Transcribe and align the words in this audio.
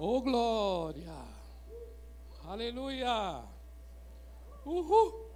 Oh 0.00 0.22
glória! 0.22 1.12
Aleluia! 2.44 3.44
Uhul! 4.64 5.28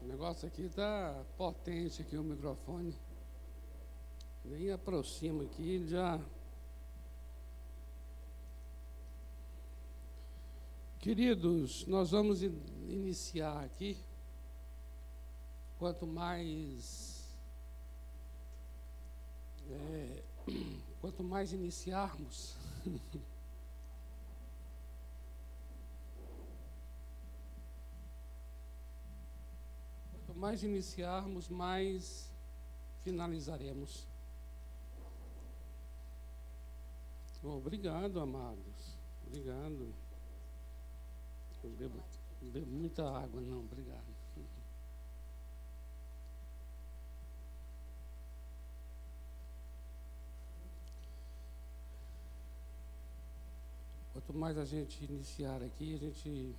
O 0.00 0.06
negócio 0.06 0.48
aqui 0.48 0.62
está 0.62 1.22
potente 1.36 2.00
aqui 2.00 2.16
o 2.16 2.24
microfone. 2.24 2.96
Nem 4.42 4.70
aproxima 4.70 5.42
aqui, 5.44 5.86
já. 5.86 6.18
Queridos, 10.98 11.86
nós 11.86 12.12
vamos 12.12 12.40
iniciar 12.42 13.62
aqui. 13.62 13.98
Quanto 15.78 16.06
mais. 16.06 17.36
É, 19.68 20.22
quanto 21.02 21.22
mais 21.22 21.52
iniciarmos. 21.52 22.61
quanto 30.32 30.38
mais 30.38 30.62
iniciarmos, 30.62 31.48
mais 31.48 32.30
finalizaremos. 33.02 34.06
Obrigado, 37.42 38.20
amados. 38.20 38.96
Obrigado. 39.26 39.92
Eu 41.62 41.70
bebo, 41.70 42.02
bebo 42.40 42.70
muita 42.70 43.02
água, 43.04 43.40
não, 43.40 43.60
obrigado. 43.60 44.11
Quanto 54.12 54.34
mais 54.34 54.58
a 54.58 54.64
gente 54.64 55.04
iniciar 55.04 55.62
aqui, 55.62 55.94
a 55.94 55.98
gente. 55.98 56.54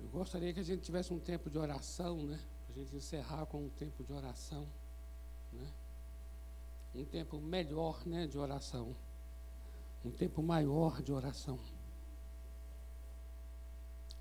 Eu 0.00 0.08
gostaria 0.08 0.52
que 0.52 0.60
a 0.60 0.62
gente 0.62 0.82
tivesse 0.82 1.12
um 1.12 1.18
tempo 1.18 1.50
de 1.50 1.58
oração, 1.58 2.22
né? 2.26 2.40
A 2.68 2.72
gente 2.72 2.96
encerrar 2.96 3.46
com 3.46 3.64
um 3.64 3.68
tempo 3.68 4.02
de 4.02 4.12
oração, 4.12 4.66
né? 5.52 5.72
um 6.94 7.04
tempo 7.04 7.38
melhor 7.38 8.06
né, 8.06 8.26
de 8.26 8.38
oração, 8.38 8.96
um 10.04 10.10
tempo 10.10 10.42
maior 10.42 11.02
de 11.02 11.12
oração. 11.12 11.58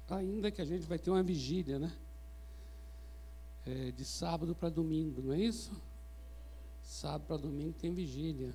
Ainda 0.09 0.51
que 0.51 0.61
a 0.61 0.65
gente 0.65 0.85
vai 0.85 0.99
ter 0.99 1.09
uma 1.09 1.23
vigília, 1.23 1.79
né? 1.79 1.95
É, 3.65 3.91
de 3.91 4.05
sábado 4.05 4.53
para 4.53 4.69
domingo, 4.69 5.21
não 5.21 5.33
é 5.33 5.39
isso? 5.39 5.71
Sábado 6.83 7.25
para 7.25 7.37
domingo 7.37 7.73
tem 7.73 7.93
vigília. 7.93 8.53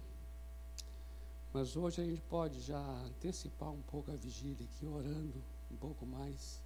Mas 1.52 1.76
hoje 1.76 2.00
a 2.00 2.04
gente 2.04 2.20
pode 2.22 2.60
já 2.60 2.80
antecipar 3.04 3.70
um 3.70 3.82
pouco 3.82 4.12
a 4.12 4.16
vigília 4.16 4.64
aqui, 4.64 4.86
orando 4.86 5.42
um 5.70 5.76
pouco 5.76 6.06
mais. 6.06 6.62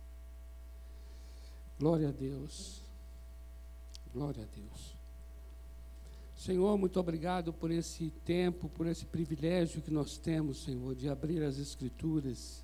Glória 1.78 2.10
a 2.10 2.12
Deus. 2.12 2.82
Glória 4.12 4.44
a 4.44 4.46
Deus. 4.46 4.94
Senhor, 6.36 6.76
muito 6.76 7.00
obrigado 7.00 7.52
por 7.52 7.70
esse 7.70 8.10
tempo, 8.24 8.68
por 8.68 8.86
esse 8.86 9.06
privilégio 9.06 9.80
que 9.80 9.90
nós 9.90 10.18
temos, 10.18 10.62
Senhor, 10.64 10.94
de 10.94 11.08
abrir 11.08 11.42
as 11.42 11.58
Escrituras. 11.58 12.62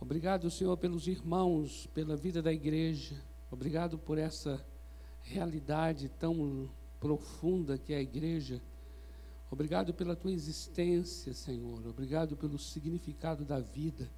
Obrigado, 0.00 0.50
Senhor, 0.50 0.76
pelos 0.76 1.08
irmãos, 1.08 1.88
pela 1.88 2.16
vida 2.16 2.40
da 2.40 2.52
igreja. 2.52 3.20
Obrigado 3.50 3.98
por 3.98 4.18
essa 4.18 4.64
realidade 5.22 6.08
tão 6.08 6.70
profunda 7.00 7.78
que 7.78 7.92
é 7.92 7.96
a 7.96 8.02
igreja. 8.02 8.62
Obrigado 9.50 9.94
pela 9.94 10.16
tua 10.16 10.32
existência, 10.32 11.32
Senhor. 11.32 11.86
Obrigado 11.86 12.36
pelo 12.36 12.58
significado 12.58 13.44
da 13.44 13.60
vida. 13.60 14.10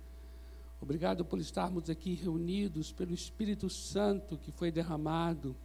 Obrigado 0.81 1.25
por 1.25 1.39
estarmos 1.39 1.91
aqui 1.91 2.15
reunidos, 2.15 2.93
pelo 2.93 3.13
Espírito 3.13 3.69
Santo 3.69 4.39
que 4.39 4.51
foi 4.51 4.71
derramado 4.71 5.57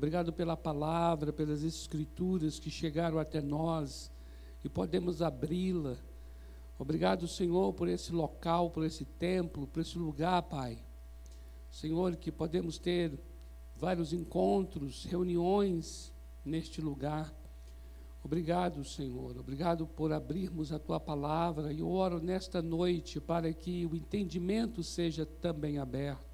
Obrigado 0.00 0.32
pela 0.32 0.56
palavra, 0.56 1.30
pelas 1.30 1.62
escrituras 1.62 2.58
que 2.58 2.70
chegaram 2.70 3.18
até 3.18 3.42
nós 3.42 4.10
e 4.64 4.68
podemos 4.68 5.20
abri-la. 5.20 5.94
Obrigado, 6.78 7.28
Senhor, 7.28 7.74
por 7.74 7.86
esse 7.86 8.10
local, 8.10 8.70
por 8.70 8.82
esse 8.82 9.04
templo, 9.04 9.66
por 9.66 9.80
esse 9.80 9.98
lugar, 9.98 10.42
Pai. 10.44 10.78
Senhor, 11.70 12.16
que 12.16 12.32
podemos 12.32 12.78
ter 12.78 13.12
vários 13.76 14.14
encontros, 14.14 15.04
reuniões 15.04 16.10
neste 16.42 16.80
lugar. 16.80 17.30
Obrigado, 18.22 18.84
Senhor. 18.84 19.36
Obrigado 19.38 19.86
por 19.86 20.12
abrirmos 20.12 20.72
a 20.72 20.78
tua 20.78 21.00
palavra 21.00 21.72
e 21.72 21.82
oro 21.82 22.20
nesta 22.20 22.60
noite 22.60 23.20
para 23.20 23.52
que 23.52 23.86
o 23.86 23.96
entendimento 23.96 24.82
seja 24.82 25.24
também 25.24 25.78
aberto 25.78 26.30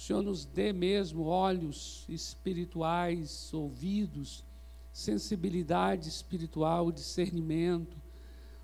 o 0.00 0.02
Senhor 0.02 0.22
nos 0.22 0.46
dê 0.46 0.72
mesmo 0.72 1.24
olhos 1.24 2.06
espirituais, 2.08 3.52
ouvidos, 3.52 4.42
sensibilidade 4.90 6.08
espiritual, 6.08 6.90
discernimento, 6.90 7.98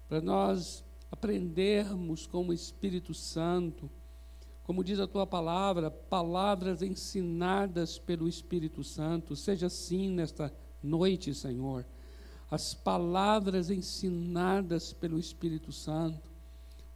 para 0.09 0.23
nós 0.23 0.83
aprendermos 1.13 2.27
com 2.27 2.49
o 2.49 2.55
Espírito 2.55 3.13
Santo, 3.13 3.91
como 4.65 4.83
diz 4.83 4.99
a 4.99 5.07
tua 5.07 5.27
palavra, 5.27 5.91
palavras 5.91 6.81
ensinadas 6.81 7.99
pelo 7.99 8.27
Espírito 8.27 8.83
Santo, 8.83 9.37
seja 9.37 9.67
assim 9.67 10.09
nesta 10.09 10.51
noite, 10.83 11.35
Senhor. 11.35 11.85
As 12.51 12.75
palavras 12.75 13.71
ensinadas 13.71 14.93
pelo 14.93 15.19
Espírito 15.19 15.73
Santo, 15.73 16.31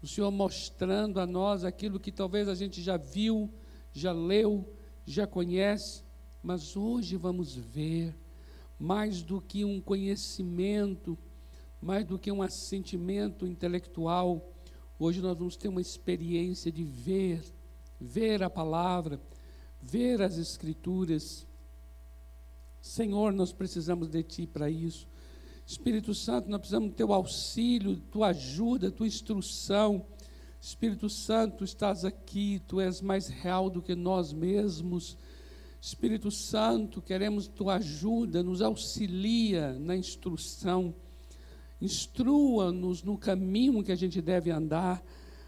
o 0.03 0.06
Senhor 0.06 0.31
mostrando 0.31 1.21
a 1.21 1.27
nós 1.27 1.65
aquilo 1.65 2.00
que 2.00 2.12
talvez 2.12 2.49
a 2.49 2.55
gente 2.55 2.81
já 2.81 2.97
viu, 2.97 3.53
já 3.93 4.12
leu, 4.12 4.72
já 5.05 5.27
conhece, 5.27 6.03
mas 6.43 6.77
hoje 6.77 7.16
vamos 7.16 7.55
ver 7.55 8.15
mais 8.81 9.22
do 9.22 9.43
que 9.43 9.62
um 9.62 9.78
conhecimento, 9.78 11.19
mais 11.82 12.06
do 12.06 12.19
que 12.19 12.32
um 12.32 12.41
assentimento 12.41 13.47
intelectual, 13.47 14.50
hoje 14.99 15.21
nós 15.21 15.37
vamos 15.37 15.55
ter 15.55 15.69
uma 15.69 15.82
experiência 15.82 16.72
de 16.72 16.82
ver, 16.82 17.44
ver 18.00 18.43
a 18.43 18.49
palavra, 18.49 19.21
ver 19.82 20.22
as 20.22 20.38
escrituras. 20.38 21.47
Senhor, 22.81 23.34
nós 23.34 23.53
precisamos 23.53 24.09
de 24.09 24.22
ti 24.22 24.47
para 24.47 24.71
isso. 24.71 25.06
Espírito 25.70 26.12
Santo, 26.12 26.50
nós 26.50 26.58
precisamos 26.58 26.91
do 26.91 26.97
teu 26.97 27.12
auxílio, 27.12 27.94
tua 28.10 28.31
ajuda, 28.31 28.91
tua 28.91 29.06
instrução. 29.06 30.04
Espírito 30.60 31.08
Santo, 31.08 31.62
estás 31.62 32.04
aqui, 32.04 32.60
tu 32.66 32.81
és 32.81 33.00
mais 33.00 33.28
real 33.28 33.70
do 33.70 33.81
que 33.81 33.94
nós 33.94 34.32
mesmos. 34.32 35.16
Espírito 35.81 36.28
Santo, 36.28 37.00
queremos 37.00 37.47
tua 37.47 37.76
ajuda, 37.76 38.42
nos 38.42 38.60
auxilia 38.60 39.78
na 39.78 39.97
instrução, 39.97 40.92
instrua-nos 41.81 43.04
no 43.04 43.16
caminho 43.16 43.84
que 43.84 43.92
a 43.92 43.97
gente 43.97 44.20
deve 44.20 44.50
andar, 44.50 45.00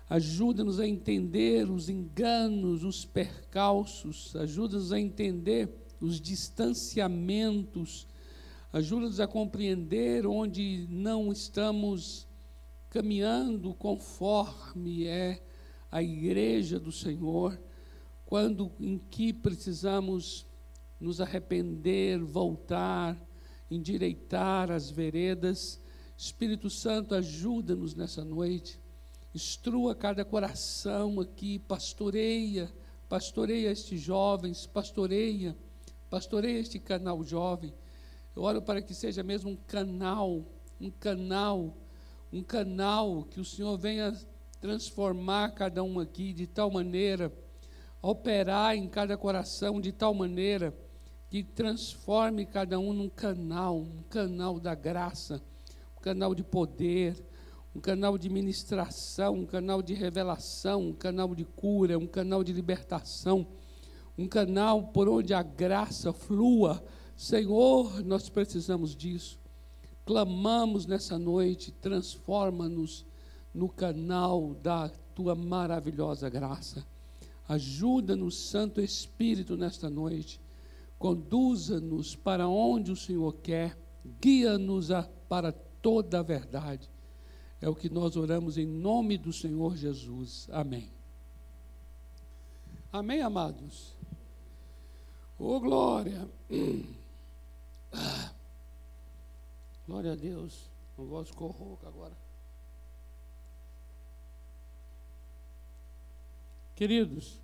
ajuda-nos 0.09 0.79
a 0.79 0.87
entender 0.87 1.69
os 1.69 1.89
enganos, 1.89 2.85
os 2.85 3.05
percalços, 3.05 4.37
ajuda-nos 4.37 4.93
a 4.93 5.01
entender 5.01 5.69
os 6.01 6.21
distanciamentos, 6.21 8.07
ajuda-nos 8.73 9.21
a 9.21 9.27
compreender 9.27 10.27
onde 10.27 10.87
não 10.89 11.31
estamos 11.31 12.27
caminhando 12.89 13.75
conforme 13.75 15.07
é 15.07 15.43
a 15.91 16.03
igreja 16.03 16.81
do 16.81 16.91
Senhor, 16.91 17.61
quando 18.25 18.73
em 18.81 18.99
que 18.99 19.33
precisamos 19.33 20.47
nos 20.99 21.21
arrepender, 21.21 22.19
voltar, 22.19 23.21
endireitar 23.71 24.71
as 24.71 24.91
veredas. 24.91 25.79
Espírito 26.17 26.71
Santo, 26.71 27.15
ajuda-nos 27.15 27.95
nessa 27.95 28.25
noite. 28.25 28.81
Instrua 29.35 29.95
cada 29.95 30.25
coração 30.25 31.21
aqui, 31.21 31.59
pastoreia, 31.59 32.73
pastoreia 33.07 33.71
estes 33.71 34.01
jovens, 34.01 34.67
pastoreia, 34.67 35.57
pastoreia 36.09 36.59
este 36.59 36.79
canal 36.79 37.23
jovem. 37.23 37.75
Eu 38.35 38.43
oro 38.43 38.63
para 38.63 38.81
que 38.83 38.95
seja 38.95 39.23
mesmo 39.23 39.51
um 39.51 39.57
canal, 39.57 40.45
um 40.81 40.91
canal 40.91 41.77
um 42.33 42.43
canal 42.43 43.25
que 43.25 43.39
o 43.39 43.45
Senhor 43.45 43.77
venha 43.77 44.17
transformar 44.59 45.51
cada 45.51 45.83
um 45.83 46.01
aqui 46.01 46.33
de 46.33 46.47
tal 46.47 46.71
maneira, 46.71 47.31
operar 48.01 48.75
em 48.75 48.89
cada 48.89 49.19
coração 49.19 49.79
de 49.79 49.93
tal 49.93 50.15
maneira 50.15 50.75
que 51.29 51.43
transforme 51.43 52.47
cada 52.47 52.79
um 52.79 52.95
num 52.95 53.09
canal, 53.09 53.81
um 53.81 54.03
canal 54.09 54.59
da 54.59 54.75
graça, 54.75 55.43
um 55.95 56.01
canal 56.01 56.35
de 56.35 56.43
poder, 56.43 57.23
um 57.75 57.81
canal 57.81 58.17
de 58.17 58.31
ministração, 58.31 59.35
um 59.35 59.47
canal 59.47 59.83
de 59.83 59.93
revelação, 59.93 60.89
um 60.89 60.95
canal 60.95 61.35
de 61.35 61.45
cura, 61.45 61.99
um 61.99 62.07
canal 62.07 62.43
de 62.43 62.53
libertação, 62.55 63.47
um 64.17 64.27
canal 64.27 64.85
por 64.85 65.07
onde 65.07 65.35
a 65.35 65.43
graça 65.43 66.15
flua. 66.15 66.83
Senhor, 67.17 68.03
nós 68.05 68.29
precisamos 68.29 68.95
disso. 68.97 69.41
clamamos 70.05 70.85
nessa 70.85 71.17
noite, 71.17 71.71
transforma-nos 71.71 73.07
no 73.55 73.69
canal 73.69 74.55
da 74.55 74.89
tua 75.15 75.35
maravilhosa 75.35 76.29
graça. 76.29 76.85
Ajuda-nos, 77.49 78.49
Santo 78.49 78.81
Espírito, 78.81 79.57
nesta 79.57 79.89
noite. 79.89 80.41
Conduza-nos 80.99 82.17
para 82.17 82.49
onde 82.49 82.91
o 82.91 82.97
Senhor 82.97 83.35
quer, 83.35 83.79
guia-nos 84.21 84.89
para 85.29 85.53
toda 85.53 86.21
a 86.21 86.23
verdade. 86.23 86.91
É 87.61 87.69
o 87.69 87.75
que 87.75 87.89
nós 87.89 88.17
oramos 88.17 88.59
em 88.59 88.67
nome 88.67 89.17
do 89.19 89.33
Senhor 89.33 89.77
Jesus. 89.77 90.49
Amém. 90.51 90.91
Amém, 92.93 93.23
amados? 93.23 93.95
Ô, 95.39 95.57
oh, 95.57 95.61
glória! 95.61 96.29
Glória 99.87 100.13
a 100.13 100.17
Deus. 100.17 100.71
Não 100.97 101.07
gosto 101.07 101.33
de 101.33 101.39
rouca 101.39 101.89
agora. 101.89 102.17
Queridos, 106.75 107.41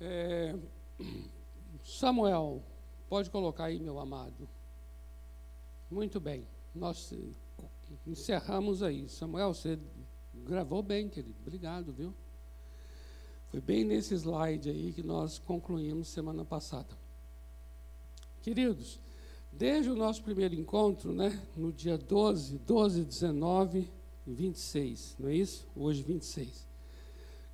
é, 0.00 0.58
Samuel, 1.84 2.62
pode 3.08 3.30
colocar 3.30 3.64
aí, 3.64 3.78
meu 3.78 3.98
amado. 4.00 4.48
Muito 5.90 6.18
bem, 6.18 6.46
nós 6.74 7.12
encerramos 8.06 8.82
aí. 8.82 9.08
Samuel, 9.08 9.54
você 9.54 9.78
gravou 10.34 10.82
bem, 10.82 11.08
querido. 11.08 11.36
Obrigado, 11.40 11.92
viu? 11.92 12.14
Foi 13.48 13.60
bem 13.60 13.84
nesse 13.84 14.14
slide 14.14 14.68
aí 14.68 14.92
que 14.92 15.02
nós 15.02 15.38
concluímos 15.38 16.08
semana 16.08 16.44
passada. 16.44 17.03
Queridos, 18.44 19.00
desde 19.50 19.90
o 19.90 19.96
nosso 19.96 20.22
primeiro 20.22 20.54
encontro, 20.54 21.14
né, 21.14 21.42
no 21.56 21.72
dia 21.72 21.96
12, 21.96 22.58
12, 22.58 23.02
19 23.02 23.90
e 24.26 24.34
26, 24.34 25.16
não 25.18 25.30
é 25.30 25.34
isso? 25.34 25.66
Hoje 25.74 26.02
26. 26.02 26.68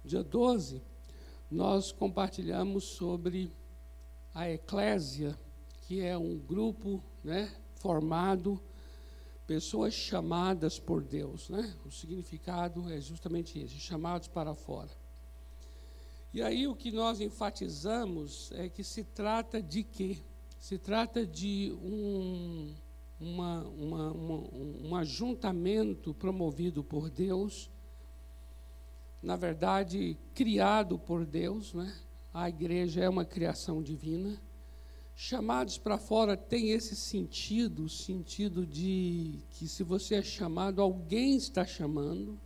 Dia 0.05 0.25
12, 0.25 0.83
nós 1.49 1.93
compartilhamos 1.93 2.83
sobre 2.83 3.53
a 4.35 4.51
eclésia, 4.51 5.39
que 5.83 6.01
é 6.01 6.19
um 6.19 6.37
grupo 6.37 7.01
né, 7.23 7.55
formado, 7.77 8.61
pessoas 9.47 9.95
chamadas 9.95 10.81
por 10.81 11.05
Deus. 11.05 11.49
Né? 11.51 11.73
O 11.87 11.93
significado 11.93 12.91
é 12.93 13.01
justamente 13.01 13.61
esse, 13.61 13.79
chamados 13.79 14.27
para 14.27 14.57
fora. 14.57 14.91
E 16.35 16.43
aí 16.43 16.67
o 16.67 16.75
que 16.75 16.91
nós 16.91 17.21
enfatizamos 17.21 18.51
é 18.51 18.69
que 18.69 18.83
se 18.83 19.05
trata 19.05 19.63
de 19.63 19.85
quê? 19.85 20.21
Se 20.61 20.79
trata 20.79 21.27
de 21.27 21.77
um, 21.83 22.73
uma, 23.19 23.65
uma, 23.65 24.13
uma, 24.13 24.37
um 24.87 24.95
ajuntamento 24.95 26.15
promovido 26.15 26.85
por 26.85 27.11
Deus 27.11 27.69
na 29.23 29.37
verdade, 29.37 30.17
criado 30.35 30.99
por 30.99 31.27
Deus, 31.27 31.75
né? 31.75 31.95
a 32.33 32.49
igreja 32.49 33.03
é 33.03 33.09
uma 33.09 33.25
criação 33.25 33.83
divina. 33.83 34.41
Chamados 35.15 35.77
para 35.77 35.99
fora 35.99 36.37
tem 36.37 36.71
esse 36.71 36.97
sentido, 36.97 37.85
o 37.85 37.89
sentido 37.89 38.65
de 38.65 39.41
que 39.51 39.69
se 39.69 39.83
você 39.83 40.15
é 40.17 40.23
chamado, 40.23 40.81
alguém 40.81 41.37
está 41.37 41.67
chamando. 41.67 42.41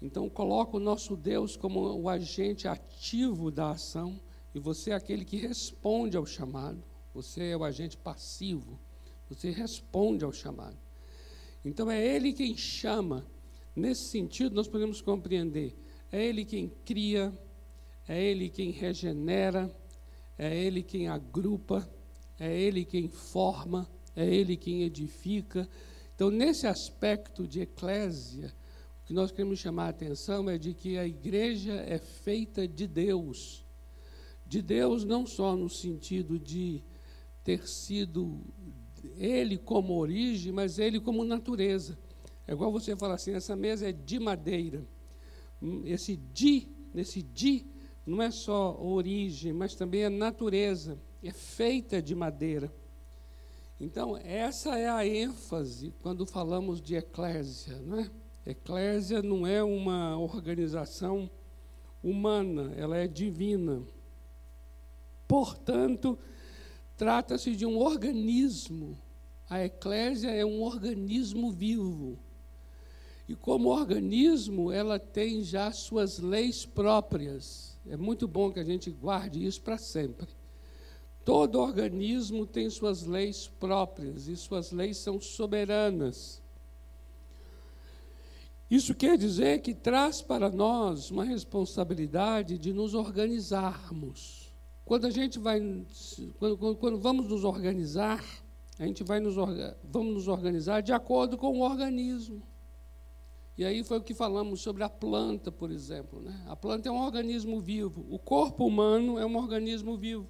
Então 0.00 0.30
coloca 0.30 0.78
o 0.78 0.80
nosso 0.80 1.14
Deus 1.14 1.56
como 1.56 1.80
o 1.80 2.08
agente 2.08 2.66
ativo 2.66 3.50
da 3.50 3.72
ação 3.72 4.18
e 4.54 4.58
você 4.58 4.92
é 4.92 4.94
aquele 4.94 5.26
que 5.26 5.36
responde 5.36 6.16
ao 6.16 6.24
chamado. 6.24 6.82
Você 7.18 7.46
é 7.46 7.56
o 7.56 7.64
agente 7.64 7.96
passivo. 7.96 8.78
Você 9.28 9.50
responde 9.50 10.24
ao 10.24 10.32
chamado. 10.32 10.78
Então 11.64 11.90
é 11.90 12.00
ele 12.00 12.32
quem 12.32 12.56
chama. 12.56 13.26
Nesse 13.74 14.04
sentido, 14.04 14.54
nós 14.54 14.68
podemos 14.68 15.00
compreender 15.00 15.76
é 16.10 16.24
Ele 16.24 16.44
quem 16.44 16.68
cria, 16.84 17.36
é 18.06 18.22
Ele 18.22 18.48
quem 18.48 18.70
regenera, 18.70 19.74
é 20.38 20.56
Ele 20.56 20.82
quem 20.82 21.08
agrupa, 21.08 21.88
é 22.38 22.56
Ele 22.56 22.84
quem 22.84 23.08
forma, 23.08 23.88
é 24.16 24.26
Ele 24.26 24.56
quem 24.56 24.82
edifica. 24.82 25.68
Então, 26.14 26.30
nesse 26.30 26.66
aspecto 26.66 27.46
de 27.46 27.60
eclésia, 27.60 28.54
o 29.02 29.06
que 29.06 29.12
nós 29.12 29.30
queremos 29.30 29.58
chamar 29.58 29.86
a 29.86 29.90
atenção 29.90 30.48
é 30.48 30.56
de 30.56 30.72
que 30.72 30.96
a 30.96 31.06
igreja 31.06 31.74
é 31.74 31.98
feita 31.98 32.66
de 32.66 32.86
Deus. 32.86 33.64
De 34.46 34.62
Deus 34.62 35.04
não 35.04 35.26
só 35.26 35.54
no 35.54 35.68
sentido 35.68 36.38
de 36.38 36.82
ter 37.56 37.66
sido 37.66 38.40
Ele 39.16 39.56
como 39.56 39.94
origem, 39.94 40.52
mas 40.52 40.78
Ele 40.78 41.00
como 41.00 41.24
natureza. 41.24 41.98
É 42.46 42.52
igual 42.52 42.70
você 42.72 42.96
falar 42.96 43.14
assim: 43.14 43.32
essa 43.32 43.56
mesa 43.56 43.88
é 43.88 43.92
de 43.92 44.18
madeira 44.18 44.86
esse 45.84 46.16
di, 46.16 46.68
nesse 46.94 47.22
di, 47.22 47.66
não 48.06 48.22
é 48.22 48.30
só 48.30 48.80
origem, 48.80 49.52
mas 49.52 49.74
também 49.74 50.04
a 50.04 50.10
natureza, 50.10 50.98
é 51.22 51.32
feita 51.32 52.00
de 52.00 52.14
madeira. 52.14 52.72
Então, 53.80 54.16
essa 54.16 54.78
é 54.78 54.88
a 54.88 55.06
ênfase 55.06 55.94
quando 56.00 56.26
falamos 56.26 56.80
de 56.80 56.96
eclésia, 56.96 57.80
não 57.80 58.00
é? 58.00 58.10
Eclésia 58.46 59.22
não 59.22 59.46
é 59.46 59.62
uma 59.62 60.18
organização 60.18 61.30
humana, 62.02 62.72
ela 62.76 62.96
é 62.96 63.06
divina. 63.06 63.82
Portanto, 65.26 66.18
trata-se 66.98 67.56
de 67.56 67.64
um 67.64 67.78
organismo. 67.78 68.98
A 69.48 69.64
eclésia 69.64 70.28
é 70.28 70.44
um 70.44 70.62
organismo 70.62 71.50
vivo 71.50 72.18
e 73.28 73.36
como 73.36 73.68
organismo, 73.68 74.72
ela 74.72 74.98
tem 74.98 75.44
já 75.44 75.70
suas 75.70 76.18
leis 76.18 76.64
próprias. 76.64 77.78
É 77.86 77.94
muito 77.94 78.26
bom 78.26 78.50
que 78.50 78.58
a 78.58 78.64
gente 78.64 78.90
guarde 78.90 79.44
isso 79.44 79.60
para 79.60 79.76
sempre. 79.76 80.26
Todo 81.26 81.60
organismo 81.60 82.46
tem 82.46 82.70
suas 82.70 83.04
leis 83.04 83.46
próprias 83.46 84.28
e 84.28 84.36
suas 84.36 84.72
leis 84.72 84.96
são 84.96 85.20
soberanas. 85.20 86.42
Isso 88.70 88.94
quer 88.94 89.18
dizer 89.18 89.60
que 89.60 89.74
traz 89.74 90.22
para 90.22 90.48
nós 90.48 91.10
uma 91.10 91.24
responsabilidade 91.24 92.56
de 92.56 92.72
nos 92.72 92.94
organizarmos. 92.94 94.47
Quando 94.88 95.06
a 95.06 95.10
gente 95.10 95.38
vai, 95.38 95.60
quando, 96.38 96.76
quando 96.76 96.98
vamos 96.98 97.28
nos 97.28 97.44
organizar, 97.44 98.24
a 98.78 98.86
gente 98.86 99.04
vai 99.04 99.20
nos, 99.20 99.34
vamos 99.84 100.14
nos 100.14 100.28
organizar 100.28 100.80
de 100.80 100.94
acordo 100.94 101.36
com 101.36 101.58
o 101.58 101.60
organismo. 101.60 102.42
E 103.54 103.66
aí 103.66 103.84
foi 103.84 103.98
o 103.98 104.02
que 104.02 104.14
falamos 104.14 104.62
sobre 104.62 104.82
a 104.82 104.88
planta, 104.88 105.52
por 105.52 105.70
exemplo. 105.70 106.22
Né? 106.22 106.42
A 106.48 106.56
planta 106.56 106.88
é 106.88 106.90
um 106.90 107.04
organismo 107.04 107.60
vivo. 107.60 108.06
O 108.08 108.18
corpo 108.18 108.64
humano 108.64 109.18
é 109.18 109.26
um 109.26 109.36
organismo 109.36 109.94
vivo. 109.94 110.26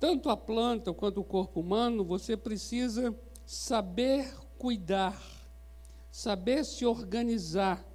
Tanto 0.00 0.30
a 0.30 0.36
planta 0.36 0.94
quanto 0.94 1.20
o 1.20 1.24
corpo 1.24 1.60
humano, 1.60 2.06
você 2.06 2.34
precisa 2.34 3.14
saber 3.44 4.32
cuidar, 4.56 5.22
saber 6.10 6.64
se 6.64 6.86
organizar. 6.86 7.86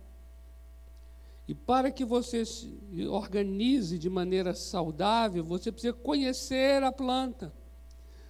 E 1.48 1.54
para 1.54 1.92
que 1.92 2.06
você 2.06 2.46
se 2.46 3.08
organize 3.08 4.00
de 4.00 4.10
maneira 4.10 4.54
saudável, 4.54 5.44
você 5.44 5.72
precisa 5.72 5.94
conhecer 5.94 6.82
a 6.84 6.92
planta. 6.92 7.54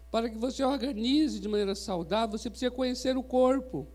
Para 0.10 0.30
que 0.30 0.38
você 0.38 0.64
organize 0.64 1.40
de 1.40 1.48
maneira 1.48 1.76
saudável, 1.76 2.38
você 2.38 2.50
precisa 2.50 2.72
conhecer 2.72 3.16
o 3.16 3.24
corpo. 3.24 3.88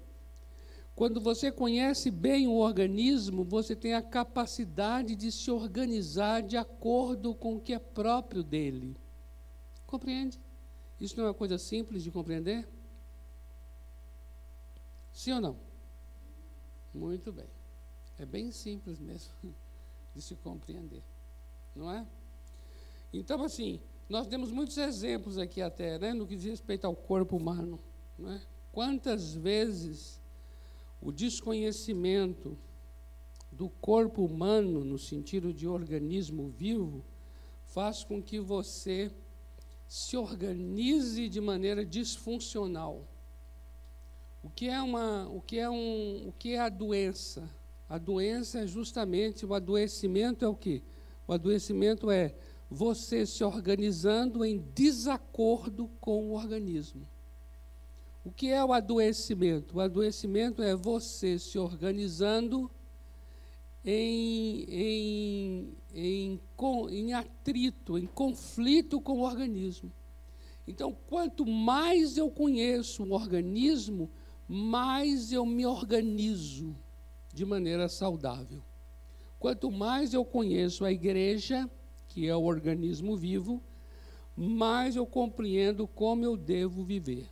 Quando 0.94 1.20
você 1.20 1.52
conhece 1.52 2.10
bem 2.10 2.48
o 2.48 2.54
organismo, 2.54 3.44
você 3.44 3.76
tem 3.76 3.94
a 3.94 4.02
capacidade 4.02 5.14
de 5.14 5.30
se 5.30 5.50
organizar 5.50 6.42
de 6.42 6.56
acordo 6.56 7.34
com 7.34 7.54
o 7.54 7.60
que 7.60 7.72
é 7.72 7.78
próprio 7.78 8.42
dele. 8.42 8.96
Compreende? 9.87 10.40
Isso 11.00 11.16
não 11.16 11.25
é 11.25 11.28
uma 11.28 11.34
coisa 11.34 11.56
simples 11.56 12.02
de 12.02 12.10
compreender? 12.10 12.68
Sim 15.12 15.34
ou 15.34 15.40
não? 15.40 15.56
Muito 16.92 17.32
bem. 17.32 17.58
É 18.18 18.26
bem 18.26 18.50
simples 18.50 18.98
mesmo 18.98 19.32
de 20.14 20.22
se 20.22 20.34
compreender. 20.37 21.02
Não 21.75 21.90
é? 21.90 22.06
Então, 23.12 23.42
assim, 23.42 23.80
nós 24.08 24.26
temos 24.26 24.50
muitos 24.50 24.76
exemplos 24.76 25.38
aqui 25.38 25.62
até, 25.62 25.98
né, 25.98 26.12
no 26.12 26.26
que 26.26 26.37
diz 26.37 26.46
respeito 26.46 26.87
ao 26.87 26.94
corpo 26.94 27.37
humano. 27.37 27.78
Não 28.18 28.32
é? 28.32 28.42
Quantas 28.72 29.34
vezes 29.34 30.20
o 31.00 31.12
desconhecimento 31.12 32.58
do 33.50 33.68
corpo 33.68 34.25
humano, 34.25 34.84
no 34.84 34.98
sentido 34.98 35.52
de 35.52 35.66
organismo 35.66 36.48
vivo, 36.48 37.04
faz 37.64 38.04
com 38.04 38.22
que 38.22 38.38
você 38.38 39.10
se 39.87 40.16
organize 40.16 41.28
de 41.28 41.40
maneira 41.40 41.84
disfuncional. 41.84 43.08
O 44.42 44.50
que 44.50 44.68
é 44.68 44.80
uma, 44.80 45.26
o 45.28 45.40
que 45.40 45.58
é 45.58 45.68
um, 45.68 46.28
o 46.28 46.32
que 46.38 46.54
é 46.54 46.60
a 46.60 46.68
doença? 46.68 47.48
A 47.88 47.97
doença 47.97 48.61
é 48.61 48.66
justamente 48.66 49.47
o 49.47 49.54
adoecimento 49.54 50.45
é 50.45 50.49
o 50.49 50.54
que? 50.54 50.83
O 51.26 51.33
adoecimento 51.33 52.11
é 52.11 52.35
você 52.71 53.25
se 53.25 53.42
organizando 53.42 54.45
em 54.45 54.59
desacordo 54.75 55.88
com 55.99 56.28
o 56.28 56.35
organismo. 56.35 57.09
O 58.23 58.30
que 58.30 58.49
é 58.49 58.62
o 58.62 58.75
adoecimento? 58.75 59.78
O 59.78 59.80
adoecimento 59.80 60.62
é 60.62 60.76
você 60.76 61.38
se 61.38 61.59
organizando 61.59 62.71
em, 63.83 64.66
em, 64.68 65.76
em, 65.95 66.40
em 66.90 67.12
atrito, 67.14 67.97
em 67.97 68.04
conflito 68.04 69.00
com 69.00 69.21
o 69.21 69.23
organismo. 69.23 69.90
Então, 70.66 70.95
quanto 71.09 71.47
mais 71.47 72.18
eu 72.18 72.30
conheço 72.30 73.02
o 73.02 73.12
organismo, 73.12 74.11
mais 74.47 75.33
eu 75.33 75.47
me 75.47 75.64
organizo 75.64 76.76
de 77.38 77.45
maneira 77.45 77.88
saudável. 77.88 78.61
Quanto 79.38 79.71
mais 79.71 80.12
eu 80.12 80.25
conheço 80.25 80.85
a 80.85 80.90
igreja, 80.90 81.71
que 82.09 82.26
é 82.26 82.35
o 82.35 82.42
organismo 82.42 83.16
vivo, 83.16 83.62
mais 84.37 84.97
eu 84.97 85.07
compreendo 85.07 85.87
como 85.87 86.25
eu 86.25 86.37
devo 86.37 86.83
viver. 86.83 87.28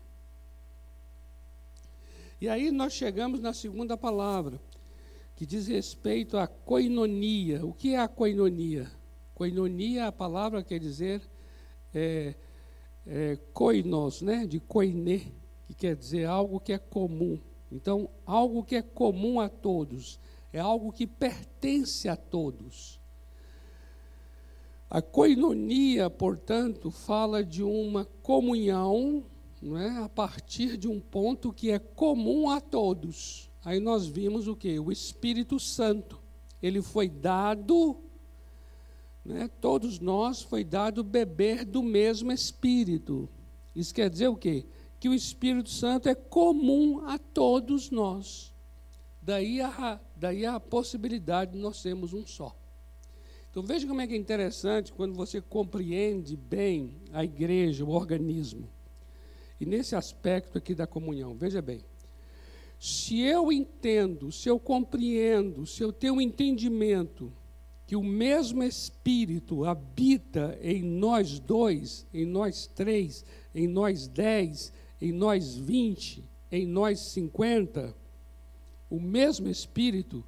E 2.40 2.48
aí 2.48 2.70
nós 2.70 2.92
chegamos 2.92 3.40
na 3.40 3.52
segunda 3.52 3.96
palavra, 3.96 4.60
que 5.34 5.44
diz 5.44 5.66
respeito 5.66 6.38
à 6.38 6.46
coinonia. 6.46 7.66
O 7.66 7.72
que 7.72 7.94
é 7.94 7.98
a 7.98 8.06
coinonia? 8.06 8.88
Coinonia, 9.34 10.06
a 10.06 10.12
palavra 10.12 10.62
quer 10.62 10.78
dizer 10.78 11.20
é, 11.92 12.36
é, 13.04 13.36
koinos, 13.52 14.22
né? 14.22 14.46
de 14.46 14.60
koine, 14.60 15.34
que 15.66 15.74
quer 15.74 15.96
dizer 15.96 16.26
algo 16.26 16.60
que 16.60 16.72
é 16.72 16.78
comum. 16.78 17.40
Então, 17.70 18.08
algo 18.24 18.62
que 18.62 18.76
é 18.76 18.82
comum 18.82 19.40
a 19.40 19.48
todos, 19.48 20.20
é 20.52 20.60
algo 20.60 20.92
que 20.92 21.06
pertence 21.06 22.08
a 22.08 22.16
todos. 22.16 23.00
A 24.88 25.02
coinonia, 25.02 26.08
portanto, 26.08 26.90
fala 26.90 27.44
de 27.44 27.62
uma 27.62 28.04
comunhão 28.22 29.24
não 29.60 29.76
é, 29.76 29.98
a 29.98 30.08
partir 30.08 30.76
de 30.76 30.86
um 30.86 31.00
ponto 31.00 31.52
que 31.52 31.70
é 31.70 31.78
comum 31.78 32.50
a 32.50 32.60
todos. 32.60 33.50
Aí 33.64 33.80
nós 33.80 34.06
vimos 34.06 34.46
o 34.46 34.54
que? 34.54 34.78
O 34.78 34.92
Espírito 34.92 35.58
Santo. 35.58 36.22
Ele 36.62 36.80
foi 36.80 37.08
dado, 37.08 37.96
né, 39.24 39.48
todos 39.60 39.98
nós 39.98 40.42
foi 40.42 40.62
dado 40.62 41.02
beber 41.02 41.64
do 41.64 41.82
mesmo 41.82 42.30
Espírito. 42.30 43.28
Isso 43.74 43.92
quer 43.92 44.08
dizer 44.08 44.28
o 44.28 44.36
quê? 44.36 44.66
Que 45.06 45.10
o 45.10 45.14
Espírito 45.14 45.70
Santo 45.70 46.08
é 46.08 46.16
comum 46.16 47.06
a 47.06 47.16
todos 47.16 47.92
nós. 47.92 48.52
Daí 49.22 49.60
a, 49.60 50.00
daí 50.16 50.44
a 50.44 50.58
possibilidade 50.58 51.52
de 51.52 51.58
nós 51.58 51.76
sermos 51.76 52.12
um 52.12 52.26
só. 52.26 52.58
Então 53.48 53.62
veja 53.62 53.86
como 53.86 54.00
é 54.00 54.06
que 54.08 54.14
é 54.14 54.16
interessante 54.16 54.92
quando 54.92 55.14
você 55.14 55.40
compreende 55.40 56.36
bem 56.36 57.02
a 57.12 57.22
igreja, 57.22 57.84
o 57.84 57.90
organismo. 57.90 58.68
E 59.60 59.64
nesse 59.64 59.94
aspecto 59.94 60.58
aqui 60.58 60.74
da 60.74 60.88
comunhão, 60.88 61.36
veja 61.36 61.62
bem. 61.62 61.84
Se 62.76 63.20
eu 63.20 63.52
entendo, 63.52 64.32
se 64.32 64.48
eu 64.48 64.58
compreendo, 64.58 65.66
se 65.66 65.84
eu 65.84 65.92
tenho 65.92 66.14
um 66.14 66.20
entendimento 66.20 67.32
que 67.86 67.94
o 67.94 68.02
mesmo 68.02 68.64
Espírito 68.64 69.64
habita 69.64 70.58
em 70.60 70.82
nós 70.82 71.38
dois, 71.38 72.04
em 72.12 72.26
nós 72.26 72.66
três, 72.66 73.24
em 73.54 73.68
nós 73.68 74.08
dez, 74.08 74.72
em 75.00 75.12
nós 75.12 75.56
vinte, 75.56 76.24
em 76.50 76.66
nós 76.66 77.00
cinquenta, 77.00 77.94
o 78.88 79.00
mesmo 79.00 79.48
Espírito, 79.48 80.24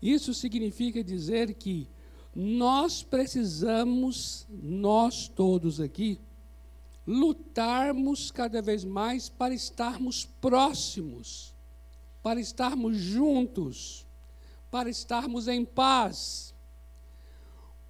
isso 0.00 0.34
significa 0.34 1.02
dizer 1.02 1.54
que 1.54 1.88
nós 2.34 3.02
precisamos, 3.02 4.46
nós 4.50 5.28
todos 5.28 5.80
aqui, 5.80 6.18
lutarmos 7.06 8.30
cada 8.30 8.60
vez 8.62 8.84
mais 8.84 9.28
para 9.28 9.54
estarmos 9.54 10.24
próximos 10.40 11.52
para 12.22 12.40
estarmos 12.40 12.96
juntos, 12.96 14.06
para 14.70 14.88
estarmos 14.88 15.48
em 15.48 15.64
paz. 15.64 16.51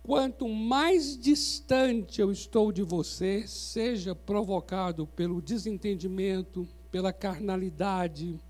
Quanto 0.03 0.49
mais 0.49 1.17
distante 1.17 2.21
eu 2.21 2.33
estou 2.33 2.73
de 2.73 2.83
você, 2.83 3.47
seja 3.47 4.15
provocado 4.15 5.07
pelo 5.07 5.41
desentendimento, 5.41 6.67
pela 6.91 7.13
carnalidade, 7.13 8.41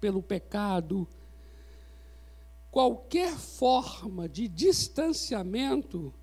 pelo 0.00 0.22
pecado, 0.22 1.06
qualquer 2.70 3.36
forma 3.36 4.28
de 4.28 4.48
distanciamento, 4.48 6.14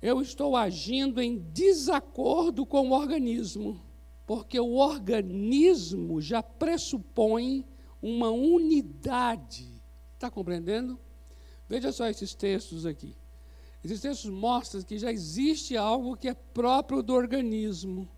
eu 0.00 0.22
estou 0.22 0.56
agindo 0.56 1.20
em 1.20 1.38
desacordo 1.38 2.64
com 2.64 2.88
o 2.88 2.92
organismo 2.92 3.88
porque 4.28 4.60
o 4.60 4.74
organismo 4.74 6.20
já 6.20 6.42
pressupõe 6.42 7.64
uma 8.02 8.28
unidade. 8.28 9.82
Está 10.12 10.30
compreendendo? 10.30 11.00
Veja 11.68 11.92
só 11.92 12.08
esses 12.08 12.34
textos 12.34 12.86
aqui. 12.86 13.16
Esses 13.84 14.00
textos 14.00 14.30
mostram 14.30 14.82
que 14.82 14.98
já 14.98 15.12
existe 15.12 15.76
algo 15.76 16.16
que 16.16 16.28
é 16.28 16.34
próprio 16.34 17.02
do 17.02 17.12
organismo: 17.12 18.08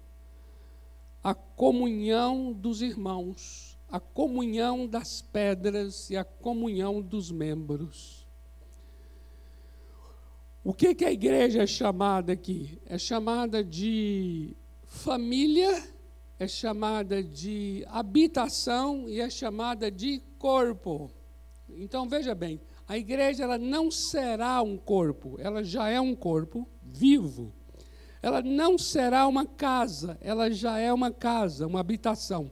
a 1.23 1.35
comunhão 1.35 2.53
dos 2.53 2.81
irmãos, 2.81 3.79
a 3.89 3.99
comunhão 3.99 4.87
das 4.87 5.21
pedras 5.21 6.09
e 6.11 6.17
a 6.17 6.25
comunhão 6.25 7.03
dos 7.03 7.31
membros. 7.31 8.27
O 10.63 10.75
que, 10.75 10.95
que 10.95 11.05
a 11.05 11.13
igreja 11.13 11.63
é 11.63 11.67
chamada 11.67 12.33
aqui? 12.33 12.81
É 12.85 12.99
chamada 12.99 13.65
de 13.65 14.55
família 14.85 15.83
é 16.41 16.49
chamada 16.49 17.23
de 17.23 17.85
habitação 17.87 19.07
e 19.07 19.21
é 19.21 19.29
chamada 19.29 19.91
de 19.91 20.23
corpo. 20.39 21.11
Então 21.69 22.09
veja 22.09 22.35
bem, 22.35 22.59
a 22.91 22.99
igreja 22.99 23.45
ela 23.45 23.57
não 23.57 23.89
será 23.89 24.61
um 24.63 24.77
corpo, 24.77 25.37
ela 25.39 25.63
já 25.63 25.89
é 25.89 26.01
um 26.01 26.13
corpo 26.17 26.69
vivo. 26.83 27.55
Ela 28.21 28.43
não 28.43 28.77
será 28.77 29.29
uma 29.29 29.47
casa, 29.47 30.19
ela 30.21 30.51
já 30.51 30.77
é 30.77 30.93
uma 30.93 31.13
casa, 31.13 31.69
uma 31.69 31.79
habitação. 31.79 32.51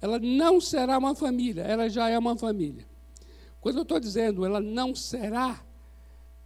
Ela 0.00 0.18
não 0.18 0.62
será 0.62 0.96
uma 0.96 1.14
família, 1.14 1.60
ela 1.60 1.90
já 1.90 2.08
é 2.08 2.18
uma 2.18 2.34
família. 2.38 2.86
Quando 3.60 3.76
eu 3.76 3.82
estou 3.82 4.00
dizendo 4.00 4.46
ela 4.46 4.60
não 4.60 4.94
será 4.94 5.62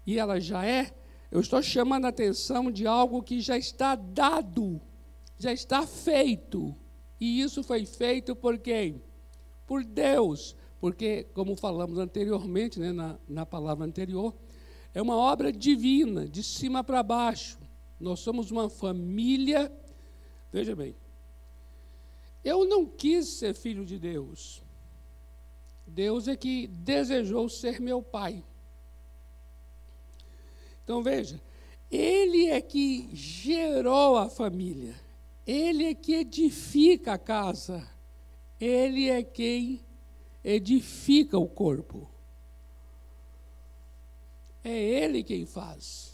e 0.04 0.18
ela 0.18 0.40
já 0.40 0.66
é, 0.66 0.90
eu 1.30 1.40
estou 1.40 1.62
chamando 1.62 2.06
a 2.06 2.08
atenção 2.08 2.68
de 2.68 2.84
algo 2.84 3.22
que 3.22 3.40
já 3.40 3.56
está 3.56 3.94
dado 3.94 4.82
já 5.38 5.52
está 5.52 5.86
feito. 5.86 6.76
E 7.20 7.40
isso 7.40 7.62
foi 7.62 7.86
feito 7.86 8.34
por 8.34 8.58
quem? 8.58 9.02
Por 9.66 9.84
Deus. 9.84 10.56
Porque, 10.80 11.24
como 11.34 11.54
falamos 11.54 11.98
anteriormente, 11.98 12.80
né, 12.80 12.90
na, 12.90 13.18
na 13.28 13.44
palavra 13.44 13.84
anterior, 13.84 14.34
é 14.94 15.02
uma 15.02 15.14
obra 15.14 15.52
divina, 15.52 16.26
de 16.26 16.42
cima 16.42 16.82
para 16.82 17.02
baixo. 17.02 17.58
Nós 18.00 18.20
somos 18.20 18.50
uma 18.50 18.70
família. 18.70 19.70
Veja 20.50 20.74
bem, 20.74 20.96
eu 22.42 22.64
não 22.64 22.86
quis 22.86 23.28
ser 23.28 23.54
filho 23.54 23.84
de 23.84 23.98
Deus. 23.98 24.62
Deus 25.86 26.26
é 26.26 26.34
que 26.34 26.66
desejou 26.66 27.48
ser 27.48 27.78
meu 27.78 28.02
pai. 28.02 28.42
Então 30.82 31.02
veja, 31.02 31.40
Ele 31.90 32.46
é 32.46 32.60
que 32.60 33.10
gerou 33.12 34.16
a 34.16 34.30
família. 34.30 34.94
Ele 35.46 35.84
é 35.84 35.94
que 35.94 36.14
edifica 36.14 37.14
a 37.14 37.18
casa. 37.18 37.86
Ele 38.58 39.10
é 39.10 39.22
quem 39.22 39.84
edifica 40.44 41.38
o 41.38 41.48
corpo. 41.48 42.10
É 44.62 44.76
Ele 44.78 45.22
quem 45.22 45.46
faz. 45.46 46.10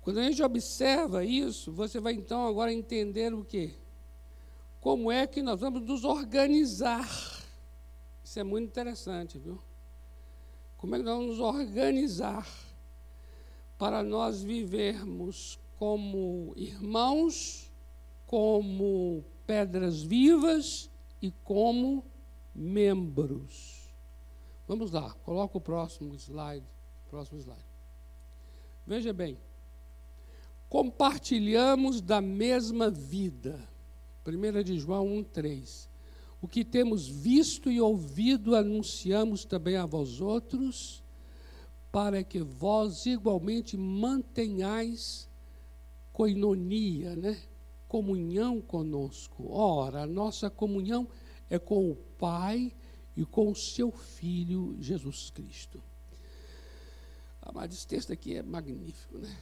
Quando 0.00 0.18
a 0.18 0.24
gente 0.24 0.42
observa 0.42 1.24
isso, 1.24 1.72
você 1.72 2.00
vai 2.00 2.14
então 2.14 2.46
agora 2.46 2.72
entender 2.72 3.32
o 3.32 3.44
quê? 3.44 3.74
Como 4.80 5.12
é 5.12 5.26
que 5.28 5.40
nós 5.42 5.60
vamos 5.60 5.82
nos 5.82 6.02
organizar. 6.02 7.08
Isso 8.24 8.40
é 8.40 8.42
muito 8.42 8.66
interessante, 8.66 9.38
viu? 9.38 9.62
Como 10.76 10.96
é 10.96 10.98
que 10.98 11.04
nós 11.04 11.14
vamos 11.14 11.38
nos 11.38 11.40
organizar 11.40 12.48
para 13.78 14.02
nós 14.02 14.42
vivermos 14.42 15.60
como 15.78 16.52
irmãos, 16.56 17.70
como 18.26 19.24
pedras 19.46 20.02
vivas 20.02 20.90
e 21.22 21.30
como 21.30 22.04
membros. 22.52 23.94
Vamos 24.66 24.90
lá, 24.90 25.14
coloca 25.24 25.56
o 25.56 25.60
próximo 25.60 26.14
slide. 26.16 26.66
Próximo 27.08 27.38
slide. 27.38 27.64
Veja 28.86 29.12
bem, 29.12 29.38
compartilhamos 30.68 32.00
da 32.00 32.20
mesma 32.20 32.90
vida. 32.90 33.68
1 34.26 34.62
de 34.62 34.78
João 34.78 35.06
1,3. 35.06 35.88
O 36.40 36.48
que 36.48 36.64
temos 36.64 37.06
visto 37.06 37.70
e 37.70 37.80
ouvido 37.80 38.56
anunciamos 38.56 39.44
também 39.44 39.76
a 39.76 39.86
vós 39.86 40.20
outros, 40.20 41.02
para 41.92 42.24
que 42.24 42.40
vós 42.40 43.06
igualmente 43.06 43.76
mantenhais 43.76 45.28
coinonia, 46.12 47.14
né? 47.14 47.40
Comunhão 47.92 48.58
conosco. 48.58 49.52
Ora, 49.52 50.04
a 50.04 50.06
nossa 50.06 50.48
comunhão 50.48 51.06
é 51.50 51.58
com 51.58 51.90
o 51.90 51.94
Pai 51.94 52.72
e 53.14 53.22
com 53.26 53.50
o 53.50 53.54
seu 53.54 53.92
Filho 53.92 54.74
Jesus 54.80 55.28
Cristo. 55.28 55.84
Amado, 57.42 57.70
esse 57.70 57.86
texto 57.86 58.10
aqui 58.10 58.34
é 58.34 58.42
magnífico, 58.42 59.18
né? 59.18 59.36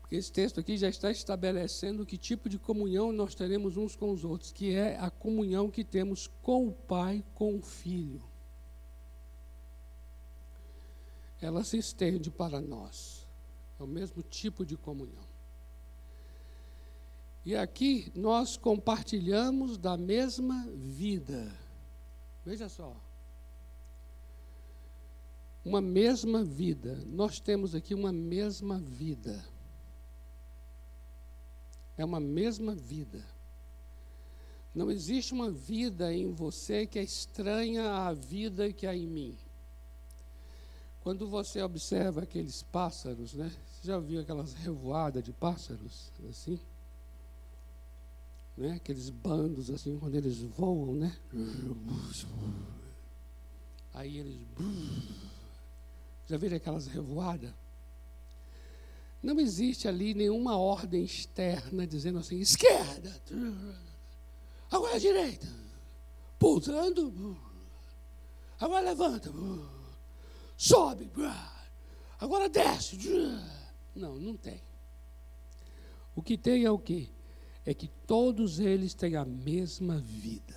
Porque 0.00 0.16
esse 0.16 0.32
texto 0.32 0.58
aqui 0.58 0.78
já 0.78 0.88
está 0.88 1.10
estabelecendo 1.10 2.06
que 2.06 2.16
tipo 2.16 2.48
de 2.48 2.58
comunhão 2.58 3.12
nós 3.12 3.34
teremos 3.34 3.76
uns 3.76 3.94
com 3.94 4.10
os 4.10 4.24
outros, 4.24 4.50
que 4.50 4.74
é 4.74 4.98
a 4.98 5.10
comunhão 5.10 5.70
que 5.70 5.84
temos 5.84 6.26
com 6.40 6.68
o 6.68 6.72
Pai, 6.72 7.22
com 7.34 7.56
o 7.56 7.60
Filho. 7.60 8.22
Ela 11.42 11.62
se 11.62 11.76
estende 11.76 12.30
para 12.30 12.58
nós. 12.58 13.28
É 13.78 13.82
o 13.82 13.86
mesmo 13.86 14.22
tipo 14.22 14.64
de 14.64 14.78
comunhão. 14.78 15.33
E 17.44 17.54
aqui 17.54 18.10
nós 18.14 18.56
compartilhamos 18.56 19.76
da 19.76 19.96
mesma 19.96 20.66
vida. 20.74 21.54
Veja 22.44 22.68
só. 22.68 22.96
Uma 25.62 25.80
mesma 25.80 26.42
vida. 26.42 27.02
Nós 27.06 27.40
temos 27.40 27.74
aqui 27.74 27.94
uma 27.94 28.12
mesma 28.12 28.78
vida. 28.78 29.44
É 31.98 32.04
uma 32.04 32.18
mesma 32.18 32.74
vida. 32.74 33.22
Não 34.74 34.90
existe 34.90 35.32
uma 35.32 35.50
vida 35.50 36.12
em 36.12 36.32
você 36.32 36.86
que 36.86 36.98
é 36.98 37.02
estranha 37.02 37.92
à 37.92 38.12
vida 38.12 38.72
que 38.72 38.86
há 38.86 38.96
em 38.96 39.06
mim. 39.06 39.38
Quando 41.00 41.28
você 41.28 41.62
observa 41.62 42.22
aqueles 42.22 42.62
pássaros, 42.62 43.34
né? 43.34 43.52
Você 43.66 43.86
já 43.86 43.98
viu 43.98 44.22
aquelas 44.22 44.54
revoadas 44.54 45.22
de 45.22 45.32
pássaros, 45.32 46.10
assim? 46.28 46.58
Né? 48.56 48.74
Aqueles 48.74 49.10
bandos, 49.10 49.70
assim, 49.70 49.98
quando 49.98 50.14
eles 50.14 50.38
voam, 50.40 50.94
né? 50.94 51.16
Aí 53.92 54.18
eles... 54.18 54.46
Já 56.26 56.36
viram 56.36 56.56
aquelas 56.56 56.86
revoadas? 56.86 57.52
Não 59.22 59.40
existe 59.40 59.88
ali 59.88 60.12
nenhuma 60.12 60.58
ordem 60.58 61.02
externa 61.02 61.86
dizendo 61.86 62.18
assim, 62.18 62.38
esquerda, 62.40 63.18
agora 64.70 65.00
direita, 65.00 65.48
pousando, 66.38 67.34
agora 68.60 68.84
levanta, 68.84 69.32
sobe, 70.58 71.10
agora 72.20 72.50
desce. 72.50 72.98
Não, 73.96 74.18
não 74.18 74.36
tem. 74.36 74.60
O 76.14 76.22
que 76.22 76.36
tem 76.36 76.64
é 76.64 76.70
o 76.70 76.78
quê? 76.78 77.08
É 77.64 77.72
que 77.72 77.88
todos 78.06 78.58
eles 78.58 78.94
têm 78.94 79.16
a 79.16 79.24
mesma 79.24 79.98
vida. 79.98 80.54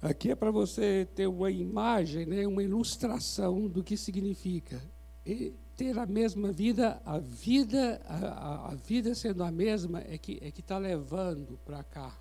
Aqui 0.00 0.30
é 0.30 0.34
para 0.34 0.50
você 0.50 1.08
ter 1.14 1.26
uma 1.26 1.50
imagem, 1.50 2.26
né, 2.26 2.46
uma 2.46 2.62
ilustração 2.62 3.66
do 3.66 3.82
que 3.82 3.96
significa 3.96 4.82
ter 5.76 5.98
a 5.98 6.06
mesma 6.06 6.52
vida, 6.52 7.00
a 7.04 7.18
vida, 7.18 8.00
a, 8.04 8.72
a 8.72 8.74
vida 8.74 9.14
sendo 9.14 9.42
a 9.42 9.50
mesma 9.50 10.00
é 10.06 10.16
que 10.18 10.38
é 10.40 10.50
que 10.50 10.60
está 10.60 10.78
levando 10.78 11.58
para 11.64 11.82
cá. 11.82 12.16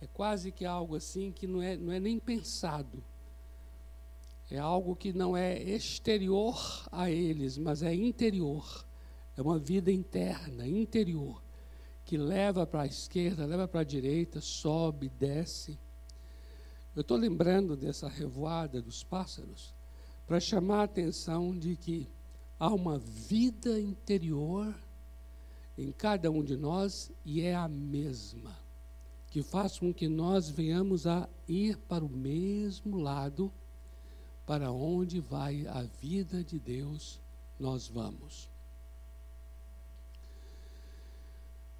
É 0.00 0.06
quase 0.06 0.50
que 0.50 0.64
algo 0.64 0.96
assim 0.96 1.30
que 1.30 1.46
não 1.46 1.62
é, 1.62 1.76
não 1.76 1.92
é 1.92 2.00
nem 2.00 2.18
pensado. 2.18 3.02
É 4.50 4.58
algo 4.58 4.96
que 4.96 5.12
não 5.12 5.36
é 5.36 5.62
exterior 5.62 6.86
a 6.90 7.10
eles, 7.10 7.56
mas 7.56 7.82
é 7.82 7.94
interior. 7.94 8.84
É 9.36 9.42
uma 9.42 9.58
vida 9.58 9.90
interna, 9.90 10.66
interior, 10.66 11.42
que 12.04 12.16
leva 12.16 12.66
para 12.66 12.82
a 12.82 12.86
esquerda, 12.86 13.46
leva 13.46 13.66
para 13.66 13.80
a 13.80 13.84
direita, 13.84 14.40
sobe, 14.40 15.08
desce. 15.08 15.78
Eu 16.94 17.00
estou 17.00 17.16
lembrando 17.16 17.76
dessa 17.76 18.08
revoada 18.08 18.82
dos 18.82 19.02
pássaros 19.02 19.74
para 20.26 20.38
chamar 20.38 20.80
a 20.80 20.84
atenção 20.84 21.56
de 21.58 21.76
que 21.76 22.08
há 22.58 22.68
uma 22.68 22.98
vida 22.98 23.80
interior 23.80 24.74
em 25.76 25.90
cada 25.90 26.30
um 26.30 26.44
de 26.44 26.56
nós 26.56 27.10
e 27.24 27.40
é 27.40 27.54
a 27.54 27.66
mesma, 27.66 28.54
que 29.30 29.42
faz 29.42 29.78
com 29.78 29.92
que 29.92 30.08
nós 30.08 30.50
venhamos 30.50 31.06
a 31.06 31.28
ir 31.48 31.78
para 31.78 32.04
o 32.04 32.10
mesmo 32.10 32.98
lado 32.98 33.50
para 34.44 34.70
onde 34.70 35.18
vai 35.20 35.66
a 35.66 35.82
vida 35.82 36.44
de 36.44 36.58
Deus, 36.58 37.20
nós 37.58 37.88
vamos. 37.88 38.51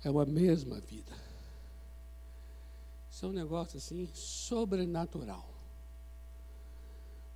É 0.05 0.11
uma 0.11 0.25
mesma 0.25 0.81
vida. 0.81 1.13
Isso 3.11 3.27
é 3.27 3.29
um 3.29 3.33
negócio 3.33 3.77
assim 3.77 4.09
sobrenatural. 4.15 5.49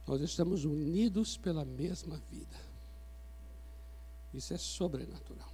Nós 0.07 0.21
estamos 0.21 0.65
unidos 0.65 1.37
pela 1.37 1.65
mesma 1.65 2.21
vida. 2.31 2.57
Isso 4.33 4.55
é 4.55 4.59
sobrenatural. 4.59 5.53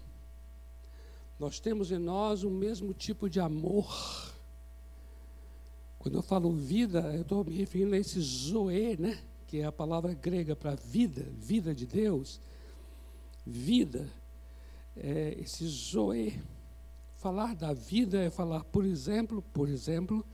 Nós 1.38 1.58
temos 1.58 1.90
em 1.90 1.98
nós 1.98 2.44
o 2.44 2.50
mesmo 2.50 2.94
tipo 2.94 3.28
de 3.28 3.40
amor. 3.40 3.90
Quando 5.98 6.16
eu 6.16 6.22
falo 6.22 6.52
vida, 6.52 7.00
eu 7.14 7.22
estou 7.22 7.44
me 7.44 7.56
referindo 7.56 7.94
a 7.94 7.98
esse 7.98 8.20
zoe, 8.20 8.96
né? 8.96 9.22
Que 9.46 9.58
é 9.58 9.64
a 9.64 9.72
palavra 9.72 10.14
grega 10.14 10.54
para 10.54 10.74
vida, 10.74 11.22
vida 11.36 11.74
de 11.74 11.86
Deus. 11.86 12.40
Vida, 13.46 14.08
é 14.96 15.36
esse 15.40 15.66
zoe. 15.66 16.40
Falar 17.22 17.54
da 17.54 17.72
vida 17.72 18.20
é 18.20 18.30
falar, 18.30 18.64
por 18.64 18.84
exemplo, 18.84 19.40
por 19.54 19.68
exemplo, 19.68 20.26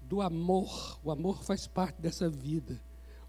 do 0.00 0.20
amor. 0.20 0.98
O 1.04 1.12
amor 1.12 1.44
faz 1.44 1.68
parte 1.68 2.02
dessa 2.02 2.28
vida. 2.28 2.82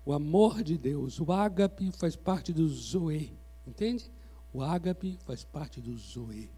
O 0.04 0.12
amor 0.12 0.64
de 0.64 0.76
Deus. 0.76 1.20
O 1.20 1.32
ágape 1.32 1.92
faz 1.92 2.16
parte 2.16 2.52
do 2.52 2.68
zoe. 2.68 3.38
Entende? 3.68 4.12
O 4.52 4.64
ágape 4.64 5.20
faz 5.24 5.44
parte 5.44 5.80
do 5.80 5.96
zoe. 5.96 6.50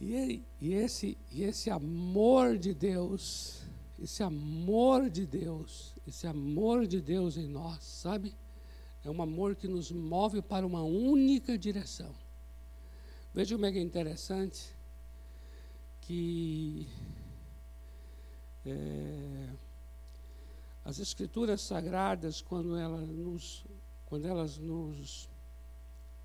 E, 0.00 0.44
e, 0.60 0.72
esse, 0.72 1.18
e 1.32 1.42
esse 1.42 1.70
amor 1.70 2.56
de 2.56 2.74
Deus, 2.74 3.60
esse 3.98 4.22
amor 4.22 5.10
de 5.10 5.26
Deus, 5.26 5.96
esse 6.06 6.28
amor 6.28 6.86
de 6.86 7.00
Deus 7.00 7.36
em 7.36 7.48
nós, 7.48 7.82
sabe? 7.82 8.36
É 9.04 9.10
um 9.10 9.20
amor 9.20 9.56
que 9.56 9.66
nos 9.66 9.90
move 9.90 10.40
para 10.40 10.64
uma 10.64 10.84
única 10.84 11.58
direção. 11.58 12.14
Veja 13.34 13.54
como 13.54 13.66
é 13.66 13.72
que 13.72 13.78
é 13.78 13.82
interessante 13.82 14.74
que 16.00 16.88
é, 18.64 19.48
as 20.84 20.98
escrituras 20.98 21.60
sagradas, 21.60 22.40
quando 22.40 22.76
elas 22.76 23.06
nos, 23.08 23.64
quando 24.06 24.26
elas 24.26 24.56
nos, 24.56 25.28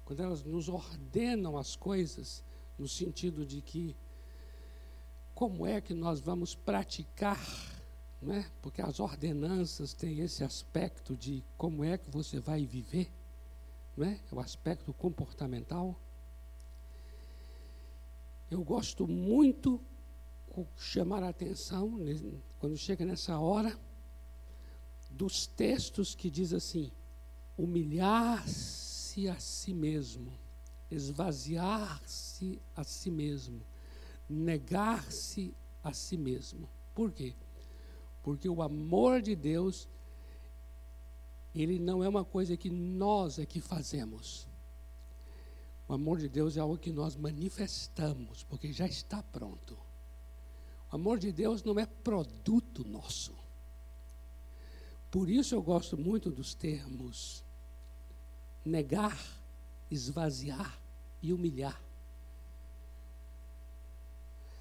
quando 0.06 0.22
elas 0.22 0.44
nos 0.44 0.70
ordenam 0.70 1.58
as 1.58 1.76
coisas, 1.76 2.44
no 2.78 2.88
sentido 2.88 3.46
de 3.46 3.62
que 3.62 3.96
como 5.36 5.68
é 5.68 5.82
que 5.82 5.94
nós 5.94 6.22
vamos 6.22 6.56
praticar, 6.56 7.40
né? 8.22 8.50
porque 8.62 8.82
as 8.82 9.00
ordenanças 9.00 9.94
têm 9.94 10.20
esse 10.20 10.44
aspecto 10.44 11.16
de 11.16 11.44
como 11.58 11.84
é 11.84 11.98
que 11.98 12.10
você 12.10 12.40
vai 12.40 12.66
viver, 12.66 13.12
né? 13.98 14.20
o 14.32 14.40
aspecto 14.40 14.94
comportamental. 14.94 16.00
Eu 18.54 18.64
gosto 18.64 19.08
muito 19.08 19.82
chamar 20.78 21.24
a 21.24 21.30
atenção 21.30 21.98
quando 22.60 22.78
chega 22.78 23.04
nessa 23.04 23.40
hora 23.40 23.76
dos 25.10 25.48
textos 25.48 26.14
que 26.14 26.30
diz 26.30 26.54
assim: 26.54 26.92
humilhar-se 27.58 29.28
a 29.28 29.40
si 29.40 29.74
mesmo, 29.74 30.32
esvaziar-se 30.92 32.62
a 32.76 32.84
si 32.84 33.10
mesmo, 33.10 33.60
negar-se 34.30 35.56
a 35.84 35.92
si 35.92 36.16
mesmo. 36.16 36.70
Por 36.94 37.12
quê? 37.12 37.34
Porque 38.22 38.48
o 38.48 38.62
amor 38.62 39.20
de 39.20 39.36
Deus, 39.36 39.90
ele 41.56 41.80
não 41.80 42.04
é 42.04 42.08
uma 42.08 42.24
coisa 42.24 42.56
que 42.56 42.70
nós 42.70 43.40
é 43.40 43.48
que 43.48 43.60
fazemos. 43.60 44.48
O 45.94 45.96
amor 45.96 46.18
de 46.18 46.28
Deus 46.28 46.58
é 46.58 46.60
algo 46.60 46.76
que 46.76 46.92
nós 46.92 47.16
manifestamos, 47.16 48.44
porque 48.46 48.74
já 48.74 48.88
está 48.88 49.22
pronto. 49.22 49.78
O 50.92 50.96
amor 50.96 51.20
de 51.20 51.32
Deus 51.32 51.62
não 51.62 51.80
é 51.80 51.86
produto 51.86 52.84
nosso. 52.84 53.32
Por 55.12 55.30
isso 55.30 55.54
eu 55.54 55.62
gosto 55.62 55.96
muito 55.96 56.32
dos 56.32 56.56
termos 56.56 57.46
negar, 58.66 59.16
esvaziar 59.92 60.82
e 61.22 61.32
humilhar. 61.32 61.80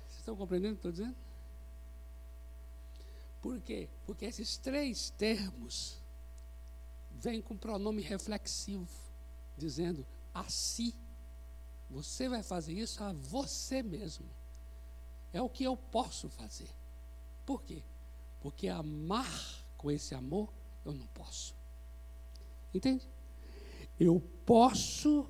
Vocês 0.09 0.19
estão 0.19 0.37
compreendendo 0.37 0.75
o 0.75 0.77
que 0.77 0.87
estou 0.87 0.93
dizendo? 0.93 1.17
Por 3.41 3.59
quê? 3.63 3.89
Porque 4.05 4.27
esses 4.27 4.59
três 4.59 5.09
termos 5.09 5.99
vêm 7.11 7.41
com 7.41 7.57
pronome 7.57 8.03
reflexivo 8.03 8.87
dizendo 9.57 10.07
a 10.35 10.45
si. 10.51 10.95
Você 11.93 12.27
vai 12.27 12.43
fazer 12.43 12.73
isso 12.73 13.05
a 13.05 13.13
você 13.13 13.83
mesmo. 13.83 14.25
É 15.33 15.43
o 15.43 15.49
que 15.49 15.63
eu 15.63 15.77
posso 15.77 16.29
fazer. 16.29 16.71
Por 17.45 17.63
quê? 17.63 17.83
Porque 18.41 18.69
amar 18.69 19.63
com 19.77 19.91
esse 19.91 20.15
amor 20.15 20.53
eu 20.85 20.95
não 20.95 21.07
posso. 21.09 21.55
Entende? 22.75 23.07
Eu 24.01 24.21
posso 24.47 25.29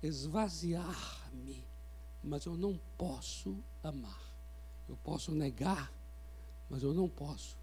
esvaziar-me, 0.00 1.66
mas 2.22 2.46
eu 2.46 2.56
não 2.56 2.78
posso 2.96 3.62
amar. 3.82 4.22
Eu 4.88 4.96
posso 4.98 5.32
negar, 5.32 5.92
mas 6.70 6.82
eu 6.84 6.94
não 6.94 7.08
posso 7.08 7.56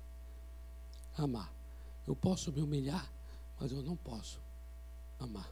amar. 1.18 1.54
Eu 2.06 2.16
posso 2.16 2.52
me 2.52 2.62
humilhar, 2.62 3.10
mas 3.58 3.72
eu 3.72 3.82
não 3.82 3.96
posso 3.96 4.42
amar 5.18 5.50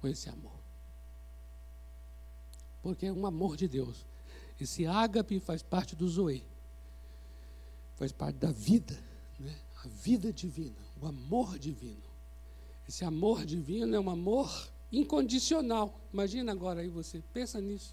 com 0.00 0.06
esse 0.06 0.28
amor. 0.28 0.65
Porque 2.86 3.06
é 3.06 3.12
um 3.12 3.26
amor 3.26 3.56
de 3.56 3.66
Deus. 3.66 4.06
Esse 4.60 4.86
ágape 4.86 5.40
faz 5.40 5.60
parte 5.60 5.96
do 5.96 6.08
zoe, 6.08 6.44
faz 7.96 8.12
parte 8.12 8.36
da 8.36 8.52
vida, 8.52 8.96
né? 9.40 9.52
a 9.82 9.88
vida 9.88 10.32
divina, 10.32 10.78
o 11.02 11.04
amor 11.04 11.58
divino. 11.58 12.06
Esse 12.88 13.04
amor 13.04 13.44
divino 13.44 13.96
é 13.96 13.98
um 13.98 14.08
amor 14.08 14.70
incondicional. 14.92 16.00
Imagina 16.12 16.52
agora 16.52 16.80
aí 16.80 16.88
você, 16.88 17.24
pensa 17.34 17.60
nisso. 17.60 17.92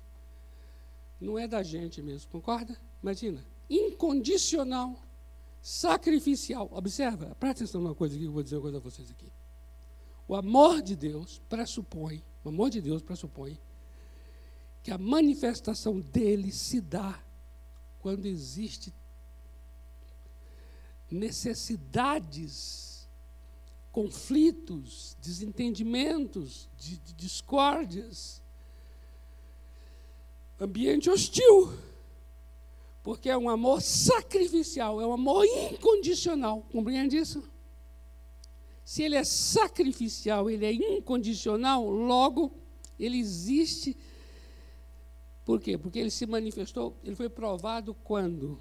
Não 1.19 1.39
é 1.39 1.47
da 1.47 1.63
gente 1.63 1.99
mesmo, 1.99 2.29
concorda? 2.29 2.79
Imagina, 3.01 3.43
incondicional, 3.67 5.01
sacrificial. 5.60 6.69
Observa, 6.71 7.36
presta 7.39 7.63
atenção 7.63 7.82
numa 7.82 7.95
coisa 7.95 8.15
aqui, 8.15 8.25
eu 8.25 8.32
vou 8.32 8.43
dizer 8.43 8.58
uma 8.58 8.62
coisa 8.62 8.77
a 8.77 8.82
vocês 8.82 9.10
aqui. 9.10 9.34
O 10.27 10.36
amor 10.36 10.84
de 10.84 10.95
Deus 10.95 11.41
pressupõe, 11.49 12.23
o 12.43 12.49
amor 12.49 12.69
de 12.69 12.79
Deus 12.79 13.01
pressupõe 13.01 13.60
que 14.84 14.91
a 14.91 14.98
manifestação 14.98 16.00
dele 16.00 16.52
se 16.52 16.82
dá 16.82 17.24
quando 18.00 18.26
existe 18.26 18.93
necessidades, 21.10 23.08
conflitos, 23.91 25.15
desentendimentos, 25.22 26.67
de, 26.78 26.98
de 26.98 27.13
discórdias, 27.13 28.41
ambiente 30.60 31.10
hostil. 31.10 31.72
Porque 33.02 33.30
é 33.30 33.38
um 33.38 33.50
amor 33.50 33.82
sacrificial, 33.82 35.00
é 35.00 35.08
um 35.08 35.13
amor 35.13 35.46
incondicional. 35.46 36.62
Compreende 36.72 37.17
isso? 37.17 37.43
Se 38.84 39.04
ele 39.04 39.15
é 39.15 39.24
sacrificial, 39.24 40.50
ele 40.50 40.65
é 40.65 40.74
incondicional, 40.74 41.89
logo 41.89 42.52
ele 43.00 43.17
existe. 43.17 43.96
Por 45.45 45.60
quê? 45.60 45.77
Porque 45.77 45.99
ele 45.99 46.10
se 46.10 46.25
manifestou, 46.25 46.97
ele 47.03 47.15
foi 47.15 47.29
provado 47.29 47.93
quando? 47.93 48.60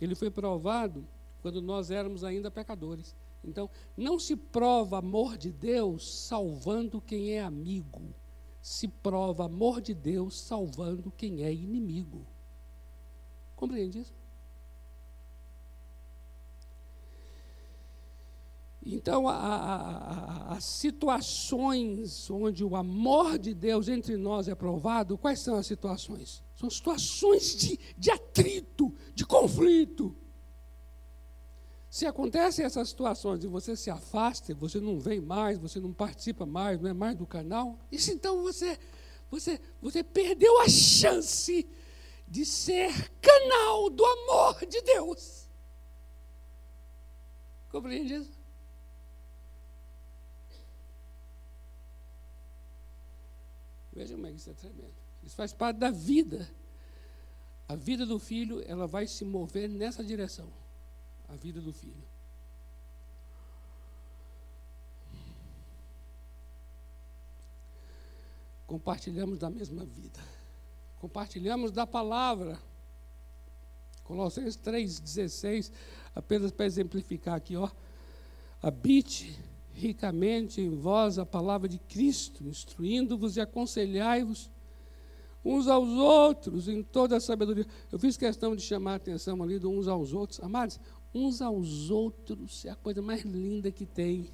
Ele 0.00 0.14
foi 0.14 0.30
provado 0.30 1.06
quando 1.40 1.62
nós 1.62 1.90
éramos 1.90 2.22
ainda 2.22 2.50
pecadores. 2.50 3.16
Então, 3.42 3.70
não 3.96 4.18
se 4.18 4.36
prova 4.36 4.98
amor 4.98 5.38
de 5.38 5.50
Deus 5.50 6.26
salvando 6.26 7.00
quem 7.00 7.32
é 7.32 7.40
amigo. 7.40 8.14
Se 8.60 8.86
prova 8.86 9.46
amor 9.46 9.80
de 9.80 9.94
Deus 9.94 10.42
salvando 10.42 11.10
quem 11.10 11.42
é 11.44 11.52
inimigo. 11.52 12.26
Compreende 13.56 14.00
isso? 14.00 14.19
Então, 18.82 19.28
as 19.28 20.64
situações 20.64 22.30
onde 22.30 22.64
o 22.64 22.74
amor 22.74 23.38
de 23.38 23.52
Deus 23.52 23.88
entre 23.88 24.16
nós 24.16 24.48
é 24.48 24.54
provado, 24.54 25.18
quais 25.18 25.40
são 25.40 25.56
as 25.56 25.66
situações? 25.66 26.42
São 26.56 26.70
situações 26.70 27.54
de, 27.54 27.78
de 27.96 28.10
atrito, 28.10 28.94
de 29.14 29.26
conflito. 29.26 30.16
Se 31.90 32.06
acontecem 32.06 32.64
essas 32.64 32.88
situações 32.88 33.44
e 33.44 33.48
você 33.48 33.76
se 33.76 33.90
afasta, 33.90 34.54
você 34.54 34.80
não 34.80 34.98
vem 34.98 35.20
mais, 35.20 35.58
você 35.58 35.78
não 35.78 35.92
participa 35.92 36.46
mais, 36.46 36.80
não 36.80 36.88
é 36.88 36.94
mais 36.94 37.16
do 37.16 37.26
canal, 37.26 37.78
isso 37.92 38.10
então 38.12 38.42
você, 38.42 38.78
você, 39.30 39.60
você 39.82 40.02
perdeu 40.02 40.60
a 40.60 40.68
chance 40.68 41.68
de 42.26 42.46
ser 42.46 43.10
canal 43.20 43.90
do 43.90 44.06
amor 44.06 44.64
de 44.64 44.80
Deus. 44.82 45.50
Compreende 47.70 48.14
isso? 48.14 48.39
Veja 54.00 54.14
como 54.14 54.26
é 54.26 54.30
que 54.30 54.38
isso 54.38 54.48
é 54.48 54.54
tremendo. 54.54 54.94
Isso 55.22 55.36
faz 55.36 55.52
parte 55.52 55.76
da 55.76 55.90
vida. 55.90 56.50
A 57.68 57.76
vida 57.76 58.06
do 58.06 58.18
filho, 58.18 58.62
ela 58.66 58.86
vai 58.86 59.06
se 59.06 59.26
mover 59.26 59.68
nessa 59.68 60.02
direção. 60.02 60.50
A 61.28 61.36
vida 61.36 61.60
do 61.60 61.70
filho. 61.70 62.02
Compartilhamos 68.66 69.38
da 69.38 69.50
mesma 69.50 69.84
vida. 69.84 70.18
Compartilhamos 70.98 71.70
da 71.70 71.86
palavra. 71.86 72.58
Colossenses 74.04 74.56
3,16, 74.56 75.70
apenas 76.14 76.50
para 76.50 76.64
exemplificar 76.64 77.34
aqui, 77.34 77.54
ó. 77.54 77.70
Habite 78.62 79.38
ricamente 79.72 80.60
em 80.60 80.70
vós 80.70 81.18
a 81.18 81.26
palavra 81.26 81.68
de 81.68 81.78
Cristo, 81.78 82.46
instruindo-vos 82.46 83.36
e 83.36 83.40
aconselhai-vos 83.40 84.50
uns 85.44 85.68
aos 85.68 85.88
outros 85.88 86.68
em 86.68 86.82
toda 86.82 87.16
a 87.16 87.20
sabedoria. 87.20 87.66
Eu 87.90 87.98
fiz 87.98 88.16
questão 88.16 88.54
de 88.54 88.62
chamar 88.62 88.92
a 88.92 88.96
atenção 88.96 89.42
ali 89.42 89.58
do 89.58 89.70
uns 89.70 89.88
aos 89.88 90.12
outros. 90.12 90.40
Amados, 90.40 90.78
uns 91.14 91.40
aos 91.40 91.90
outros 91.90 92.64
é 92.64 92.70
a 92.70 92.76
coisa 92.76 93.00
mais 93.00 93.22
linda 93.22 93.70
que 93.72 93.86
tem. 93.86 94.30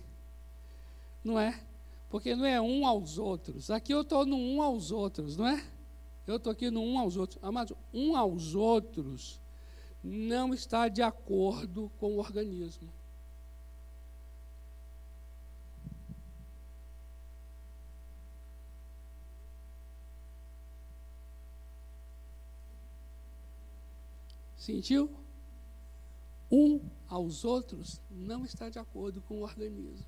Não 1.22 1.38
é? 1.38 1.60
Porque 2.08 2.34
não 2.34 2.44
é 2.44 2.60
um 2.60 2.86
aos 2.86 3.18
outros. 3.18 3.70
Aqui 3.70 3.92
eu 3.92 4.02
estou 4.02 4.24
no 4.24 4.36
um 4.36 4.62
aos 4.62 4.90
outros, 4.90 5.36
não 5.36 5.46
é? 5.46 5.64
Eu 6.26 6.36
estou 6.36 6.52
aqui 6.52 6.70
no 6.70 6.82
um 6.82 6.98
aos 6.98 7.16
outros. 7.16 7.42
Amados, 7.42 7.76
um 7.92 8.16
aos 8.16 8.54
outros 8.54 9.40
não 10.02 10.52
está 10.52 10.88
de 10.88 11.02
acordo 11.02 11.90
com 11.98 12.16
o 12.16 12.18
organismo. 12.18 12.92
Sentiu? 24.66 25.08
Um 26.50 26.80
aos 27.06 27.44
outros 27.44 28.00
não 28.10 28.44
está 28.44 28.68
de 28.68 28.80
acordo 28.80 29.22
com 29.22 29.36
o 29.36 29.42
organismo. 29.42 30.04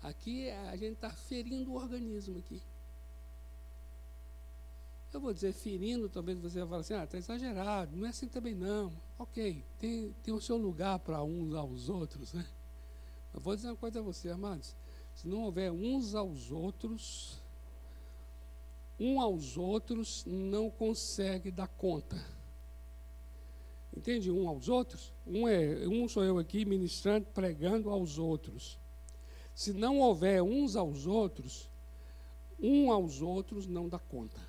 Aqui 0.00 0.48
a 0.48 0.74
gente 0.74 0.94
está 0.94 1.10
ferindo 1.10 1.72
o 1.72 1.74
organismo 1.74 2.38
aqui. 2.38 2.62
Eu 5.12 5.20
vou 5.20 5.34
dizer 5.34 5.52
ferindo, 5.52 6.08
talvez 6.08 6.38
você 6.38 6.60
vai 6.60 6.68
falar 6.68 6.80
assim, 6.80 6.94
ah, 6.94 7.04
está 7.04 7.18
exagerado, 7.18 7.94
não 7.98 8.06
é 8.06 8.08
assim 8.08 8.28
também 8.28 8.54
não. 8.54 8.90
Ok, 9.18 9.62
tem, 9.78 10.14
tem 10.22 10.32
o 10.32 10.40
seu 10.40 10.56
lugar 10.56 10.98
para 11.00 11.22
uns 11.22 11.54
aos 11.54 11.90
outros, 11.90 12.32
né? 12.32 12.46
Eu 13.34 13.40
vou 13.40 13.54
dizer 13.54 13.68
uma 13.68 13.76
coisa 13.76 13.98
a 13.98 14.02
você, 14.02 14.30
amados. 14.30 14.74
Se 15.14 15.28
não 15.28 15.42
houver 15.42 15.70
uns 15.70 16.14
aos 16.14 16.50
outros, 16.50 17.42
um 18.98 19.20
aos 19.20 19.58
outros 19.58 20.24
não 20.24 20.70
consegue 20.70 21.50
dar 21.50 21.68
conta. 21.68 22.33
Entende? 23.96 24.30
Um 24.30 24.48
aos 24.48 24.68
outros. 24.68 25.12
Um, 25.26 25.46
é, 25.46 25.86
um 25.86 26.08
sou 26.08 26.24
eu 26.24 26.38
aqui 26.38 26.64
ministrando, 26.64 27.26
pregando 27.26 27.90
aos 27.90 28.18
outros. 28.18 28.78
Se 29.54 29.72
não 29.72 30.00
houver 30.00 30.42
uns 30.42 30.74
aos 30.74 31.06
outros, 31.06 31.70
um 32.60 32.90
aos 32.90 33.22
outros 33.22 33.66
não 33.66 33.88
dá 33.88 33.98
conta. 33.98 34.40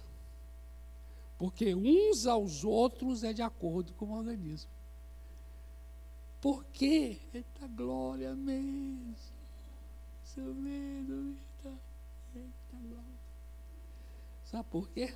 Porque 1.37 1.75
uns 1.75 2.25
aos 2.25 2.63
outros 2.63 3.23
é 3.23 3.33
de 3.33 3.41
acordo 3.41 3.93
com 3.93 4.05
o 4.05 4.17
organismo. 4.17 4.71
Por 6.41 6.63
quê? 6.65 7.19
Eita 7.33 7.67
glória 7.67 8.33
mesmo. 8.35 9.15
Seu 10.23 10.53
medo, 10.53 11.29
eita, 11.29 11.77
eita 12.35 12.77
glória. 12.87 13.15
Sabe 14.45 14.69
por 14.69 14.89
quê? 14.89 15.13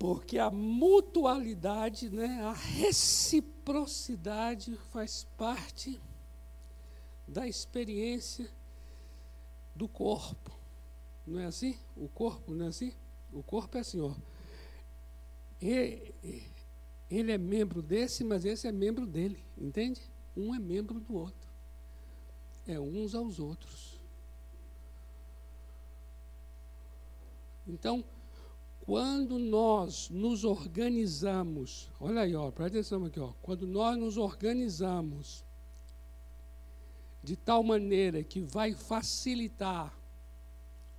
Porque 0.00 0.36
a 0.38 0.50
mutualidade, 0.50 2.08
né, 2.08 2.40
a 2.42 2.54
reciprocidade 2.54 4.74
faz 4.90 5.24
parte 5.36 6.00
da 7.28 7.46
experiência 7.46 8.50
do 9.76 9.86
corpo. 9.86 10.58
Não 11.26 11.38
é 11.38 11.44
assim? 11.44 11.78
O 11.94 12.08
corpo, 12.08 12.54
não 12.54 12.64
é 12.64 12.68
assim? 12.68 12.94
O 13.30 13.42
corpo 13.42 13.76
é 13.76 13.82
assim, 13.82 14.00
ó. 14.00 14.14
Ele 15.60 16.14
é 17.10 17.36
membro 17.36 17.82
desse, 17.82 18.24
mas 18.24 18.46
esse 18.46 18.66
é 18.66 18.72
membro 18.72 19.06
dele, 19.06 19.44
entende? 19.58 20.00
Um 20.34 20.54
é 20.54 20.58
membro 20.58 20.98
do 20.98 21.14
outro. 21.14 21.50
é 22.66 22.80
uns 22.80 23.14
aos 23.14 23.38
outros. 23.38 24.00
Então, 27.66 28.02
quando 28.90 29.38
nós 29.38 30.10
nos 30.10 30.42
organizamos, 30.42 31.88
olha 32.00 32.22
aí, 32.22 32.34
ó, 32.34 32.50
presta 32.50 32.78
atenção 32.78 33.04
aqui, 33.04 33.20
ó, 33.20 33.32
quando 33.40 33.64
nós 33.64 33.96
nos 33.96 34.16
organizamos 34.16 35.44
de 37.22 37.36
tal 37.36 37.62
maneira 37.62 38.24
que 38.24 38.40
vai 38.40 38.74
facilitar, 38.74 39.96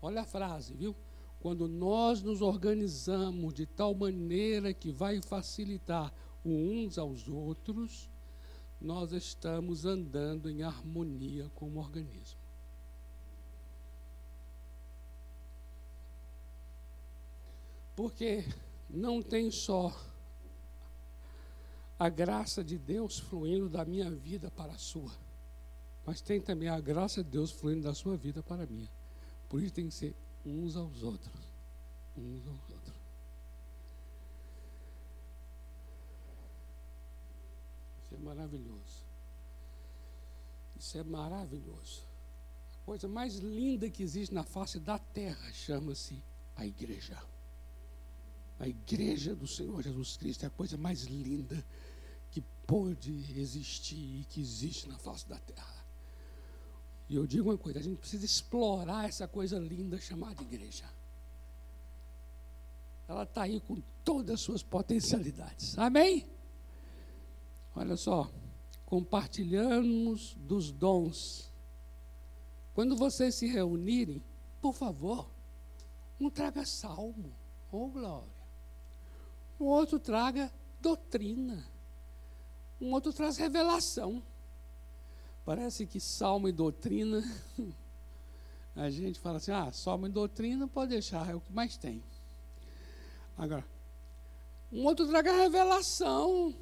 olha 0.02 0.22
a 0.22 0.26
frase, 0.26 0.74
viu? 0.74 0.96
Quando 1.42 1.68
nós 1.68 2.22
nos 2.22 2.42
organizamos 2.42 3.54
de 3.54 3.66
tal 3.66 3.94
maneira 3.94 4.74
que 4.74 4.90
vai 4.90 5.22
facilitar 5.22 6.14
uns 6.46 6.98
aos 6.98 7.28
outros, 7.28 8.10
nós 8.80 9.12
estamos 9.12 9.84
andando 9.84 10.50
em 10.50 10.64
harmonia 10.64 11.52
com 11.56 11.68
o 11.68 11.78
organismo. 11.78 12.41
Porque 18.02 18.44
não 18.90 19.22
tem 19.22 19.52
só 19.52 19.96
a 22.00 22.10
graça 22.10 22.64
de 22.64 22.76
Deus 22.76 23.20
fluindo 23.20 23.70
da 23.70 23.86
minha 23.86 24.10
vida 24.10 24.50
para 24.50 24.74
a 24.74 24.78
sua, 24.80 25.12
mas 26.04 26.20
tem 26.20 26.42
também 26.42 26.68
a 26.68 26.82
graça 26.82 27.24
de 27.24 27.30
Deus 27.30 27.52
fluindo 27.52 27.84
da 27.84 27.94
sua 27.94 28.18
vida 28.18 28.42
para 28.42 28.64
a 28.64 28.66
minha. 28.66 28.90
Por 29.48 29.62
isso 29.62 29.76
tem 29.76 29.88
que 29.88 29.94
ser 29.94 30.16
uns 30.44 30.76
aos 30.76 31.04
outros. 31.04 31.32
Uns 32.18 32.48
aos 32.48 32.70
outros. 32.72 32.96
Isso 38.04 38.16
é 38.16 38.18
maravilhoso. 38.18 39.06
Isso 40.76 40.98
é 40.98 41.04
maravilhoso. 41.04 42.02
A 42.82 42.84
coisa 42.84 43.08
mais 43.08 43.36
linda 43.36 43.92
que 43.92 44.02
existe 44.02 44.34
na 44.34 44.44
face 44.44 44.80
da 44.80 44.98
terra 44.98 45.54
chama-se 45.54 46.24
a 46.56 46.66
igreja 46.66 47.16
a 48.62 48.68
igreja 48.68 49.36
do 49.36 49.48
Senhor 49.48 49.82
Jesus 49.82 50.18
Cristo 50.18 50.44
é 50.44 50.48
a 50.48 50.52
coisa 50.52 50.78
mais 50.78 51.06
linda 51.06 51.66
que 52.30 52.42
pode 52.68 53.12
existir 53.36 54.20
e 54.20 54.24
que 54.24 54.40
existe 54.40 54.88
na 54.88 55.00
face 55.00 55.28
da 55.28 55.40
terra. 55.40 55.84
E 57.10 57.16
eu 57.16 57.26
digo 57.26 57.50
uma 57.50 57.58
coisa: 57.58 57.80
a 57.80 57.82
gente 57.82 57.98
precisa 57.98 58.24
explorar 58.24 59.10
essa 59.10 59.28
coisa 59.28 59.58
linda 59.58 60.00
chamada 60.00 60.44
igreja. 60.44 60.86
Ela 63.08 63.24
está 63.24 63.42
aí 63.42 63.60
com 63.60 63.82
todas 64.04 64.36
as 64.36 64.42
suas 64.42 64.62
potencialidades. 64.62 65.76
Amém? 65.80 66.30
Olha 67.76 67.98
só, 67.98 68.32
compartilhamos 68.86 70.36
dos 70.36 70.72
dons. 70.72 71.52
Quando 72.76 72.96
vocês 72.96 73.34
se 73.34 73.48
reunirem, 73.48 74.24
por 74.62 74.74
favor, 74.74 75.32
um 76.20 76.30
traga 76.30 76.64
salmo. 76.64 77.36
Oh, 77.72 77.88
glória 77.88 78.41
um 79.62 79.68
outro 79.68 80.00
traga 80.00 80.52
doutrina, 80.80 81.64
um 82.80 82.92
outro 82.92 83.14
traz 83.14 83.38
revelação. 83.38 84.24
Parece 85.46 85.86
que 85.86 86.00
salmo 86.00 86.50
e 86.50 86.52
doutrina, 86.52 87.24
a 88.76 88.90
gente 88.90 89.20
fala 89.20 89.38
assim: 89.38 89.52
ah, 89.52 89.72
salmo 89.72 90.08
e 90.08 90.10
doutrina 90.10 90.68
pode 90.68 90.92
deixar, 90.92 91.30
é 91.30 91.36
o 91.36 91.42
que 91.42 91.54
mais 91.54 91.78
tem. 91.78 92.04
Agora, 93.38 93.64
um 94.72 94.84
outro 94.86 95.08
traga 95.08 95.32
revelação, 95.32 96.56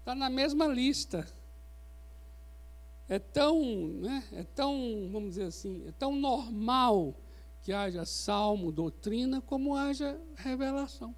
está 0.00 0.14
na 0.14 0.28
mesma 0.28 0.66
lista. 0.66 1.26
É 3.08 3.18
tão, 3.18 3.62
né, 3.88 4.22
é 4.32 4.42
tão, 4.42 5.08
vamos 5.10 5.30
dizer 5.30 5.44
assim, 5.44 5.86
é 5.86 5.92
tão 5.92 6.14
normal 6.14 7.14
que 7.62 7.72
haja 7.72 8.04
salmo, 8.04 8.72
doutrina, 8.72 9.40
como 9.40 9.74
haja 9.74 10.20
revelação. 10.36 11.14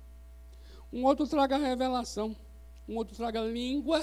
Um 0.95 1.05
outro 1.07 1.27
traga 1.27 1.57
revelação. 1.57 2.37
Um 2.89 2.97
outro 2.97 3.17
traga 3.17 3.41
língua. 3.41 4.01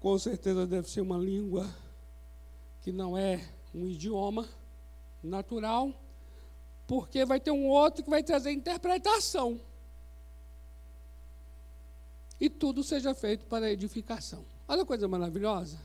Com 0.00 0.18
certeza 0.18 0.66
deve 0.66 0.90
ser 0.90 1.00
uma 1.00 1.16
língua 1.16 1.72
que 2.80 2.90
não 2.90 3.16
é 3.16 3.48
um 3.72 3.86
idioma 3.86 4.48
natural, 5.22 5.94
porque 6.88 7.24
vai 7.24 7.38
ter 7.38 7.52
um 7.52 7.68
outro 7.68 8.02
que 8.02 8.10
vai 8.10 8.24
trazer 8.24 8.50
interpretação. 8.50 9.60
E 12.40 12.50
tudo 12.50 12.82
seja 12.82 13.14
feito 13.14 13.46
para 13.46 13.70
edificação. 13.70 14.44
Olha 14.66 14.82
a 14.82 14.86
coisa 14.86 15.06
maravilhosa. 15.06 15.78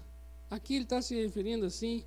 Aqui 0.49 0.73
ele 0.75 0.85
está 0.85 0.99
se 0.99 1.13
referindo 1.13 1.67
assim 1.67 2.03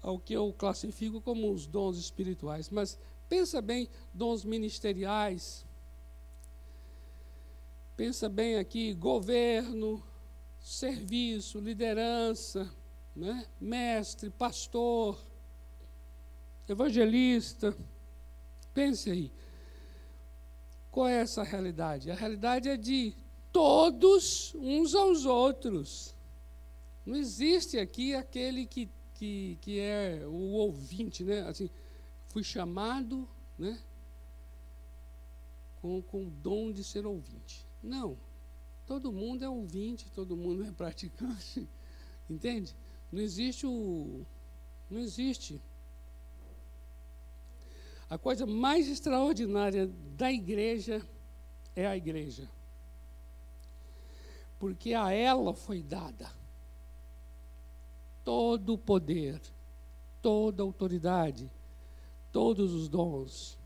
ao 0.00 0.16
que 0.16 0.32
eu 0.32 0.52
classifico 0.56 1.20
como 1.20 1.52
os 1.52 1.66
dons 1.66 1.98
espirituais, 1.98 2.70
mas 2.70 2.96
Pensa 3.30 3.62
bem, 3.62 3.88
dons 4.12 4.44
ministeriais. 4.44 5.64
Pensa 7.96 8.28
bem 8.28 8.56
aqui, 8.56 8.92
governo, 8.92 10.02
serviço, 10.58 11.60
liderança, 11.60 12.68
né? 13.14 13.46
mestre, 13.60 14.30
pastor, 14.30 15.24
evangelista. 16.68 17.72
Pense 18.74 19.08
aí. 19.08 19.32
Qual 20.90 21.06
é 21.06 21.20
essa 21.20 21.44
realidade? 21.44 22.10
A 22.10 22.16
realidade 22.16 22.68
é 22.68 22.76
de 22.76 23.14
todos 23.52 24.56
uns 24.56 24.92
aos 24.92 25.24
outros. 25.24 26.16
Não 27.06 27.14
existe 27.14 27.78
aqui 27.78 28.12
aquele 28.12 28.66
que, 28.66 28.90
que, 29.14 29.56
que 29.60 29.78
é 29.78 30.26
o 30.26 30.50
ouvinte, 30.54 31.22
né? 31.22 31.42
Assim, 31.42 31.70
fui 32.30 32.42
chamado 32.42 33.28
né, 33.58 33.78
com, 35.82 36.00
com 36.02 36.26
o 36.26 36.30
dom 36.30 36.72
de 36.72 36.82
ser 36.82 37.04
ouvinte. 37.04 37.66
Não. 37.82 38.16
Todo 38.86 39.12
mundo 39.12 39.44
é 39.44 39.48
ouvinte, 39.48 40.10
todo 40.10 40.36
mundo 40.36 40.64
é 40.64 40.72
praticante. 40.72 41.68
Entende? 42.28 42.74
Não 43.12 43.20
existe 43.20 43.66
o. 43.66 44.24
Não 44.88 44.98
existe. 44.98 45.60
A 48.08 48.18
coisa 48.18 48.46
mais 48.46 48.88
extraordinária 48.88 49.86
da 50.16 50.32
igreja 50.32 51.06
é 51.76 51.86
a 51.86 51.96
igreja. 51.96 52.48
Porque 54.58 54.94
a 54.94 55.12
ela 55.12 55.54
foi 55.54 55.82
dada 55.82 56.30
todo 58.24 58.74
o 58.74 58.78
poder, 58.78 59.40
toda 60.20 60.62
a 60.62 60.66
autoridade, 60.66 61.50
todos 62.32 62.72
os 62.72 62.88
dons. 62.88 63.58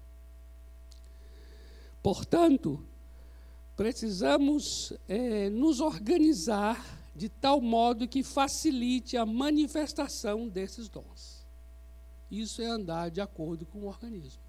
Portanto, 2.03 2.85
precisamos 3.77 4.93
é, 5.09 5.49
nos 5.49 5.81
organizar 5.81 7.03
de 7.15 7.29
tal 7.29 7.61
modo 7.61 8.09
que 8.09 8.23
facilite 8.23 9.17
a 9.17 9.25
manifestação 9.25 10.49
desses 10.49 10.89
dons. 10.89 11.47
Isso 12.31 12.61
é 12.61 12.67
andar 12.67 13.11
de 13.11 13.21
acordo 13.21 13.65
com 13.65 13.81
o 13.81 13.87
organismo. 13.87 14.43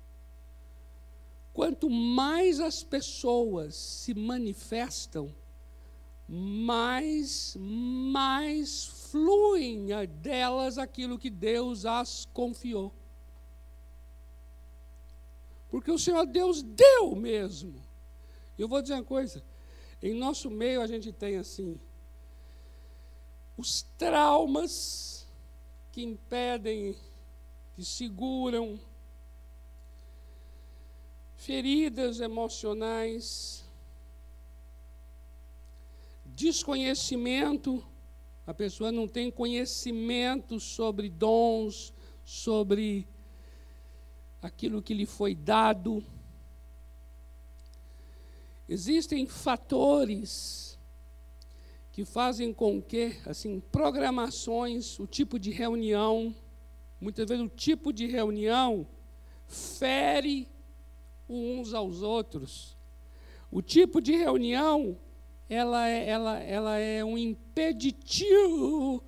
Quanto 1.53 1.89
mais 1.89 2.59
as 2.59 2.83
pessoas 2.83 3.75
se 3.75 4.13
manifestam, 4.13 5.33
mais, 6.27 7.55
mais 7.57 8.85
fluem 9.11 9.87
delas 10.21 10.77
aquilo 10.77 11.19
que 11.19 11.29
Deus 11.29 11.85
as 11.85 12.25
confiou. 12.33 12.93
Porque 15.75 15.91
o 15.91 15.99
Senhor 15.99 16.25
Deus 16.25 16.63
deu 16.63 17.17
mesmo. 17.17 17.83
Eu 18.57 18.65
vou 18.65 18.81
dizer 18.81 18.93
uma 18.93 19.03
coisa: 19.03 19.43
em 20.01 20.13
nosso 20.13 20.49
meio 20.49 20.79
a 20.79 20.87
gente 20.87 21.11
tem 21.11 21.35
assim, 21.35 21.77
os 23.57 23.81
traumas 23.97 25.27
que 25.91 26.01
impedem, 26.01 26.95
que 27.73 27.83
seguram, 27.83 28.79
feridas 31.35 32.21
emocionais, 32.21 33.65
desconhecimento, 36.23 37.85
a 38.47 38.53
pessoa 38.53 38.93
não 38.93 39.09
tem 39.09 39.29
conhecimento 39.29 40.57
sobre 40.57 41.09
dons, 41.09 41.93
sobre 42.23 43.05
aquilo 44.45 44.81
que 44.81 44.93
lhe 44.93 45.05
foi 45.05 45.33
dado. 45.33 46.03
Existem 48.69 49.25
fatores 49.25 50.77
que 51.91 52.05
fazem 52.05 52.53
com 52.53 52.81
que, 52.81 53.17
assim, 53.25 53.59
programações, 53.71 54.99
o 54.99 55.07
tipo 55.07 55.39
de 55.39 55.49
reunião, 55.49 56.35
muitas 56.99 57.27
vezes 57.27 57.43
o 57.43 57.49
tipo 57.49 57.91
de 57.91 58.05
reunião 58.05 58.87
fere 59.47 60.47
uns 61.27 61.73
aos 61.73 62.01
outros. 62.01 62.77
O 63.49 63.61
tipo 63.61 63.99
de 63.99 64.15
reunião 64.15 64.97
ela 65.49 65.87
é, 65.87 66.09
ela, 66.09 66.39
ela 66.39 66.77
é 66.77 67.03
um 67.03 67.17
impeditivo 67.17 69.03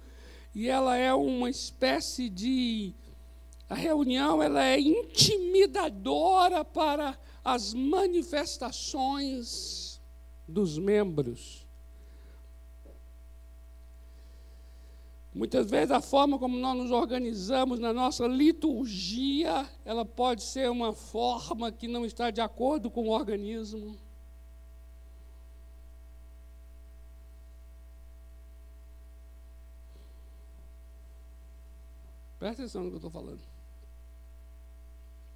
e 0.53 0.67
ela 0.67 0.95
é 0.95 1.13
uma 1.13 1.49
espécie 1.49 2.29
de 2.29 2.95
a 3.69 3.75
reunião 3.75 4.41
ela 4.41 4.63
é 4.63 4.79
intimidadora 4.79 6.63
para 6.63 7.19
as 7.43 7.73
manifestações 7.73 10.01
dos 10.47 10.77
membros. 10.77 11.67
Muitas 15.33 15.69
vezes 15.69 15.91
a 15.91 15.99
forma 16.01 16.39
como 16.39 16.57
nós 16.57 16.77
nos 16.77 16.91
organizamos 16.91 17.77
na 17.77 17.93
nossa 17.93 18.25
liturgia, 18.25 19.69
ela 19.85 20.03
pode 20.03 20.41
ser 20.43 20.71
uma 20.71 20.93
forma 20.93 21.71
que 21.71 21.87
não 21.87 22.03
está 22.05 22.31
de 22.31 22.41
acordo 22.41 22.89
com 22.89 23.09
o 23.09 23.11
organismo. 23.11 23.95
Presta 32.39 32.63
atenção 32.63 32.83
no 32.83 32.89
que 32.89 32.95
eu 32.95 32.97
estou 32.97 33.11
falando. 33.11 33.56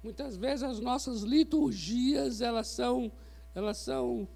Muitas 0.02 0.36
vezes 0.36 0.64
as 0.64 0.80
nossas 0.80 1.22
liturgias 1.22 2.40
elas 2.40 2.66
são, 2.66 3.12
elas 3.54 3.78
são, 3.78 4.26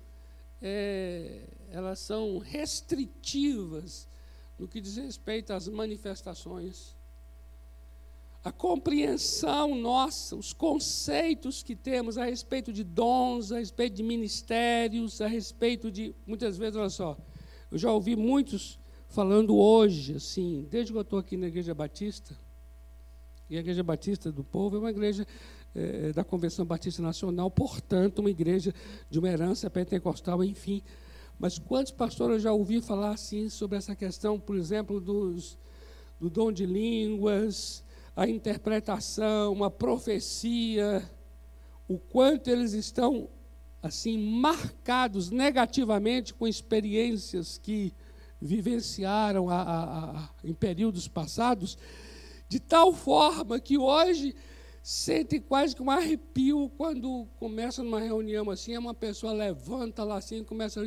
é, 0.62 1.42
elas 1.70 1.98
são 1.98 2.38
restritivas 2.38 4.08
no 4.56 4.68
que 4.68 4.80
diz 4.80 4.96
respeito 4.96 5.52
às 5.52 5.66
manifestações. 5.68 6.94
A 8.44 8.52
compreensão 8.52 9.74
nossa, 9.74 10.36
os 10.36 10.52
conceitos 10.52 11.64
que 11.64 11.74
temos 11.74 12.16
a 12.16 12.24
respeito 12.24 12.72
de 12.72 12.84
dons, 12.84 13.50
a 13.50 13.58
respeito 13.58 13.96
de 13.96 14.04
ministérios, 14.04 15.20
a 15.20 15.26
respeito 15.26 15.90
de. 15.90 16.14
Muitas 16.24 16.56
vezes, 16.56 16.76
olha 16.76 16.88
só, 16.88 17.18
eu 17.72 17.76
já 17.76 17.90
ouvi 17.90 18.14
muitos 18.14 18.78
falando 19.08 19.56
hoje, 19.56 20.14
assim, 20.14 20.64
desde 20.70 20.92
que 20.92 20.98
eu 20.98 21.02
estou 21.02 21.18
aqui 21.18 21.36
na 21.36 21.48
Igreja 21.48 21.74
Batista, 21.74 22.38
e 23.50 23.56
a 23.56 23.60
Igreja 23.60 23.82
Batista 23.82 24.30
do 24.30 24.44
Povo 24.44 24.76
é 24.76 24.78
uma 24.78 24.90
igreja 24.90 25.26
é, 25.76 26.12
da 26.12 26.24
Convenção 26.24 26.64
Batista 26.64 27.02
Nacional, 27.02 27.50
portanto, 27.50 28.20
uma 28.20 28.30
igreja 28.30 28.74
de 29.10 29.18
uma 29.18 29.28
herança 29.28 29.68
pentecostal, 29.68 30.42
enfim. 30.42 30.82
Mas 31.38 31.58
quantos 31.58 31.92
pastores 31.92 32.36
eu 32.36 32.40
já 32.40 32.52
ouvi 32.52 32.80
falar 32.80 33.10
assim 33.10 33.48
sobre 33.50 33.76
essa 33.76 33.94
questão, 33.94 34.40
por 34.40 34.56
exemplo, 34.56 35.00
dos, 35.00 35.58
do 36.18 36.30
dom 36.30 36.50
de 36.50 36.64
línguas, 36.64 37.84
a 38.16 38.26
interpretação, 38.26 39.62
a 39.62 39.70
profecia, 39.70 41.02
o 41.86 41.98
quanto 41.98 42.48
eles 42.48 42.72
estão 42.72 43.28
assim 43.82 44.18
marcados 44.18 45.30
negativamente 45.30 46.32
com 46.32 46.48
experiências 46.48 47.58
que 47.58 47.92
vivenciaram 48.40 49.48
a, 49.50 49.62
a, 49.62 50.20
a, 50.20 50.30
em 50.42 50.54
períodos 50.54 51.06
passados, 51.06 51.76
de 52.48 52.58
tal 52.58 52.92
forma 52.92 53.60
que 53.60 53.76
hoje 53.76 54.34
sente 54.86 55.40
quase 55.40 55.74
que 55.74 55.82
um 55.82 55.90
arrepio 55.90 56.70
quando 56.76 57.26
começa 57.40 57.82
numa 57.82 57.98
reunião 57.98 58.48
assim, 58.50 58.78
uma 58.78 58.94
pessoa 58.94 59.32
levanta 59.32 60.04
lá 60.04 60.18
assim 60.18 60.42
e 60.42 60.44
começa 60.44 60.78
a 60.78 60.84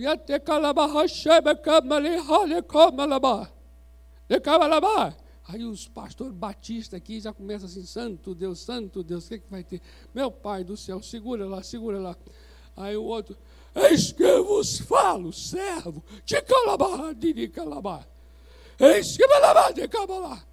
Aí 5.50 5.66
os 5.66 5.90
pastores 5.90 6.32
batistas 6.32 6.98
aqui 6.98 7.20
já 7.20 7.34
começam 7.34 7.68
assim, 7.68 7.84
santo 7.84 8.34
Deus, 8.34 8.62
santo 8.62 9.04
Deus, 9.04 9.26
o 9.26 9.28
que, 9.28 9.36
é 9.36 9.40
que 9.40 9.52
vai 9.52 9.66
ter? 9.66 9.82
Meu 10.16 10.32
pai 10.32 10.64
do 10.64 10.78
céu, 10.78 11.04
segura 11.04 11.46
lá, 11.46 11.62
segura 11.62 12.00
lá. 12.00 12.16
Aí 12.78 12.96
o 12.96 13.04
outro, 13.04 13.36
eis 13.76 14.14
que 14.14 14.24
eu 14.24 14.46
vos 14.46 14.80
falo, 14.80 15.34
servo, 15.34 16.02
de 16.24 16.42
calabá, 16.42 17.12
de 17.12 17.50
calabá. 17.50 18.08
Eis 18.80 19.18
que 19.18 19.28
me 19.28 19.74
de 19.74 19.90
calabá. 19.90 20.49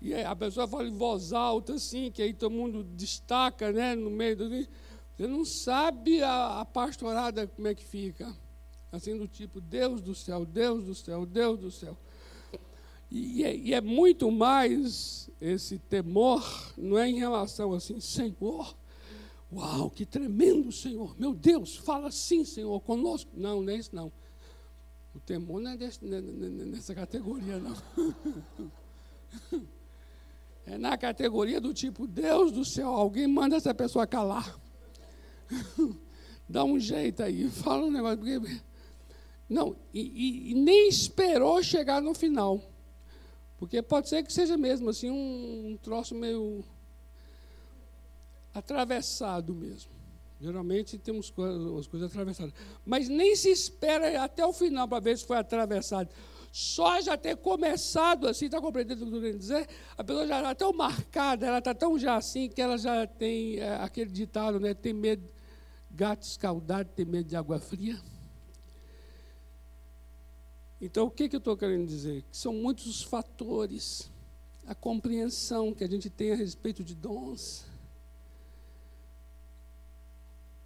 E 0.00 0.14
a 0.14 0.34
pessoa 0.36 0.68
fala 0.68 0.86
em 0.86 0.96
voz 0.96 1.32
alta, 1.32 1.74
assim, 1.74 2.10
que 2.10 2.22
aí 2.22 2.32
todo 2.32 2.52
mundo 2.52 2.84
destaca, 2.84 3.72
né, 3.72 3.96
no 3.96 4.10
meio 4.10 4.36
do. 4.36 4.48
Você 4.48 5.26
não 5.26 5.44
sabe 5.44 6.22
a, 6.22 6.60
a 6.60 6.64
pastorada 6.64 7.48
como 7.48 7.66
é 7.66 7.74
que 7.74 7.84
fica. 7.84 8.32
Assim, 8.92 9.18
do 9.18 9.26
tipo, 9.26 9.60
Deus 9.60 10.00
do 10.00 10.14
céu, 10.14 10.46
Deus 10.46 10.84
do 10.84 10.94
céu, 10.94 11.26
Deus 11.26 11.58
do 11.58 11.70
céu. 11.70 11.98
E, 13.10 13.42
é, 13.42 13.56
e 13.56 13.74
é 13.74 13.80
muito 13.80 14.30
mais 14.30 15.28
esse 15.40 15.78
temor, 15.78 16.72
não 16.76 16.98
é 16.98 17.08
em 17.08 17.18
relação 17.18 17.72
assim, 17.72 18.00
Senhor, 18.00 18.76
uau, 19.52 19.90
que 19.90 20.06
tremendo, 20.06 20.70
Senhor, 20.70 21.18
meu 21.18 21.34
Deus, 21.34 21.76
fala 21.76 22.08
assim, 22.08 22.44
Senhor, 22.44 22.80
conosco. 22.80 23.30
Não, 23.34 23.62
não 23.62 23.72
é 23.72 23.76
isso, 23.76 23.94
não. 23.94 24.12
O 25.14 25.20
temor 25.20 25.60
não 25.60 25.72
é 25.72 25.76
desse, 25.76 26.04
é, 26.04 26.20
nessa 26.20 26.94
categoria, 26.94 27.58
não. 27.58 27.76
é 30.70 30.76
na 30.76 30.98
categoria 30.98 31.60
do 31.60 31.72
tipo, 31.72 32.06
Deus 32.06 32.52
do 32.52 32.64
céu, 32.64 32.88
alguém 32.88 33.26
manda 33.26 33.56
essa 33.56 33.74
pessoa 33.74 34.06
calar. 34.06 34.58
Dá 36.46 36.62
um 36.62 36.78
jeito 36.78 37.22
aí, 37.22 37.48
fala 37.50 37.86
um 37.86 37.90
negócio. 37.90 38.18
Porque... 38.18 38.60
Não, 39.48 39.74
e, 39.94 40.00
e, 40.00 40.50
e, 40.50 40.54
nem 40.54 40.88
esperou 40.88 41.62
chegar 41.62 42.02
no 42.02 42.12
final. 42.12 42.62
Porque 43.56 43.80
pode 43.80 44.10
ser 44.10 44.22
que 44.22 44.32
seja 44.32 44.58
mesmo 44.58 44.90
assim 44.90 45.10
um, 45.10 45.70
um 45.70 45.76
troço 45.78 46.14
meio 46.14 46.62
atravessado 48.52 49.54
mesmo. 49.54 49.90
Geralmente 50.38 50.98
temos 50.98 51.30
coisas, 51.30 51.78
as 51.78 51.86
coisas 51.86 52.10
atravessadas. 52.10 52.52
Mas 52.84 53.08
nem 53.08 53.34
se 53.34 53.50
espera 53.50 54.22
até 54.22 54.44
o 54.44 54.52
final 54.52 54.86
para 54.86 55.00
ver 55.00 55.16
se 55.16 55.26
foi 55.26 55.38
atravessado 55.38 56.10
só 56.52 57.00
já 57.00 57.16
ter 57.16 57.36
começado 57.36 58.26
assim, 58.26 58.46
está 58.46 58.60
compreendendo 58.60 59.04
o 59.04 59.08
que 59.08 59.14
eu 59.14 59.18
estou 59.18 59.38
dizer? 59.38 59.68
A 59.96 60.02
pessoa 60.02 60.26
já 60.26 60.38
está 60.38 60.54
tão 60.54 60.72
marcada, 60.72 61.46
ela 61.46 61.58
está 61.58 61.74
tão 61.74 61.98
já 61.98 62.16
assim, 62.16 62.48
que 62.48 62.60
ela 62.60 62.78
já 62.78 63.06
tem 63.06 63.58
é, 63.58 63.76
aquele 63.76 64.10
ditado, 64.10 64.58
né? 64.58 64.74
Tem 64.74 64.92
medo, 64.92 65.28
gato 65.90 66.22
escaldado 66.22 66.90
tem 66.94 67.04
medo 67.04 67.28
de 67.28 67.36
água 67.36 67.58
fria. 67.58 68.00
Então, 70.80 71.06
o 71.06 71.10
que, 71.10 71.28
que 71.28 71.36
eu 71.36 71.38
estou 71.38 71.56
querendo 71.56 71.86
dizer? 71.86 72.22
Que 72.30 72.36
são 72.36 72.52
muitos 72.52 72.86
os 72.86 73.02
fatores, 73.02 74.10
a 74.64 74.74
compreensão 74.74 75.74
que 75.74 75.82
a 75.82 75.88
gente 75.88 76.08
tem 76.08 76.32
a 76.32 76.36
respeito 76.36 76.84
de 76.84 76.94
dons, 76.94 77.66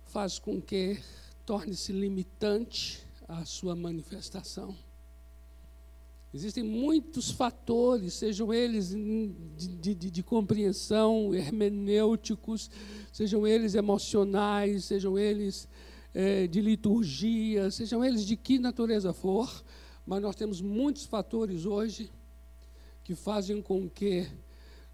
faz 0.05 0.39
com 0.39 0.61
que 0.61 1.01
torne-se 1.47 1.93
limitante 1.93 3.07
a 3.27 3.47
sua 3.47 3.75
manifestação. 3.75 4.77
Existem 6.35 6.65
muitos 6.65 7.31
fatores, 7.31 8.15
sejam 8.15 8.55
eles 8.55 8.89
de, 8.89 9.95
de, 9.95 10.11
de, 10.11 10.23
compreensão, 10.23 11.35
hermenêuticos, 11.35 12.71
sejam 13.13 13.47
eles 13.47 13.75
emocionais, 13.75 14.87
sejam 14.87 15.19
eles 15.19 15.69
é, 16.15 16.47
de 16.47 16.63
liturgia, 16.63 17.71
sejam 17.71 18.03
eles 18.03 18.25
de 18.25 18.35
que 18.35 18.59
natureza 18.59 19.13
for, 19.13 19.63
mas 20.07 20.23
nós 20.23 20.35
temos 20.35 20.63
muitos 20.63 21.05
fatores 21.05 21.67
hoje 21.67 22.11
que 23.05 23.15
fazem 23.15 23.61
com 23.61 23.87
que 23.89 24.27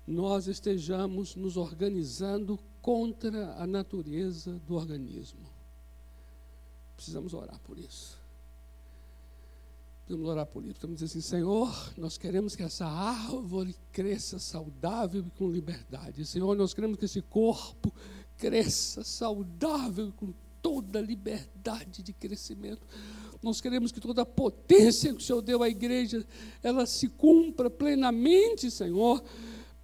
nós 0.04 0.48
estejamos 0.48 1.36
nos 1.36 1.56
organizando 1.56 2.58
contra 2.82 3.54
a 3.62 3.66
natureza 3.66 4.58
do 4.66 4.74
organismo. 4.74 5.46
Precisamos 6.96 7.32
orar 7.32 7.60
por 7.60 7.78
isso. 7.78 8.17
Vamos 10.08 10.26
orar 10.26 10.46
por 10.46 10.64
isso. 10.64 10.80
Vamos 10.80 11.00
dizer 11.00 11.06
assim, 11.06 11.20
Senhor, 11.20 11.92
nós 11.98 12.16
queremos 12.16 12.56
que 12.56 12.62
essa 12.62 12.86
árvore 12.86 13.76
cresça 13.92 14.38
saudável 14.38 15.22
e 15.26 15.30
com 15.38 15.50
liberdade. 15.50 16.24
Senhor, 16.24 16.56
nós 16.56 16.72
queremos 16.72 16.96
que 16.96 17.04
esse 17.04 17.20
corpo 17.20 17.92
cresça 18.36 19.04
saudável 19.04 20.10
com 20.16 20.32
toda 20.62 21.00
liberdade 21.00 22.02
de 22.02 22.14
crescimento. 22.14 22.86
Nós 23.42 23.60
queremos 23.60 23.92
que 23.92 24.00
toda 24.00 24.22
a 24.22 24.26
potência 24.26 25.12
que 25.12 25.22
o 25.22 25.24
Senhor 25.24 25.42
deu 25.42 25.62
à 25.62 25.68
igreja, 25.68 26.26
ela 26.62 26.86
se 26.86 27.08
cumpra 27.08 27.68
plenamente, 27.68 28.70
Senhor 28.70 29.22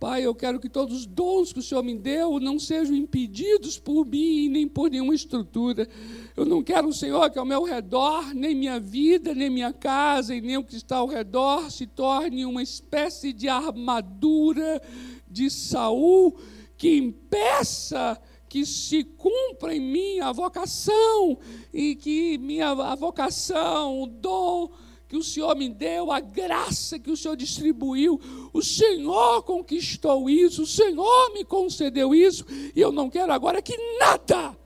Pai, 0.04 0.26
eu 0.26 0.34
quero 0.34 0.60
que 0.60 0.68
todos 0.68 0.98
os 0.98 1.06
dons 1.06 1.50
que 1.50 1.60
o 1.60 1.62
Senhor 1.62 1.82
me 1.82 1.96
deu 1.96 2.38
não 2.38 2.58
sejam 2.58 2.94
impedidos 2.94 3.78
por 3.78 4.04
mim, 4.04 4.50
nem 4.50 4.68
por 4.68 4.90
nenhuma 4.90 5.14
estrutura. 5.14 5.88
Eu 6.36 6.44
não 6.44 6.62
quero, 6.62 6.92
Senhor, 6.92 7.30
que 7.30 7.38
ao 7.38 7.46
meu 7.46 7.62
redor, 7.62 8.34
nem 8.34 8.54
minha 8.54 8.78
vida, 8.78 9.34
nem 9.34 9.48
minha 9.48 9.72
casa, 9.72 10.34
e 10.34 10.42
nem 10.42 10.58
o 10.58 10.62
que 10.62 10.76
está 10.76 10.98
ao 10.98 11.06
redor 11.06 11.70
se 11.70 11.86
torne 11.86 12.44
uma 12.44 12.62
espécie 12.62 13.32
de 13.32 13.48
armadura 13.48 14.78
de 15.26 15.48
Saul 15.48 16.36
que 16.76 16.98
impeça 16.98 18.20
que 18.46 18.66
se 18.66 19.04
cumpra 19.04 19.74
em 19.74 19.80
mim 19.80 20.20
a 20.20 20.32
vocação 20.32 21.38
e 21.72 21.96
que 21.96 22.36
minha 22.36 22.72
a 22.72 22.94
vocação, 22.94 24.02
o 24.02 24.06
dom 24.06 24.70
que 25.08 25.16
o 25.16 25.22
Senhor 25.22 25.54
me 25.56 25.68
deu, 25.68 26.10
a 26.10 26.20
graça 26.20 26.98
que 26.98 27.10
o 27.10 27.16
Senhor 27.16 27.36
distribuiu, 27.36 28.20
o 28.52 28.62
Senhor 28.62 29.42
conquistou 29.42 30.28
isso, 30.28 30.62
o 30.62 30.66
Senhor 30.66 31.32
me 31.32 31.44
concedeu 31.44 32.14
isso, 32.14 32.44
e 32.74 32.80
eu 32.80 32.90
não 32.90 33.10
quero 33.10 33.32
agora 33.32 33.60
que 33.60 33.76
nada, 33.98 34.56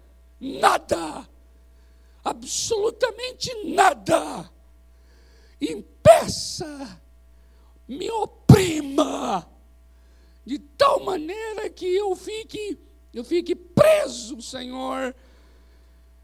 nada, 0.40 1.28
absolutamente 2.24 3.52
nada 3.64 4.50
impeça, 5.60 7.00
me 7.86 8.10
oprima, 8.10 9.50
de 10.44 10.58
tal 10.58 11.04
maneira 11.04 11.68
que 11.68 11.86
eu 11.86 12.14
fique, 12.14 12.78
eu 13.12 13.24
fique 13.24 13.54
preso, 13.54 14.40
Senhor, 14.40 15.14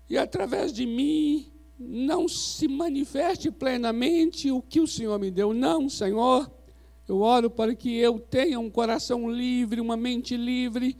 e 0.08 0.16
através 0.16 0.72
de 0.72 0.86
mim 0.86 1.50
não 1.78 2.28
se 2.28 2.68
manifeste 2.68 3.50
plenamente 3.50 4.50
o 4.50 4.62
que 4.62 4.80
o 4.80 4.86
Senhor 4.86 5.18
me 5.18 5.30
deu. 5.30 5.52
Não, 5.52 5.88
Senhor. 5.88 6.50
Eu 7.06 7.20
oro 7.20 7.50
para 7.50 7.74
que 7.74 7.94
eu 7.96 8.18
tenha 8.18 8.58
um 8.58 8.70
coração 8.70 9.30
livre, 9.30 9.80
uma 9.80 9.96
mente 9.96 10.36
livre. 10.36 10.96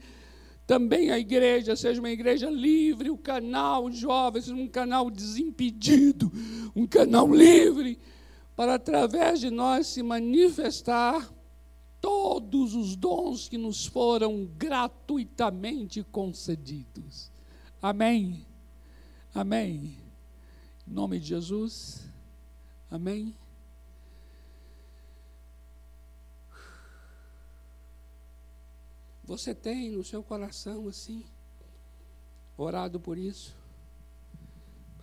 Também 0.67 1.09
a 1.09 1.17
igreja 1.17 1.75
seja 1.75 1.99
uma 1.99 2.09
igreja 2.09 2.49
livre, 2.49 3.09
o 3.09 3.17
canal 3.17 3.91
jovens, 3.91 4.49
um 4.49 4.67
canal 4.67 5.09
desimpedido, 5.09 6.31
um 6.75 6.85
canal 6.85 7.27
livre, 7.33 7.99
para 8.55 8.75
através 8.75 9.39
de 9.39 9.49
nós 9.49 9.87
se 9.87 10.01
manifestar 10.01 11.31
todos 12.01 12.75
os 12.75 12.95
dons 12.95 13.49
que 13.49 13.57
nos 13.57 13.85
foram 13.85 14.47
gratuitamente 14.57 16.03
concedidos. 16.03 17.31
Amém. 17.81 18.45
Amém. 19.33 20.04
Em 20.87 20.93
nome 20.93 21.19
de 21.19 21.27
Jesus. 21.27 22.07
Amém. 22.89 23.35
Você 29.23 29.55
tem 29.55 29.91
no 29.91 30.03
seu 30.03 30.21
coração 30.21 30.87
assim, 30.87 31.25
orado 32.55 32.99
por 32.99 33.17
isso? 33.17 33.55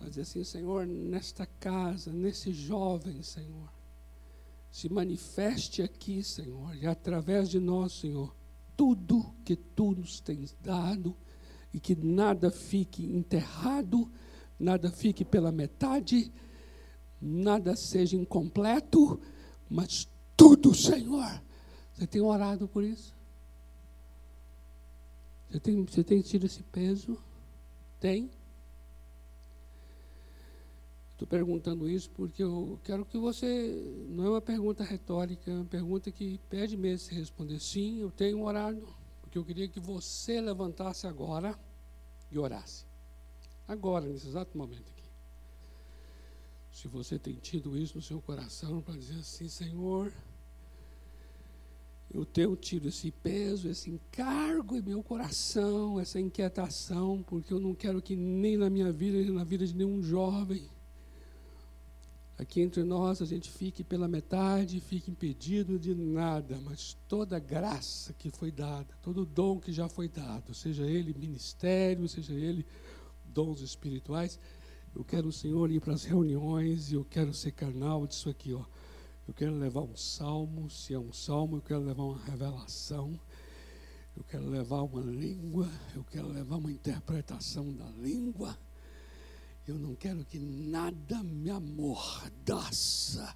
Dizer 0.01 0.21
assim, 0.21 0.43
Senhor, 0.43 0.85
nesta 0.85 1.45
casa, 1.45 2.11
nesse 2.11 2.53
jovem, 2.53 3.21
Senhor, 3.21 3.71
se 4.71 4.89
manifeste 4.89 5.81
aqui, 5.81 6.23
Senhor, 6.23 6.75
e 6.75 6.87
através 6.87 7.49
de 7.49 7.59
nós, 7.59 7.93
Senhor, 7.93 8.35
tudo 8.75 9.33
que 9.45 9.55
tu 9.55 9.91
nos 9.91 10.19
tens 10.19 10.55
dado 10.61 11.15
e 11.73 11.79
que 11.79 11.95
nada 11.95 12.49
fique 12.49 13.05
enterrado 13.05 14.11
nada 14.59 14.91
fique 14.91 15.25
pela 15.25 15.51
metade, 15.51 16.31
nada 17.21 17.75
seja 17.75 18.15
incompleto, 18.15 19.19
mas 19.69 20.07
tudo, 20.35 20.73
Senhor. 20.73 21.41
Você 21.93 22.07
tem 22.07 22.21
orado 22.21 22.67
por 22.67 22.83
isso? 22.83 23.15
Você 25.49 25.59
tem, 25.59 25.85
você 25.85 26.03
tem 26.03 26.21
tido 26.21 26.45
esse 26.45 26.63
peso? 26.63 27.17
Tem? 27.99 28.29
Estou 31.11 31.27
perguntando 31.27 31.87
isso 31.87 32.09
porque 32.09 32.43
eu 32.43 32.79
quero 32.83 33.05
que 33.05 33.17
você. 33.17 34.05
Não 34.09 34.25
é 34.25 34.29
uma 34.29 34.41
pergunta 34.41 34.83
retórica, 34.83 35.51
é 35.51 35.53
uma 35.53 35.65
pergunta 35.65 36.11
que 36.11 36.39
pede 36.49 36.75
mesmo 36.75 37.07
se 37.07 37.13
responder. 37.13 37.59
Sim, 37.59 37.99
eu 37.99 38.09
tenho 38.09 38.41
orado, 38.41 38.87
porque 39.21 39.37
eu 39.37 39.45
queria 39.45 39.67
que 39.67 39.79
você 39.79 40.41
levantasse 40.41 41.05
agora 41.05 41.57
e 42.31 42.39
orasse 42.39 42.92
agora, 43.67 44.05
nesse 44.05 44.27
exato 44.27 44.57
momento 44.57 44.91
aqui. 44.91 45.03
Se 46.71 46.87
você 46.87 47.19
tem 47.19 47.35
tido 47.35 47.77
isso 47.77 47.95
no 47.95 48.01
seu 48.01 48.21
coração 48.21 48.81
para 48.81 48.97
dizer 48.97 49.19
assim, 49.19 49.47
Senhor, 49.47 50.11
eu 52.13 52.25
tenho 52.25 52.55
tido 52.55 52.87
esse 52.87 53.11
peso, 53.11 53.67
esse 53.67 53.89
encargo 53.89 54.75
em 54.75 54.81
meu 54.81 55.01
coração, 55.01 55.99
essa 55.99 56.19
inquietação, 56.19 57.23
porque 57.27 57.53
eu 57.53 57.59
não 57.59 57.73
quero 57.73 58.01
que 58.01 58.15
nem 58.15 58.55
na 58.55 58.69
minha 58.69 58.91
vida, 58.91 59.17
nem 59.17 59.31
na 59.31 59.43
vida 59.43 59.65
de 59.65 59.75
nenhum 59.75 60.01
jovem, 60.01 60.69
aqui 62.37 62.61
entre 62.61 62.83
nós, 62.83 63.21
a 63.21 63.25
gente 63.25 63.49
fique 63.49 63.83
pela 63.83 64.07
metade, 64.07 64.79
fique 64.79 65.09
impedido 65.09 65.79
de 65.79 65.95
nada, 65.95 66.59
mas 66.63 66.97
toda 67.07 67.39
graça 67.39 68.13
que 68.13 68.29
foi 68.29 68.51
dada, 68.51 68.87
todo 69.01 69.25
dom 69.25 69.59
que 69.59 69.71
já 69.71 69.89
foi 69.89 70.07
dado, 70.07 70.53
seja 70.53 70.85
ele 70.85 71.13
ministério, 71.13 72.07
seja 72.07 72.33
ele 72.33 72.65
dons 73.33 73.61
espirituais, 73.61 74.39
eu 74.95 75.03
quero 75.03 75.27
o 75.27 75.33
Senhor 75.33 75.71
ir 75.71 75.81
para 75.81 75.93
as 75.93 76.03
reuniões 76.03 76.91
e 76.91 76.95
eu 76.95 77.03
quero 77.03 77.33
ser 77.33 77.51
carnal 77.51 78.05
disso 78.05 78.29
aqui, 78.29 78.53
ó. 78.53 78.63
Eu 79.27 79.33
quero 79.33 79.55
levar 79.55 79.81
um 79.81 79.95
salmo, 79.95 80.69
se 80.69 80.93
é 80.93 80.99
um 80.99 81.11
salmo, 81.11 81.57
eu 81.57 81.61
quero 81.61 81.81
levar 81.81 82.03
uma 82.03 82.23
revelação, 82.25 83.19
eu 84.15 84.23
quero 84.23 84.47
levar 84.49 84.81
uma 84.81 85.01
língua, 85.01 85.67
eu 85.95 86.03
quero 86.03 86.27
levar 86.27 86.57
uma 86.57 86.71
interpretação 86.71 87.73
da 87.73 87.89
língua. 87.91 88.57
Eu 89.65 89.79
não 89.79 89.95
quero 89.95 90.25
que 90.25 90.37
nada 90.37 91.23
me 91.23 91.49
amordaça, 91.49 93.35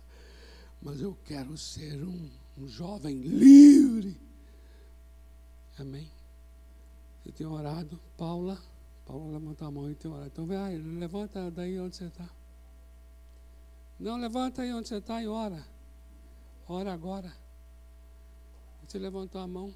mas 0.82 1.00
eu 1.00 1.18
quero 1.24 1.58
ser 1.58 2.04
um, 2.04 2.30
um 2.58 2.68
jovem 2.68 3.20
livre. 3.22 4.20
Amém? 5.80 6.12
Você 7.24 7.32
tem 7.32 7.48
orado, 7.48 8.00
Paula? 8.18 8.62
Paulo 9.08 9.32
levanta 9.32 9.66
a 9.66 9.72
mão 9.72 9.90
e 9.90 9.96
tem 9.96 10.12
hora. 10.12 10.28
Então, 10.28 10.46
vai, 10.46 10.78
levanta 10.78 11.50
daí 11.50 11.80
onde 11.80 11.96
você 11.96 12.08
está. 12.08 12.30
Não, 13.98 14.18
levanta 14.18 14.64
aí 14.64 14.74
onde 14.74 14.90
você 14.90 14.98
está 14.98 15.24
e 15.24 15.28
ora. 15.28 15.66
Ora 16.68 16.92
agora. 16.92 17.34
Você 18.86 19.00
levantou 19.00 19.40
a 19.40 19.48
mão. 19.48 19.74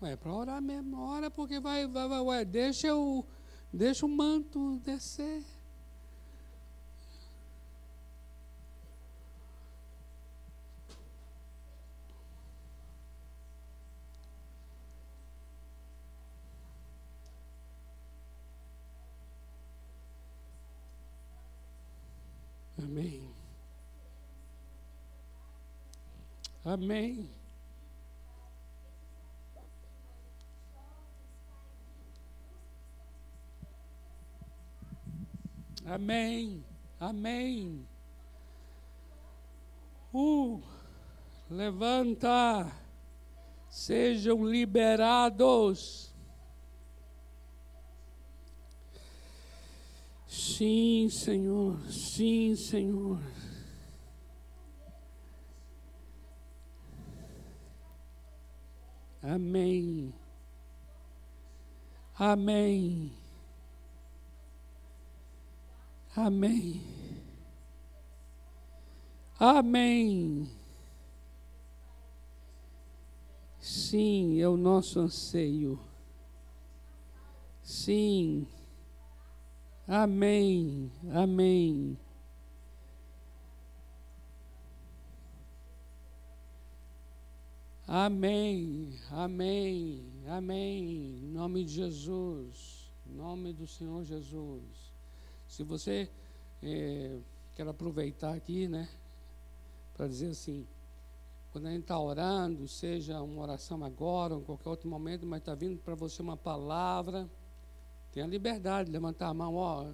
Ué, 0.00 0.12
é 0.12 0.16
para 0.16 0.32
orar 0.32 0.62
mesmo. 0.62 0.98
Ora 0.98 1.30
porque 1.30 1.60
vai, 1.60 1.86
vai, 1.86 2.08
vai, 2.08 2.20
ué, 2.20 2.44
deixa 2.46 2.96
o, 2.96 3.22
deixa 3.70 4.06
o 4.06 4.08
manto 4.08 4.78
descer. 4.78 5.44
Amém. 22.98 23.30
Amém. 26.64 27.30
Amém. 35.86 36.64
Amém. 36.98 37.88
Uh, 40.12 40.60
levanta. 41.48 42.66
Sejam 43.70 44.44
liberados. 44.44 46.07
Sim, 50.38 51.08
Senhor, 51.10 51.80
sim, 51.90 52.54
Senhor. 52.54 53.18
Amém. 59.20 60.14
Amém. 62.16 63.12
Amém. 66.14 66.80
Amém. 69.40 70.48
Sim, 73.58 74.40
é 74.40 74.48
o 74.48 74.56
nosso 74.56 75.00
anseio. 75.00 75.80
Sim. 77.60 78.46
Amém, 79.90 80.92
amém. 81.14 81.98
Amém, 87.86 88.92
amém, 89.10 90.04
amém. 90.26 91.20
Em 91.24 91.32
nome 91.32 91.64
de 91.64 91.72
Jesus, 91.72 92.92
em 93.06 93.14
nome 93.14 93.54
do 93.54 93.66
Senhor 93.66 94.04
Jesus. 94.04 94.92
Se 95.46 95.62
você 95.62 96.10
é, 96.62 97.18
quer 97.54 97.66
aproveitar 97.66 98.34
aqui, 98.34 98.68
né, 98.68 98.90
para 99.94 100.06
dizer 100.06 100.32
assim, 100.32 100.66
quando 101.50 101.66
a 101.66 101.70
gente 101.70 101.84
está 101.84 101.98
orando, 101.98 102.68
seja 102.68 103.22
uma 103.22 103.40
oração 103.40 103.82
agora 103.82 104.34
ou 104.34 104.42
em 104.42 104.44
qualquer 104.44 104.68
outro 104.68 104.86
momento, 104.86 105.24
mas 105.24 105.38
está 105.38 105.54
vindo 105.54 105.78
para 105.78 105.94
você 105.94 106.20
uma 106.20 106.36
palavra 106.36 107.26
tem 108.12 108.22
a 108.22 108.26
liberdade 108.26 108.86
de 108.86 108.92
levantar 108.92 109.28
a 109.28 109.34
mão, 109.34 109.54
ó. 109.54 109.86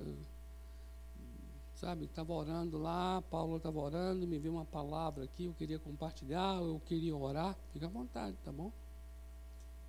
Sabe, 1.74 2.04
estava 2.04 2.32
orando 2.32 2.78
lá, 2.78 3.22
Paulo 3.30 3.56
estava 3.56 3.78
orando, 3.78 4.26
me 4.26 4.38
viu 4.38 4.52
uma 4.52 4.64
palavra 4.64 5.24
aqui, 5.24 5.44
eu 5.44 5.54
queria 5.54 5.78
compartilhar, 5.78 6.56
eu 6.56 6.80
queria 6.86 7.14
orar. 7.16 7.56
Fica 7.72 7.86
à 7.86 7.88
vontade, 7.88 8.36
tá 8.44 8.52
bom? 8.52 8.72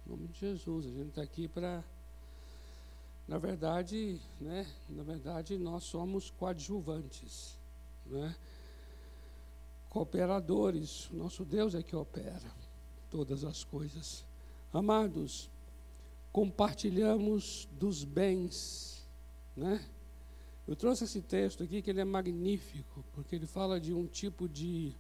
Em 0.06 0.10
nome 0.10 0.28
de 0.28 0.40
Jesus, 0.40 0.86
a 0.88 0.90
gente 0.90 1.10
está 1.10 1.22
aqui 1.22 1.48
para 1.48 1.84
Na 3.28 3.38
verdade, 3.38 4.20
né, 4.40 4.68
na 4.90 5.04
verdade 5.04 5.58
nós 5.58 5.84
somos 5.84 6.30
coadjuvantes, 6.32 7.58
né? 8.06 8.36
cooperadores. 9.96 11.10
Nosso 11.12 11.46
Deus 11.46 11.74
é 11.74 11.82
que 11.82 11.96
opera 11.96 12.52
todas 13.10 13.46
as 13.46 13.64
coisas. 13.64 14.26
Amados, 14.74 15.50
compartilhamos 16.36 17.66
dos 17.72 18.04
bens, 18.04 19.08
né? 19.56 19.82
Eu 20.68 20.76
trouxe 20.76 21.06
esse 21.06 21.22
texto 21.22 21.64
aqui 21.64 21.82
que 21.82 21.90
ele 21.90 22.02
é 22.02 22.04
magnífico, 22.04 23.06
porque 23.14 23.38
ele 23.38 23.46
fala 23.46 23.80
de 23.80 23.94
um 23.94 24.06
tipo 24.06 24.50
de, 24.50 24.94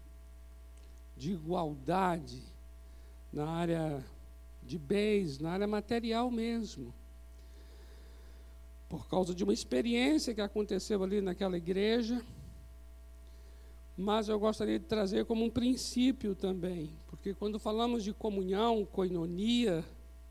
de 1.17 1.33
igualdade 1.33 2.41
na 3.33 3.49
área 3.49 4.01
de 4.63 4.79
bens, 4.79 5.37
na 5.37 5.51
área 5.51 5.67
material 5.67 6.31
mesmo 6.31 6.93
por 8.87 9.09
causa 9.09 9.35
de 9.35 9.43
uma 9.43 9.51
experiência 9.51 10.33
que 10.33 10.39
aconteceu 10.39 11.03
ali 11.03 11.19
naquela 11.19 11.57
igreja. 11.57 12.25
Mas 13.97 14.29
eu 14.29 14.39
gostaria 14.39 14.79
de 14.79 14.85
trazer 14.85 15.25
como 15.25 15.43
um 15.43 15.49
princípio 15.49 16.33
também, 16.33 16.93
porque 17.07 17.33
quando 17.33 17.59
falamos 17.59 18.05
de 18.05 18.13
comunhão, 18.13 18.85
coinonia, 18.85 19.83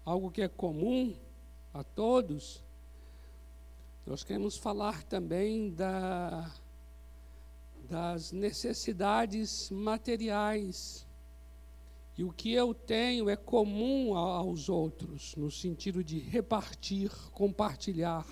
algo 0.05 0.31
que 0.31 0.43
é 0.43 0.49
comum 0.49 1.17
a 1.73 1.83
todos, 1.83 2.63
nós 4.07 4.23
queremos 4.23 4.57
falar 4.59 5.03
também 5.05 5.71
da, 5.71 6.53
das 7.89 8.33
necessidades 8.33 9.71
materiais. 9.71 11.07
E 12.17 12.23
o 12.23 12.31
que 12.31 12.53
eu 12.53 12.75
tenho 12.75 13.31
é 13.31 13.35
comum 13.35 14.15
aos 14.15 14.69
outros, 14.69 15.35
no 15.37 15.51
sentido 15.51 16.05
de 16.05 16.19
repartir, 16.19 17.11
compartilhar. 17.33 18.27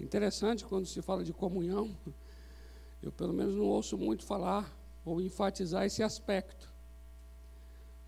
Interessante 0.00 0.64
quando 0.64 0.86
se 0.86 1.00
fala 1.02 1.22
de 1.22 1.32
comunhão, 1.32 1.96
eu 3.02 3.12
pelo 3.12 3.32
menos 3.32 3.54
não 3.54 3.66
ouço 3.66 3.98
muito 3.98 4.24
falar 4.24 4.76
ou 5.04 5.20
enfatizar 5.20 5.84
esse 5.84 6.02
aspecto. 6.02 6.71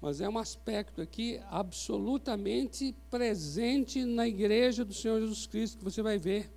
Mas 0.04 0.20
é 0.20 0.28
um 0.28 0.36
aspecto 0.36 1.00
aqui 1.00 1.40
absolutamente 1.48 2.94
presente 3.08 4.04
na 4.04 4.28
igreja 4.28 4.84
do 4.84 4.92
Senhor 4.92 5.18
Jesus 5.18 5.46
Cristo, 5.46 5.78
que 5.78 5.84
você 5.84 6.02
vai 6.02 6.18
ver. 6.18 6.52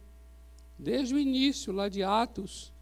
Desde 0.78 1.16
o 1.16 1.18
início, 1.18 1.72
lá 1.72 1.88
de 1.88 2.04
Atos, 2.04 2.74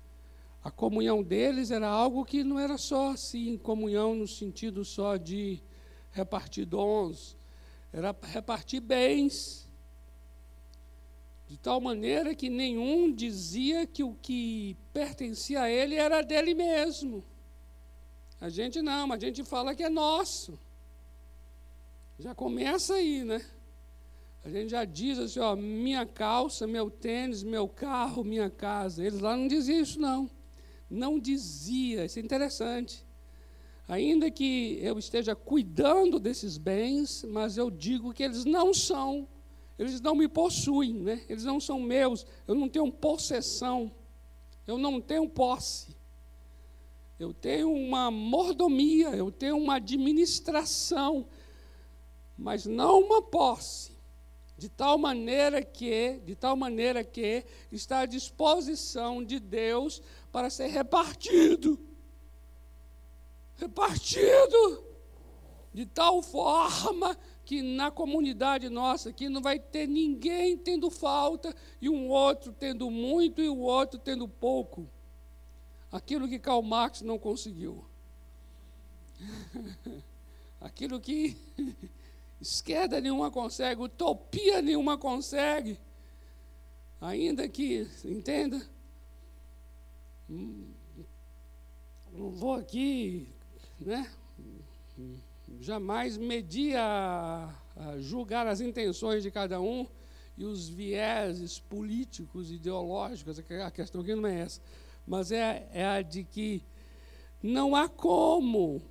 a 0.63 0.71
comunhão 0.71 1.21
deles 1.21 1.69
era 1.69 1.87
algo 1.87 2.25
que 2.25 2.43
não 2.43 2.57
era 2.57 2.79
só 2.79 3.11
assim, 3.11 3.59
comunhão 3.59 4.15
no 4.15 4.27
sentido 4.27 4.83
só 4.83 5.17
de 5.17 5.61
repartir 6.09 6.65
dons, 6.65 7.37
era 7.93 8.15
repartir 8.23 8.81
bens. 8.81 9.71
De 11.47 11.57
tal 11.59 11.79
maneira 11.79 12.33
que 12.33 12.49
nenhum 12.49 13.13
dizia 13.13 13.85
que 13.85 14.03
o 14.03 14.15
que 14.15 14.75
pertencia 14.91 15.61
a 15.61 15.69
ele 15.69 15.93
era 15.93 16.23
dele 16.23 16.55
mesmo. 16.55 17.23
A 18.39 18.49
gente 18.49 18.81
não, 18.81 19.11
a 19.11 19.17
gente 19.17 19.43
fala 19.43 19.73
que 19.75 19.83
é 19.83 19.89
nosso. 19.89 20.59
Já 22.19 22.33
começa 22.35 22.95
aí, 22.95 23.23
né? 23.23 23.43
A 24.43 24.49
gente 24.49 24.69
já 24.69 24.85
diz 24.85 25.17
assim, 25.17 25.39
ó, 25.39 25.55
minha 25.55 26.05
calça, 26.05 26.67
meu 26.67 26.89
tênis, 26.89 27.43
meu 27.43 27.67
carro, 27.67 28.23
minha 28.23 28.49
casa. 28.49 29.03
Eles 29.03 29.19
lá 29.19 29.35
não 29.35 29.47
diziam 29.47 29.81
isso, 29.81 29.99
não 29.99 30.29
não 30.89 31.19
dizia, 31.19 32.05
isso 32.05 32.19
é 32.19 32.21
interessante. 32.21 33.05
Ainda 33.87 34.31
que 34.31 34.79
eu 34.81 34.97
esteja 34.97 35.35
cuidando 35.35 36.19
desses 36.19 36.57
bens, 36.57 37.23
mas 37.27 37.57
eu 37.57 37.69
digo 37.69 38.13
que 38.13 38.23
eles 38.23 38.45
não 38.45 38.73
são, 38.73 39.27
eles 39.77 40.01
não 40.01 40.15
me 40.15 40.27
possuem, 40.27 40.93
né? 40.93 41.23
eles 41.29 41.43
não 41.43 41.59
são 41.59 41.79
meus, 41.79 42.25
eu 42.47 42.55
não 42.55 42.67
tenho 42.67 42.91
possessão, 42.91 43.91
eu 44.65 44.77
não 44.77 44.99
tenho 44.99 45.29
posse. 45.29 45.94
Eu 47.19 47.33
tenho 47.33 47.71
uma 47.71 48.11
mordomia, 48.11 49.09
eu 49.09 49.31
tenho 49.31 49.57
uma 49.57 49.75
administração, 49.75 51.27
mas 52.37 52.65
não 52.65 53.01
uma 53.01 53.21
posse. 53.21 53.95
De 54.57 54.69
tal 54.69 54.97
maneira 54.97 55.61
que, 55.61 56.21
de 56.25 56.35
tal 56.35 56.55
maneira 56.55 57.03
que 57.03 57.45
está 57.71 57.99
à 57.99 58.05
disposição 58.05 59.23
de 59.23 59.39
Deus 59.39 60.01
para 60.31 60.49
ser 60.49 60.67
repartido. 60.67 61.79
Repartido 63.55 64.85
de 65.75 65.85
tal 65.85 66.21
forma 66.21 67.17
que 67.43 67.61
na 67.61 67.91
comunidade 67.91 68.69
nossa 68.69 69.09
aqui 69.09 69.27
não 69.27 69.41
vai 69.41 69.59
ter 69.59 69.85
ninguém 69.85 70.57
tendo 70.57 70.89
falta 70.89 71.53
e 71.81 71.89
um 71.89 72.07
outro 72.07 72.53
tendo 72.53 72.89
muito 72.89 73.41
e 73.41 73.49
o 73.49 73.57
outro 73.57 73.99
tendo 73.99 74.25
pouco. 74.25 74.89
Aquilo 75.91 76.27
que 76.27 76.39
Karl 76.39 76.61
Marx 76.61 77.01
não 77.01 77.17
conseguiu. 77.17 77.85
Aquilo 80.59 80.99
que 80.99 81.37
esquerda 82.41 82.99
nenhuma 82.99 83.31
consegue, 83.31 83.81
utopia 83.81 84.61
nenhuma 84.61 84.97
consegue. 84.97 85.79
Ainda 86.99 87.47
que, 87.47 87.87
entenda, 88.03 88.67
não 92.11 92.31
vou 92.31 92.55
aqui, 92.55 93.27
né? 93.79 94.09
Jamais 95.59 96.17
medir 96.17 96.75
a, 96.77 97.53
a 97.75 97.99
julgar 97.99 98.47
as 98.47 98.61
intenções 98.61 99.21
de 99.21 99.29
cada 99.29 99.61
um 99.61 99.85
e 100.37 100.45
os 100.45 100.67
vieses 100.67 101.59
políticos, 101.59 102.51
ideológicos, 102.51 103.39
a 103.39 103.71
questão 103.71 104.01
aqui 104.01 104.15
não 104.15 104.27
é 104.27 104.41
essa, 104.41 104.61
mas 105.05 105.31
é, 105.31 105.69
é 105.71 105.85
a 105.85 106.01
de 106.01 106.23
que 106.23 106.65
não 107.41 107.75
há 107.75 107.87
como, 107.87 108.81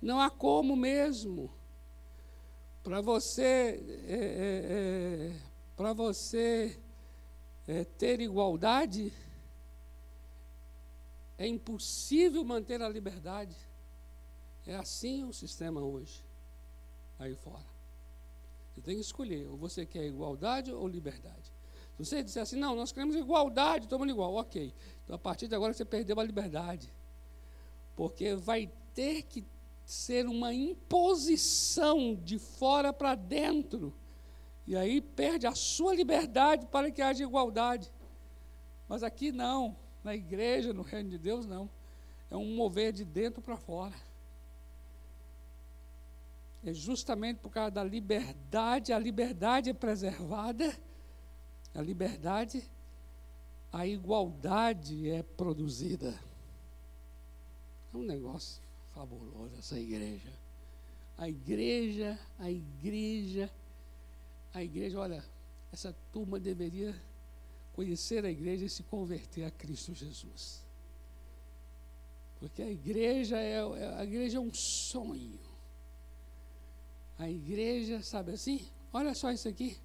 não 0.00 0.20
há 0.20 0.30
como 0.30 0.74
mesmo, 0.74 1.52
para 2.82 3.00
você, 3.00 3.82
é, 4.06 4.14
é, 4.14 5.36
é 5.36 5.50
para 5.76 5.92
você 5.92 6.78
é, 7.66 7.84
ter 7.84 8.20
igualdade, 8.20 9.12
é 11.38 11.46
impossível 11.46 12.44
manter 12.44 12.82
a 12.82 12.88
liberdade. 12.88 13.56
É 14.66 14.74
assim 14.74 15.24
o 15.24 15.32
sistema 15.32 15.80
hoje, 15.80 16.22
aí 17.18 17.34
fora. 17.34 17.64
Você 18.74 18.82
tem 18.82 18.96
que 18.96 19.00
escolher, 19.00 19.48
ou 19.48 19.56
você 19.56 19.86
quer 19.86 20.04
igualdade 20.04 20.70
ou 20.72 20.86
liberdade. 20.86 21.50
Você 22.04 22.22
disser 22.22 22.42
assim, 22.42 22.56
não, 22.56 22.74
nós 22.74 22.92
queremos 22.92 23.14
igualdade, 23.14 23.86
todo 23.86 24.00
mundo 24.00 24.10
igual, 24.10 24.34
ok. 24.34 24.72
Então 25.04 25.16
a 25.16 25.18
partir 25.18 25.48
de 25.48 25.54
agora 25.54 25.72
você 25.72 25.84
perdeu 25.84 26.18
a 26.18 26.24
liberdade. 26.24 26.92
Porque 27.94 28.34
vai 28.34 28.70
ter 28.94 29.22
que 29.22 29.44
ser 29.84 30.26
uma 30.26 30.54
imposição 30.54 32.14
de 32.14 32.38
fora 32.38 32.92
para 32.92 33.14
dentro. 33.14 33.92
E 34.66 34.76
aí 34.76 35.00
perde 35.00 35.46
a 35.46 35.54
sua 35.54 35.94
liberdade 35.94 36.66
para 36.66 36.90
que 36.90 37.02
haja 37.02 37.22
igualdade. 37.22 37.92
Mas 38.88 39.02
aqui 39.02 39.30
não. 39.30 39.76
Na 40.02 40.14
igreja, 40.14 40.72
no 40.72 40.82
reino 40.82 41.10
de 41.10 41.18
Deus, 41.18 41.44
não. 41.44 41.68
É 42.30 42.36
um 42.36 42.54
mover 42.54 42.92
de 42.92 43.04
dentro 43.04 43.42
para 43.42 43.56
fora. 43.56 43.94
É 46.64 46.72
justamente 46.72 47.38
por 47.38 47.50
causa 47.50 47.70
da 47.70 47.84
liberdade, 47.84 48.92
a 48.92 48.98
liberdade 48.98 49.70
é 49.70 49.74
preservada, 49.74 50.74
a 51.74 51.80
liberdade, 51.80 52.62
a 53.72 53.86
igualdade 53.86 55.08
é 55.08 55.22
produzida. 55.22 56.18
É 57.92 57.96
um 57.96 58.02
negócio 58.02 58.62
fabuloso 58.92 59.56
essa 59.58 59.78
igreja. 59.78 60.32
A 61.16 61.28
igreja, 61.28 62.18
a 62.38 62.50
igreja, 62.50 63.50
a 64.54 64.62
igreja, 64.62 64.98
olha, 64.98 65.24
essa 65.72 65.94
turma 66.12 66.40
deveria 66.40 66.94
conhecer 67.72 68.24
a 68.24 68.30
igreja 68.30 68.64
e 68.64 68.70
se 68.70 68.82
converter 68.82 69.44
a 69.44 69.50
Cristo 69.50 69.94
Jesus. 69.94 70.64
Porque 72.38 72.62
a 72.62 72.70
igreja 72.70 73.38
é, 73.38 73.56
é, 73.56 73.94
a 73.98 74.04
igreja 74.04 74.38
é 74.38 74.40
um 74.40 74.52
sonho. 74.52 75.38
A 77.18 77.28
igreja, 77.28 78.02
sabe 78.02 78.32
assim? 78.32 78.66
Olha 78.92 79.14
só 79.14 79.30
isso 79.30 79.46
aqui. 79.46 79.76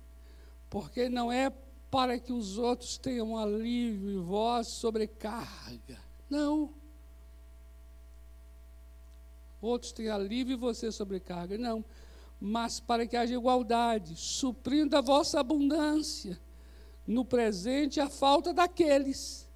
Porque 0.70 1.10
não 1.10 1.32
é 1.32 1.52
para 1.96 2.20
que 2.20 2.34
os 2.34 2.58
outros 2.58 2.98
tenham 2.98 3.38
alívio 3.38 4.12
e 4.12 4.18
voz 4.18 4.68
sobrecarga. 4.68 5.98
Não. 6.30 6.74
Outros 9.62 9.94
têm 9.94 10.10
alívio 10.10 10.56
e 10.56 10.58
você 10.58 10.92
sobrecarga. 10.92 11.58
Não. 11.58 11.86
Mas 12.38 12.82
para 12.82 13.08
que 13.08 13.16
haja 13.16 13.34
igualdade, 13.34 14.14
suprindo 14.18 14.98
a 14.98 15.00
vossa 15.00 15.40
abundância 15.40 16.38
no 17.08 17.24
presente 17.24 18.02
a 18.02 18.10
falta 18.10 18.54
daqueles. 18.54 19.50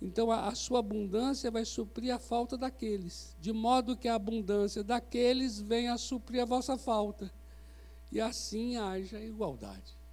Então 0.00 0.30
a, 0.30 0.46
a, 0.46 0.54
sua 0.54 0.78
abundância 0.78 1.50
vai 1.50 1.64
suprir 1.64 2.14
a 2.14 2.20
falta 2.20 2.56
daqueles, 2.56 3.36
de 3.40 3.52
modo 3.52 3.96
que 3.96 4.06
a 4.06 4.14
abundância 4.14 4.84
daqueles 4.84 5.60
venha 5.60 5.94
a 5.94 5.98
suprir 5.98 6.40
a 6.40 6.46
vossa 6.46 6.78
falta. 6.78 7.34
E 8.12 8.20
assim 8.20 8.76
haja 8.76 9.18
igualdade. 9.18 10.03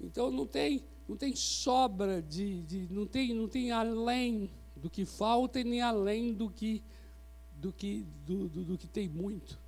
Então 0.00 0.30
não 0.30 0.46
tem, 0.46 0.84
não 1.08 1.16
tem 1.16 1.34
sobra 1.34 2.20
de, 2.22 2.62
de 2.62 2.88
não, 2.92 3.06
tem, 3.06 3.32
não 3.34 3.48
tem 3.48 3.70
além 3.70 4.50
do 4.76 4.90
que 4.90 5.04
falta 5.04 5.60
e 5.60 5.64
nem 5.64 5.80
além 5.80 6.32
do 6.32 6.50
que 6.50 6.82
do 7.56 7.72
que 7.72 8.04
do, 8.26 8.48
do, 8.48 8.64
do 8.64 8.78
que 8.78 8.86
tem 8.86 9.08
muito. 9.08 9.58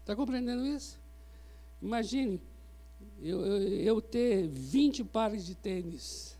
Está 0.00 0.14
compreendendo 0.14 0.64
isso? 0.66 1.00
Imagine 1.82 2.40
eu, 3.20 3.44
eu, 3.44 3.68
eu 3.80 4.00
ter 4.00 4.48
20 4.48 5.04
pares 5.04 5.44
de 5.44 5.54
tênis 5.54 6.38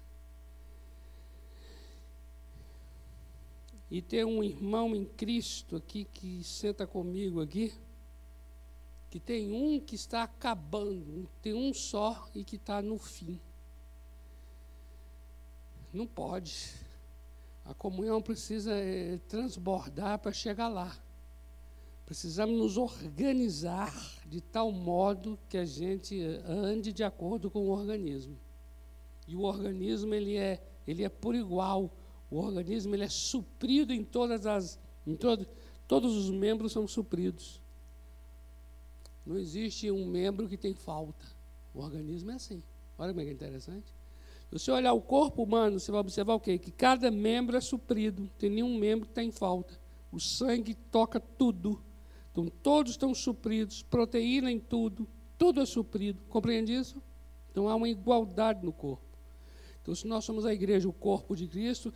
e 3.91 4.01
ter 4.01 4.25
um 4.25 4.43
irmão 4.43 4.95
em 4.95 5.05
Cristo 5.05 5.77
aqui 5.77 6.05
que 6.05 6.45
senta 6.45 6.87
comigo 6.87 7.41
aqui, 7.41 7.73
que 9.11 9.19
tem 9.19 9.53
um 9.53 9.81
que 9.81 9.97
está 9.97 10.23
acabando, 10.23 11.29
tem 11.43 11.53
um 11.53 11.75
só 11.75 12.29
e 12.33 12.45
que 12.45 12.55
está 12.55 12.81
no 12.81 12.97
fim. 12.97 13.41
Não 15.93 16.07
pode. 16.07 16.73
A 17.65 17.75
comunhão 17.75 18.23
precisa 18.23 18.73
é, 18.73 19.19
transbordar 19.29 20.21
para 20.21 20.33
chegar 20.33 20.69
lá. 20.69 20.97
Precisamos 22.07 22.57
nos 22.57 22.77
organizar 22.77 23.93
de 24.27 24.41
tal 24.41 24.71
modo 24.71 25.39
que 25.49 25.59
a 25.59 25.65
gente 25.65 26.21
ande 26.47 26.93
de 26.93 27.03
acordo 27.03 27.51
com 27.51 27.61
o 27.61 27.71
organismo. 27.71 28.39
E 29.27 29.35
o 29.35 29.43
organismo 29.43 30.15
ele 30.15 30.37
é, 30.37 30.63
ele 30.87 31.05
é 31.05 31.09
por 31.09 31.35
igual 31.35 31.91
o 32.31 32.39
organismo 32.39 32.95
ele 32.95 33.05
é 33.05 33.09
suprido 33.09 33.93
em 33.93 34.05
todas 34.05 34.47
as. 34.47 34.79
Em 35.05 35.17
todo, 35.17 35.47
todos 35.89 36.17
os 36.17 36.31
membros 36.31 36.73
são 36.73 36.87
supridos. 36.87 37.61
Não 39.31 39.39
existe 39.39 39.89
um 39.93 40.05
membro 40.07 40.49
que 40.49 40.57
tem 40.57 40.75
falta. 40.75 41.25
O 41.73 41.81
organismo 41.81 42.33
é 42.33 42.35
assim. 42.35 42.61
Olha 42.99 43.13
como 43.13 43.25
é, 43.25 43.29
é 43.29 43.33
interessante. 43.33 43.95
Se 44.49 44.59
você 44.59 44.73
olhar 44.73 44.93
o 44.93 45.01
corpo 45.01 45.45
humano, 45.45 45.79
você 45.79 45.93
vai 45.93 46.01
observar 46.01 46.35
o 46.35 46.41
quê? 46.41 46.59
Que 46.59 46.73
cada 46.73 47.13
membro 47.13 47.57
é 47.57 47.61
suprido. 47.61 48.23
Não 48.23 48.29
tem 48.31 48.51
nenhum 48.51 48.77
membro 48.77 49.07
que 49.07 49.15
tem 49.15 49.31
falta. 49.31 49.81
O 50.11 50.19
sangue 50.19 50.75
toca 50.75 51.21
tudo. 51.21 51.81
Então 52.33 52.49
todos 52.61 52.91
estão 52.91 53.15
supridos. 53.15 53.85
Proteína 53.85 54.51
em 54.51 54.59
tudo. 54.59 55.07
Tudo 55.39 55.61
é 55.61 55.65
suprido. 55.65 56.21
Compreende 56.29 56.75
isso? 56.75 57.01
Então 57.53 57.69
há 57.69 57.77
uma 57.77 57.89
igualdade 57.89 58.65
no 58.65 58.73
corpo. 58.73 59.17
Então, 59.81 59.95
se 59.95 60.09
nós 60.09 60.25
somos 60.25 60.45
a 60.45 60.53
igreja, 60.53 60.89
o 60.89 60.93
corpo 60.93 61.37
de 61.37 61.47
Cristo, 61.47 61.95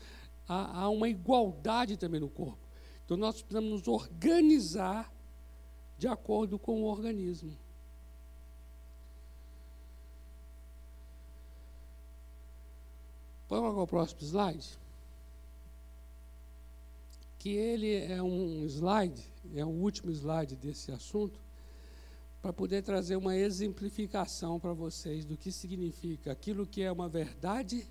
há, 0.49 0.82
há 0.82 0.89
uma 0.89 1.09
igualdade 1.09 1.97
também 1.97 2.20
no 2.20 2.30
corpo. 2.30 2.61
Então 3.05 3.16
nós 3.16 3.43
precisamos 3.43 3.70
nos 3.70 3.89
organizar 3.89 5.12
de 5.99 6.09
acordo 6.09 6.59
com 6.59 6.83
o 6.83 6.87
organismo. 6.87 7.57
Vamos 13.49 13.79
ao 13.79 13.87
próximo 13.87 14.21
slide. 14.23 14.79
Que 17.39 17.51
ele 17.51 17.95
é 17.95 18.23
um 18.23 18.65
slide, 18.67 19.23
é 19.55 19.65
o 19.65 19.69
último 19.69 20.11
slide 20.11 20.57
desse 20.57 20.91
assunto, 20.91 21.39
para 22.41 22.53
poder 22.53 22.83
trazer 22.83 23.17
uma 23.17 23.37
exemplificação 23.37 24.59
para 24.59 24.73
vocês 24.73 25.25
do 25.25 25.37
que 25.37 25.53
significa 25.53 26.33
aquilo 26.33 26.67
que 26.67 26.83
é 26.83 26.91
uma 26.91 27.09
verdade 27.09 27.89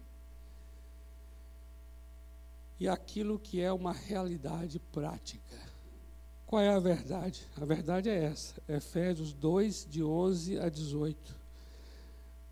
e 2.80 2.88
aquilo 2.88 3.40
que 3.40 3.62
é 3.62 3.72
uma 3.72 3.94
realidade 3.94 4.80
prática. 4.80 5.73
Qual 6.54 6.62
é 6.62 6.70
a 6.70 6.78
verdade? 6.78 7.50
A 7.60 7.66
verdade 7.66 8.10
é 8.10 8.26
essa, 8.26 8.54
Efésios 8.70 9.34
2, 9.34 9.88
de 9.90 10.04
11 10.04 10.60
a 10.60 10.70
18. 10.70 11.36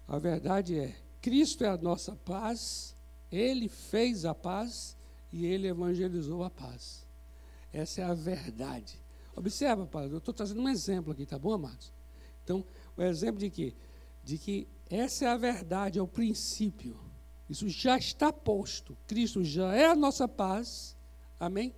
A 0.08 0.18
verdade 0.18 0.80
é: 0.80 0.96
Cristo 1.22 1.64
é 1.64 1.68
a 1.68 1.78
nossa 1.78 2.16
paz, 2.16 2.96
Ele 3.32 3.70
fez 3.70 4.26
a 4.26 4.34
paz 4.34 4.98
e 5.32 5.46
Ele 5.46 5.68
evangelizou 5.68 6.44
a 6.44 6.50
paz. 6.50 7.06
Essa 7.72 8.02
é 8.02 8.04
a 8.04 8.16
verdade. 8.16 9.00
Observa, 9.36 9.86
Padre, 9.86 10.14
eu 10.14 10.18
estou 10.18 10.34
trazendo 10.34 10.64
um 10.64 10.70
exemplo 10.70 11.14
aqui, 11.14 11.24
tá 11.24 11.38
bom, 11.38 11.54
amados? 11.54 11.94
Então, 12.44 12.66
o 12.98 13.04
exemplo 13.04 13.38
de 13.38 13.52
quê? 13.52 13.76
De 14.24 14.40
que 14.40 14.68
essa 14.90 15.26
é 15.26 15.28
a 15.28 15.38
verdade, 15.38 16.00
é 16.00 16.02
o 16.02 16.08
princípio. 16.08 17.00
Isso 17.48 17.70
já 17.70 18.00
está 18.00 18.34
posto. 18.34 18.98
Cristo 19.06 19.44
já 19.44 19.76
é 19.76 19.86
a 19.86 19.96
nossa 19.96 20.28
paz. 20.28 20.98
Amém? 21.40 21.72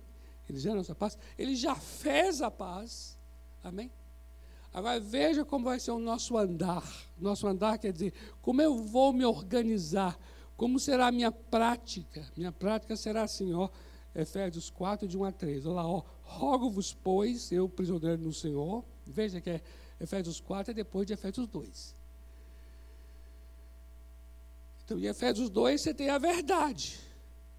Ele 0.48 0.58
já 0.58 0.70
é 0.70 0.72
a 0.72 0.76
nossa 0.76 0.94
paz. 0.94 1.18
Ele 1.38 1.54
já 1.56 1.74
fez 1.74 2.42
a 2.42 2.50
paz. 2.50 3.18
Amém? 3.62 3.90
Agora 4.72 4.98
veja 4.98 5.44
como 5.44 5.66
vai 5.66 5.78
ser 5.78 5.92
o 5.92 5.98
nosso 5.98 6.36
andar. 6.36 6.84
Nosso 7.16 7.46
andar 7.46 7.78
quer 7.78 7.92
dizer, 7.92 8.12
como 8.42 8.60
eu 8.60 8.76
vou 8.76 9.12
me 9.12 9.24
organizar, 9.24 10.18
como 10.56 10.78
será 10.80 11.06
a 11.06 11.12
minha 11.12 11.30
prática. 11.30 12.26
Minha 12.36 12.50
prática 12.50 12.96
será 12.96 13.22
assim, 13.22 13.54
ó, 13.54 13.68
Efésios 14.14 14.70
4, 14.70 15.06
de 15.08 15.16
1 15.16 15.24
a 15.24 15.32
3. 15.32 15.66
Olha 15.66 15.74
lá, 15.76 15.88
ó, 15.88 16.02
rogo-vos, 16.22 16.92
pois, 16.92 17.50
eu 17.52 17.68
prisioneiro 17.68 18.20
no 18.20 18.32
Senhor. 18.32 18.84
Veja 19.06 19.40
que 19.40 19.50
é 19.50 19.62
Efésios 20.00 20.40
4 20.40 20.72
é 20.72 20.74
depois 20.74 21.06
de 21.06 21.12
Efésios 21.12 21.46
2. 21.46 21.94
Então, 24.84 24.98
em 24.98 25.06
Efésios 25.06 25.48
2 25.48 25.80
você 25.80 25.94
tem 25.94 26.10
a 26.10 26.18
verdade. 26.18 26.98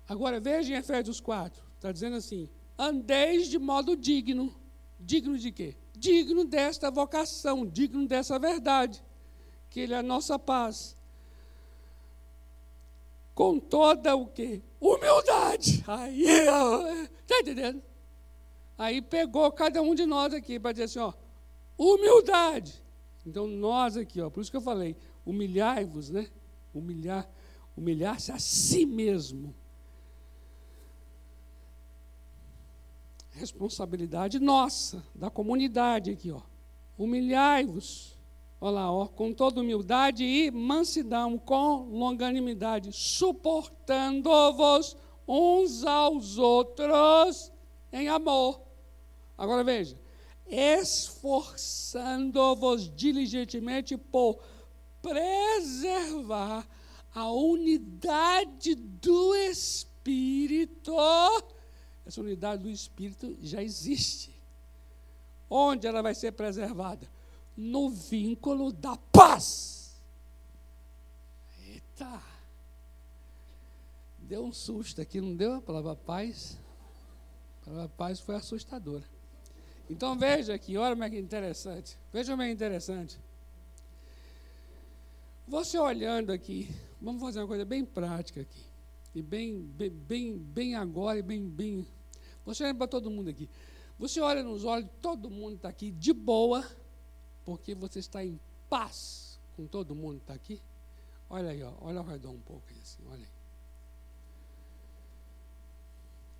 Agora 0.07 0.39
veja 0.39 0.73
em 0.73 0.77
Efésios 0.77 1.19
4, 1.19 1.63
está 1.75 1.91
dizendo 1.91 2.17
assim: 2.17 2.49
andeis 2.77 3.47
de 3.47 3.59
modo 3.59 3.95
digno. 3.95 4.55
Digno 4.99 5.37
de 5.37 5.51
quê? 5.51 5.75
Digno 5.93 6.45
desta 6.45 6.89
vocação, 6.89 7.65
digno 7.65 8.07
dessa 8.07 8.39
verdade, 8.39 9.03
que 9.69 9.79
Ele 9.79 9.93
é 9.93 9.97
a 9.97 10.03
nossa 10.03 10.37
paz. 10.37 10.95
Com 13.33 13.59
toda 13.59 14.15
o 14.15 14.27
quê? 14.27 14.61
Humildade. 14.79 15.83
Aí, 15.87 16.23
está 16.23 17.39
entendendo? 17.41 17.83
Aí 18.77 19.01
pegou 19.01 19.51
cada 19.51 19.81
um 19.81 19.93
de 19.93 20.05
nós 20.05 20.33
aqui 20.33 20.59
para 20.59 20.71
dizer 20.71 20.85
assim, 20.85 20.99
ó, 20.99 21.13
humildade. 21.77 22.81
Então 23.25 23.47
nós 23.47 23.97
aqui, 23.97 24.21
ó, 24.21 24.29
por 24.29 24.41
isso 24.41 24.51
que 24.51 24.57
eu 24.57 24.61
falei, 24.61 24.95
humilhai-vos, 25.25 26.09
né? 26.09 26.29
humilhar, 26.75 27.27
humilhar-se 27.75 28.31
a 28.31 28.39
si 28.39 28.85
mesmo. 28.85 29.55
Responsabilidade 33.35 34.39
nossa, 34.39 35.03
da 35.13 35.29
comunidade 35.29 36.09
aqui, 36.11 36.31
ó. 36.31 36.39
Humilhai-vos, 36.97 38.17
olha 38.61 38.75
lá, 38.75 38.89
ó, 38.89 39.07
com 39.07 39.33
toda 39.33 39.59
humildade 39.59 40.23
e 40.23 40.49
mansidão, 40.49 41.37
com 41.37 41.89
longanimidade, 41.89 42.93
suportando-vos 42.93 44.95
uns 45.27 45.83
aos 45.83 46.37
outros 46.37 47.51
em 47.91 48.07
amor. 48.07 48.61
Agora 49.37 49.65
veja, 49.65 49.99
esforçando-vos 50.47 52.89
diligentemente 52.95 53.97
por 53.97 54.39
preservar 55.01 56.65
a 57.13 57.29
unidade 57.31 58.75
do 58.75 59.35
Espírito. 59.35 60.95
Essa 62.05 62.21
unidade 62.21 62.63
do 62.63 62.69
Espírito 62.69 63.35
já 63.41 63.63
existe. 63.63 64.35
Onde 65.49 65.87
ela 65.87 66.01
vai 66.01 66.13
ser 66.13 66.31
preservada? 66.33 67.07
No 67.55 67.89
vínculo 67.89 68.71
da 68.71 68.95
paz. 68.97 69.95
Eita! 71.67 72.21
Deu 74.19 74.43
um 74.43 74.51
susto 74.51 75.01
aqui, 75.01 75.21
não 75.21 75.35
deu 75.35 75.55
a 75.55 75.61
palavra 75.61 75.95
paz? 75.95 76.57
A 77.61 77.65
palavra 77.65 77.89
paz 77.89 78.19
foi 78.19 78.35
assustadora. 78.35 79.03
Então 79.89 80.17
veja 80.17 80.53
aqui, 80.53 80.77
olha 80.77 80.95
como 80.95 81.03
é 81.03 81.09
que 81.09 81.19
interessante. 81.19 81.97
Veja 82.11 82.33
como 82.33 82.41
é 82.41 82.49
interessante. 82.49 83.19
Você 85.47 85.77
olhando 85.77 86.31
aqui, 86.31 86.69
vamos 86.99 87.21
fazer 87.21 87.39
uma 87.39 87.47
coisa 87.47 87.63
bem 87.63 87.85
prática 87.85 88.41
aqui. 88.41 88.63
E 89.13 89.21
bem, 89.21 89.61
bem, 89.61 89.89
bem, 89.89 90.37
bem 90.37 90.75
agora 90.75 91.19
e 91.19 91.21
bem, 91.21 91.47
bem. 91.47 91.87
Você 92.45 92.63
olha 92.63 92.75
para 92.75 92.87
todo 92.87 93.09
mundo 93.09 93.29
aqui. 93.29 93.49
Você 93.97 94.19
olha 94.19 94.43
nos 94.43 94.63
olhos, 94.65 94.89
todo 95.01 95.29
mundo 95.29 95.55
está 95.55 95.69
aqui 95.69 95.91
de 95.91 96.13
boa, 96.13 96.65
porque 97.45 97.73
você 97.73 97.99
está 97.99 98.23
em 98.23 98.39
paz 98.69 99.39
com 99.55 99.65
todo 99.65 99.95
mundo 99.95 100.17
que 100.17 100.23
está 100.23 100.33
aqui. 100.33 100.61
Olha 101.29 101.49
aí, 101.49 101.63
ó, 101.63 101.73
olha 101.81 101.99
ao 101.99 102.05
redor 102.05 102.31
um 102.31 102.41
pouco 102.41 102.63
aí, 102.69 102.79
assim, 102.81 103.01
olha 103.09 103.23
aí. 103.23 103.35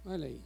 Olha 0.06 0.28
aí. 0.28 0.42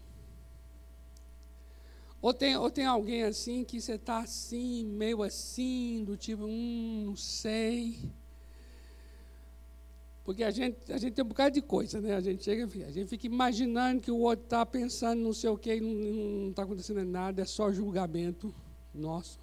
Ou 2.22 2.34
tem, 2.34 2.56
ou 2.58 2.70
tem 2.70 2.86
alguém 2.86 3.24
assim 3.24 3.64
que 3.64 3.82
você 3.82 3.94
está 3.94 4.20
assim, 4.20 4.86
meio 4.86 5.24
assim, 5.24 6.04
do 6.06 6.18
tipo, 6.18 6.44
hum, 6.44 7.06
não 7.08 7.16
sei. 7.16 8.12
Porque 10.30 10.44
a 10.44 10.52
gente, 10.52 10.92
a 10.92 10.98
gente 11.00 11.16
tem 11.16 11.26
um 11.26 11.28
bocado 11.28 11.56
de 11.56 11.62
coisa, 11.64 12.00
né? 12.00 12.14
A 12.14 12.22
gente 12.22 12.44
chega, 12.44 12.64
a 12.64 12.92
gente 12.92 13.08
fica 13.08 13.26
imaginando 13.26 14.00
que 14.00 14.12
o 14.12 14.20
outro 14.20 14.46
está 14.46 14.64
pensando 14.64 15.20
não 15.24 15.34
sei 15.34 15.50
o 15.50 15.58
quê, 15.58 15.78
e 15.78 15.82
não 15.82 16.52
está 16.52 16.62
acontecendo 16.62 17.04
nada, 17.04 17.42
é 17.42 17.46
só 17.46 17.72
julgamento 17.72 18.54
nosso. 18.94 19.40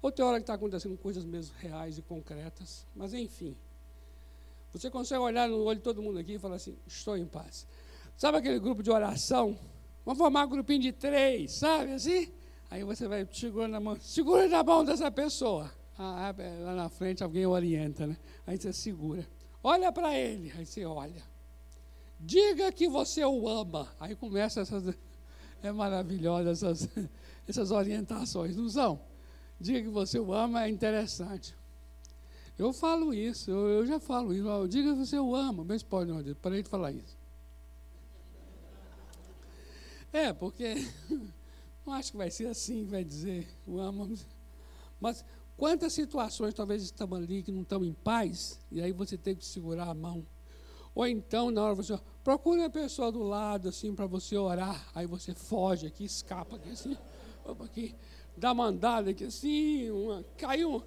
Outra 0.00 0.24
hora 0.24 0.38
que 0.38 0.44
está 0.44 0.54
acontecendo 0.54 0.96
coisas 0.96 1.26
mesmo 1.26 1.54
reais 1.58 1.98
e 1.98 2.02
concretas, 2.02 2.86
mas 2.96 3.12
enfim. 3.12 3.54
Você 4.72 4.88
consegue 4.88 5.20
olhar 5.20 5.46
no 5.50 5.64
olho 5.64 5.76
de 5.76 5.82
todo 5.82 6.00
mundo 6.00 6.18
aqui 6.18 6.36
e 6.36 6.38
falar 6.38 6.56
assim: 6.56 6.78
estou 6.86 7.14
em 7.14 7.26
paz. 7.26 7.66
Sabe 8.16 8.38
aquele 8.38 8.58
grupo 8.58 8.82
de 8.82 8.90
oração? 8.90 9.58
Vamos 10.02 10.16
formar 10.16 10.46
um 10.46 10.48
grupinho 10.48 10.80
de 10.80 10.92
três, 10.92 11.52
sabe 11.52 11.92
assim? 11.92 12.32
Aí 12.70 12.82
você 12.84 13.06
vai 13.06 13.28
segurando 13.30 13.76
a 13.76 13.80
mão, 13.80 14.00
segura 14.00 14.48
na 14.48 14.64
mão 14.64 14.82
dessa 14.82 15.10
pessoa. 15.10 15.70
Ah, 15.98 16.34
é, 16.38 16.58
lá 16.62 16.74
na 16.74 16.88
frente 16.88 17.22
alguém 17.22 17.44
orienta, 17.44 18.06
né? 18.06 18.16
Aí 18.46 18.56
você 18.56 18.72
segura. 18.72 19.28
Olha 19.62 19.92
para 19.92 20.16
ele, 20.18 20.52
aí 20.56 20.66
você 20.66 20.84
olha. 20.84 21.22
Diga 22.18 22.72
que 22.72 22.88
você 22.88 23.24
o 23.24 23.48
ama. 23.48 23.88
Aí 23.98 24.16
começa 24.16 24.60
essas. 24.60 24.94
É 25.62 25.70
maravilhosa 25.70 26.50
essas, 26.50 26.88
essas 27.46 27.70
orientações, 27.70 28.56
não 28.56 28.68
são? 28.68 29.00
Diga 29.60 29.82
que 29.82 29.88
você 29.88 30.18
o 30.18 30.32
ama 30.32 30.64
é 30.64 30.68
interessante. 30.68 31.56
Eu 32.58 32.72
falo 32.72 33.14
isso, 33.14 33.50
eu, 33.50 33.68
eu 33.68 33.86
já 33.86 34.00
falo 34.00 34.34
isso. 34.34 34.68
Diga 34.68 34.92
que 34.92 34.98
você 34.98 35.18
o 35.18 35.34
ama, 35.34 35.64
mas 35.64 35.82
pode 35.82 36.10
não, 36.10 36.34
parei 36.34 36.62
de 36.62 36.68
falar 36.68 36.92
isso. 36.92 37.16
É, 40.12 40.32
porque 40.32 40.74
não 41.86 41.94
acho 41.94 42.10
que 42.10 42.16
vai 42.16 42.30
ser 42.30 42.46
assim, 42.46 42.84
vai 42.84 43.02
dizer 43.02 43.48
o 43.66 43.78
ama. 43.78 44.10
Mas 45.00 45.24
quantas 45.62 45.92
situações 45.92 46.52
talvez 46.54 46.82
estão 46.82 47.14
ali 47.14 47.40
que 47.40 47.52
não 47.52 47.62
estão 47.62 47.84
em 47.84 47.92
paz, 47.92 48.58
e 48.68 48.82
aí 48.82 48.90
você 48.90 49.16
tem 49.16 49.36
que 49.36 49.46
segurar 49.46 49.86
a 49.86 49.94
mão. 49.94 50.26
Ou 50.92 51.06
então, 51.06 51.52
na 51.52 51.62
hora 51.62 51.76
você 51.76 51.96
procure 52.24 52.64
a 52.64 52.68
pessoa 52.68 53.12
do 53.12 53.22
lado, 53.22 53.68
assim, 53.68 53.94
para 53.94 54.06
você 54.06 54.36
orar. 54.36 54.84
Aí 54.92 55.06
você 55.06 55.32
foge 55.36 55.86
aqui, 55.86 56.02
escapa 56.02 56.56
aqui, 56.56 56.70
assim, 56.70 56.98
opa, 57.44 57.64
aqui, 57.64 57.94
dá 58.36 58.50
uma 58.50 58.64
andada 58.64 59.10
aqui, 59.10 59.22
assim, 59.22 59.88
uma, 59.92 60.24
caiu, 60.36 60.82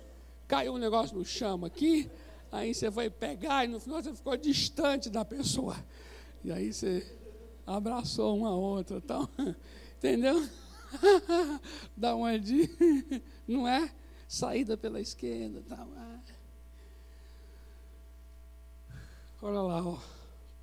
caiu 0.45 0.73
um 0.73 0.78
negócio 0.78 1.17
no 1.17 1.23
chão 1.23 1.63
aqui. 1.63 2.11
Aí 2.51 2.73
você 2.73 2.91
foi 2.91 3.09
pegar 3.09 3.63
e 3.63 3.69
no 3.69 3.80
final 3.80 4.03
você 4.03 4.13
ficou 4.13 4.36
distante 4.36 5.09
da 5.09 5.23
pessoa. 5.23 5.78
E 6.43 6.51
aí 6.51 6.73
você 6.73 7.17
abraçou 7.65 8.36
uma 8.36 8.53
outra, 8.53 8.99
tal. 8.99 9.30
Entendeu? 9.99 10.45
Dá 11.95 12.13
uma 12.13 12.38
de, 12.38 12.69
não 13.47 13.65
é? 13.65 13.89
Saída 14.36 14.75
pela 14.75 14.99
esquerda, 14.99 15.63
tal. 15.65 15.88
Olha 19.41 19.61
lá, 19.61 19.88
ó. 19.88 19.97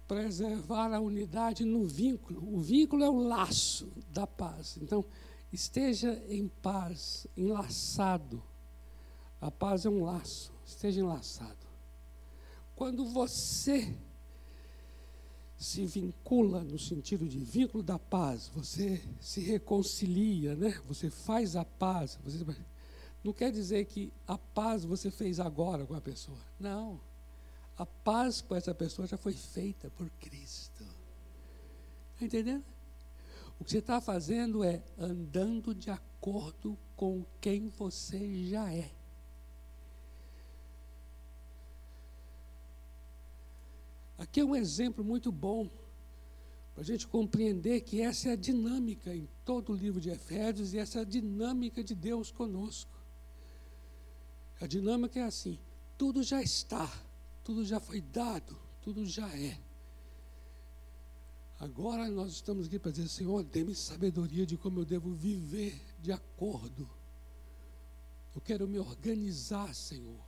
preservar 0.07 0.93
a 0.93 1.01
unidade 1.01 1.65
no 1.65 1.87
vínculo. 1.87 2.55
O 2.55 2.61
vínculo 2.61 3.03
é 3.03 3.09
o 3.09 3.17
laço 3.17 3.91
da 4.11 4.27
paz. 4.27 4.77
Então, 4.77 5.03
esteja 5.51 6.23
em 6.29 6.49
paz, 6.49 7.27
enlaçado. 7.35 8.43
A 9.41 9.51
paz 9.51 9.87
é 9.87 9.89
um 9.89 10.05
laço, 10.05 10.53
esteja 10.67 11.01
enlaçado. 11.01 11.67
Quando 12.77 13.07
você 13.07 13.97
se 15.57 15.87
vincula 15.87 16.63
no 16.63 16.79
sentido 16.79 17.27
de 17.27 17.39
vínculo 17.39 17.83
da 17.83 17.99
paz, 17.99 18.51
você 18.55 19.03
se 19.19 19.41
reconcilia, 19.41 20.55
né? 20.55 20.79
Você 20.87 21.09
faz 21.09 21.57
a 21.57 21.65
paz. 21.65 22.19
Você... 22.23 22.45
Não 23.23 23.33
quer 23.33 23.53
dizer 23.53 23.85
que 23.85 24.13
a 24.27 24.37
paz 24.37 24.85
você 24.85 25.11
fez 25.11 25.39
agora 25.39 25.87
com 25.87 25.95
a 25.95 26.01
pessoa. 26.01 26.39
Não. 26.59 27.01
A 27.77 27.87
paz 27.87 28.41
com 28.41 28.55
essa 28.55 28.75
pessoa 28.75 29.07
já 29.07 29.17
foi 29.17 29.33
feita 29.33 29.91
por 29.91 30.11
Cristo. 30.21 30.85
Está 32.15 32.25
entendendo? 32.25 32.65
O 33.61 33.65
que 33.65 33.71
você 33.71 33.79
está 33.79 34.01
fazendo 34.01 34.65
é 34.65 34.83
andando 34.99 35.75
de 35.75 35.91
acordo 35.91 36.77
com 36.97 37.25
quem 37.41 37.69
você 37.69 38.45
já 38.47 38.73
é. 38.73 38.91
Aqui 44.19 44.41
é 44.41 44.45
um 44.45 44.55
exemplo 44.55 45.05
muito 45.05 45.33
bom 45.33 45.69
para 46.75 46.83
a 46.83 46.85
gente 46.85 47.07
compreender 47.07 47.81
que 47.83 48.01
essa 48.01 48.31
é 48.31 48.33
a 48.33 48.37
dinâmica 48.37 49.15
em 49.15 49.29
todo 49.45 49.73
o 49.73 49.77
livro 49.77 50.01
de 50.01 50.11
Efésios 50.11 50.73
e 50.75 50.79
essa 50.79 51.01
é 51.01 51.03
a 51.03 51.05
dinâmica 51.05 51.83
de 51.83 51.95
Deus 51.95 52.31
conosco. 52.31 52.92
A 54.63 54.67
dinâmica 54.67 55.19
é 55.19 55.25
assim: 55.25 55.59
tudo 55.99 56.23
já 56.23 56.41
está, 56.41 56.91
tudo 57.45 57.65
já 57.65 57.79
foi 57.79 58.01
dado, 58.01 58.57
tudo 58.81 59.05
já 59.05 59.29
é. 59.37 59.59
Agora 61.59 62.09
nós 62.09 62.33
estamos 62.33 62.67
aqui 62.67 62.79
para 62.79 62.93
dizer, 62.93 63.09
Senhor, 63.09 63.45
dê-me 63.45 63.75
sabedoria 63.75 64.47
de 64.47 64.57
como 64.57 64.81
eu 64.81 64.85
devo 64.85 65.13
viver 65.13 65.79
de 66.01 66.11
acordo. 66.13 66.89
Eu 68.35 68.41
quero 68.41 68.67
me 68.67 68.79
organizar, 68.79 69.75
Senhor, 69.75 70.25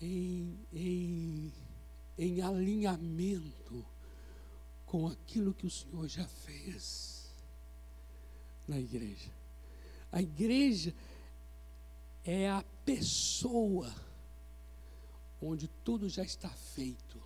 em, 0.00 0.58
em 0.72 1.52
em 2.16 2.40
alinhamento 2.40 3.84
com 4.86 5.06
aquilo 5.06 5.52
que 5.52 5.66
o 5.66 5.70
Senhor 5.70 6.06
já 6.08 6.26
fez 6.26 7.34
na 8.68 8.78
igreja. 8.78 9.32
A 10.12 10.22
igreja 10.22 10.94
é 12.24 12.48
a 12.48 12.64
pessoa 12.84 13.94
onde 15.40 15.68
tudo 15.68 16.08
já 16.08 16.22
está 16.22 16.48
feito. 16.48 17.22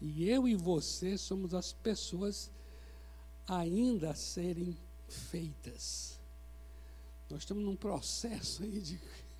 E 0.00 0.28
eu 0.28 0.48
e 0.48 0.54
você 0.56 1.16
somos 1.18 1.54
as 1.54 1.72
pessoas 1.72 2.50
ainda 3.46 4.10
a 4.10 4.14
serem 4.14 4.76
feitas. 5.08 6.20
Nós 7.28 7.40
estamos 7.42 7.64
num 7.64 7.76
processo 7.76 8.62
aí 8.62 8.80
de. 8.80 9.00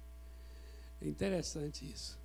É 1.00 1.08
interessante 1.08 1.84
isso. 1.84 2.16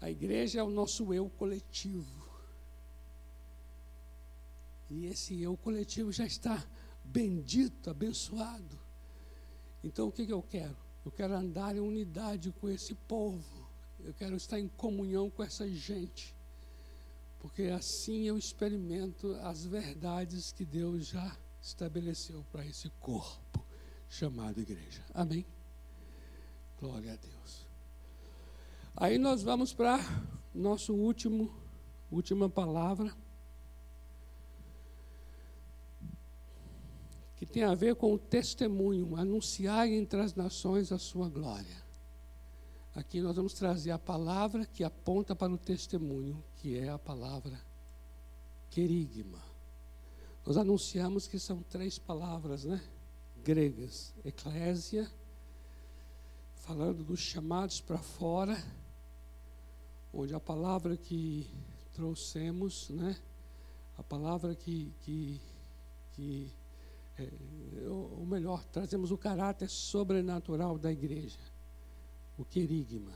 A 0.00 0.10
igreja 0.10 0.58
é 0.58 0.62
o 0.64 0.68
nosso 0.68 1.14
eu 1.14 1.30
coletivo. 1.30 2.28
E 4.90 5.06
esse 5.06 5.40
eu 5.40 5.56
coletivo 5.56 6.10
já 6.10 6.26
está 6.26 6.66
bendito, 7.04 7.88
abençoado. 7.88 8.76
Então 9.82 10.08
o 10.08 10.12
que, 10.12 10.26
que 10.26 10.32
eu 10.32 10.42
quero? 10.42 10.76
Eu 11.06 11.12
quero 11.12 11.34
andar 11.34 11.76
em 11.76 11.78
unidade 11.78 12.50
com 12.50 12.68
esse 12.68 12.92
povo. 12.92 13.70
Eu 14.00 14.12
quero 14.12 14.34
estar 14.34 14.58
em 14.58 14.66
comunhão 14.66 15.30
com 15.30 15.40
essa 15.40 15.68
gente. 15.68 16.34
Porque 17.38 17.62
assim 17.62 18.24
eu 18.24 18.36
experimento 18.36 19.32
as 19.36 19.64
verdades 19.64 20.50
que 20.50 20.64
Deus 20.64 21.06
já 21.06 21.38
estabeleceu 21.62 22.44
para 22.50 22.66
esse 22.66 22.90
corpo 22.98 23.64
chamado 24.08 24.60
igreja. 24.60 25.04
Amém? 25.14 25.46
Glória 26.80 27.12
a 27.12 27.16
Deus. 27.16 27.68
Aí 28.96 29.16
nós 29.16 29.44
vamos 29.44 29.72
para 29.72 30.00
nosso 30.52 30.92
último, 30.92 31.54
última 32.10 32.50
palavra, 32.50 33.16
que 37.36 37.46
tem 37.46 37.62
a 37.62 37.74
ver 37.74 37.94
com 37.96 38.14
o 38.14 38.18
testemunho, 38.18 39.16
anunciar 39.16 39.88
entre 39.88 40.20
as 40.20 40.34
nações 40.34 40.90
a 40.90 40.98
sua 40.98 41.28
glória. 41.28 41.84
Aqui 42.94 43.20
nós 43.20 43.36
vamos 43.36 43.52
trazer 43.52 43.90
a 43.90 43.98
palavra 43.98 44.64
que 44.64 44.82
aponta 44.82 45.36
para 45.36 45.52
o 45.52 45.58
testemunho, 45.58 46.42
que 46.56 46.78
é 46.78 46.88
a 46.88 46.98
palavra 46.98 47.60
querigma. 48.70 49.42
Nós 50.46 50.56
anunciamos 50.56 51.26
que 51.26 51.38
são 51.38 51.62
três 51.62 51.98
palavras, 51.98 52.64
né? 52.64 52.82
Gregas: 53.44 54.14
eclésia, 54.24 55.10
falando 56.54 57.04
dos 57.04 57.20
chamados 57.20 57.80
para 57.80 57.98
fora 57.98 58.56
onde 60.18 60.34
a 60.34 60.40
palavra 60.40 60.96
que 60.96 61.46
trouxemos, 61.92 62.88
né, 62.88 63.14
a 63.98 64.02
palavra 64.02 64.54
que, 64.54 64.90
que, 65.02 65.40
que 66.12 66.50
ou 67.88 68.26
melhor, 68.26 68.64
trazemos 68.66 69.10
o 69.10 69.18
caráter 69.18 69.68
sobrenatural 69.68 70.78
da 70.78 70.92
igreja, 70.92 71.40
o 72.36 72.44
querigma. 72.44 73.12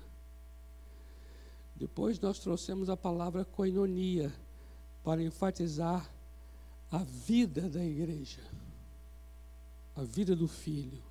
Depois 1.76 2.18
nós 2.20 2.38
trouxemos 2.38 2.88
a 2.88 2.96
palavra 2.96 3.44
koinonia, 3.44 4.32
para 5.02 5.22
enfatizar 5.22 6.10
a 6.90 6.98
vida 6.98 7.68
da 7.68 7.84
igreja, 7.84 8.42
a 9.94 10.02
vida 10.02 10.36
do 10.36 10.46
filho, 10.46 11.02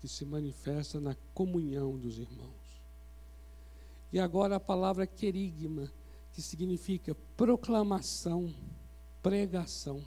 que 0.00 0.08
se 0.08 0.24
manifesta 0.24 1.00
na 1.00 1.14
comunhão 1.32 1.96
dos 1.96 2.18
irmãos. 2.18 2.82
E 4.12 4.18
agora 4.18 4.56
a 4.56 4.60
palavra 4.60 5.06
querigma, 5.06 5.90
que 6.32 6.42
significa 6.42 7.14
proclamação, 7.36 8.52
pregação. 9.22 10.02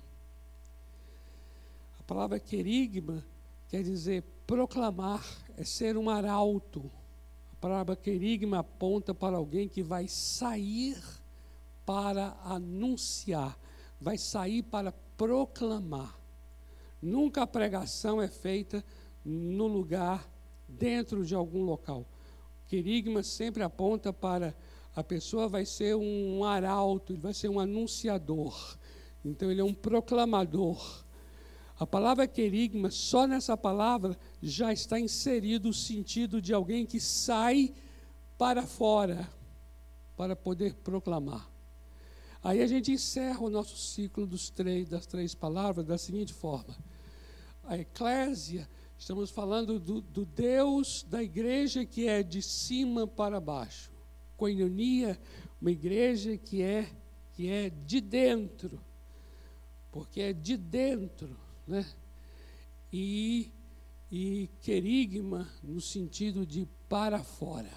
A 2.05 2.07
palavra 2.07 2.39
querigma 2.39 3.25
quer 3.67 3.81
dizer 3.81 4.23
proclamar, 4.45 5.25
é 5.57 5.63
ser 5.63 5.97
um 5.97 6.07
arauto. 6.07 6.91
A 7.51 7.55
palavra 7.55 7.95
querigma 7.95 8.59
aponta 8.59 9.11
para 9.11 9.37
alguém 9.37 9.67
que 9.67 9.81
vai 9.81 10.07
sair 10.07 11.01
para 11.83 12.37
anunciar, 12.43 13.59
vai 13.99 14.19
sair 14.19 14.61
para 14.61 14.91
proclamar. 15.17 16.15
Nunca 17.01 17.41
a 17.41 17.47
pregação 17.47 18.21
é 18.21 18.27
feita 18.27 18.85
no 19.25 19.65
lugar, 19.65 20.29
dentro 20.67 21.25
de 21.25 21.33
algum 21.33 21.63
local. 21.63 22.05
Querigma 22.67 23.23
sempre 23.23 23.63
aponta 23.63 24.13
para 24.13 24.55
a 24.95 25.03
pessoa 25.03 25.49
vai 25.49 25.65
ser 25.65 25.95
um 25.95 26.43
arauto, 26.43 27.13
ele 27.13 27.19
vai 27.19 27.33
ser 27.33 27.49
um 27.49 27.59
anunciador. 27.59 28.77
Então, 29.25 29.51
ele 29.51 29.59
é 29.59 29.63
um 29.63 29.73
proclamador. 29.73 31.03
A 31.77 31.85
palavra 31.85 32.27
querigma, 32.27 32.89
só 32.89 33.27
nessa 33.27 33.57
palavra, 33.57 34.17
já 34.41 34.71
está 34.71 34.99
inserido 34.99 35.69
o 35.69 35.73
sentido 35.73 36.41
de 36.41 36.53
alguém 36.53 36.85
que 36.85 36.99
sai 36.99 37.73
para 38.37 38.63
fora 38.63 39.29
para 40.15 40.35
poder 40.35 40.73
proclamar. 40.75 41.49
Aí 42.41 42.61
a 42.61 42.67
gente 42.67 42.91
encerra 42.91 43.41
o 43.41 43.49
nosso 43.49 43.75
ciclo 43.75 44.25
dos 44.25 44.49
três, 44.49 44.87
das 44.87 45.05
três 45.05 45.35
palavras 45.35 45.85
da 45.85 45.97
seguinte 45.97 46.33
forma: 46.33 46.77
a 47.63 47.77
eclésia, 47.77 48.69
estamos 48.97 49.29
falando 49.29 49.79
do, 49.79 49.99
do 49.99 50.25
Deus 50.25 51.03
da 51.09 51.21
igreja 51.21 51.85
que 51.85 52.07
é 52.07 52.23
de 52.23 52.41
cima 52.41 53.05
para 53.05 53.41
baixo. 53.41 53.91
Coinonia, 54.37 55.19
uma 55.59 55.71
igreja 55.71 56.37
que 56.37 56.61
é 56.61 56.89
que 57.33 57.49
é 57.49 57.69
de 57.69 57.99
dentro, 57.99 58.79
porque 59.91 60.21
é 60.21 60.31
de 60.31 60.55
dentro, 60.55 61.37
né? 61.67 61.85
E 62.91 63.51
e 64.11 64.49
querigma 64.61 65.49
no 65.63 65.81
sentido 65.81 66.45
de 66.45 66.67
para 66.87 67.23
fora. 67.23 67.71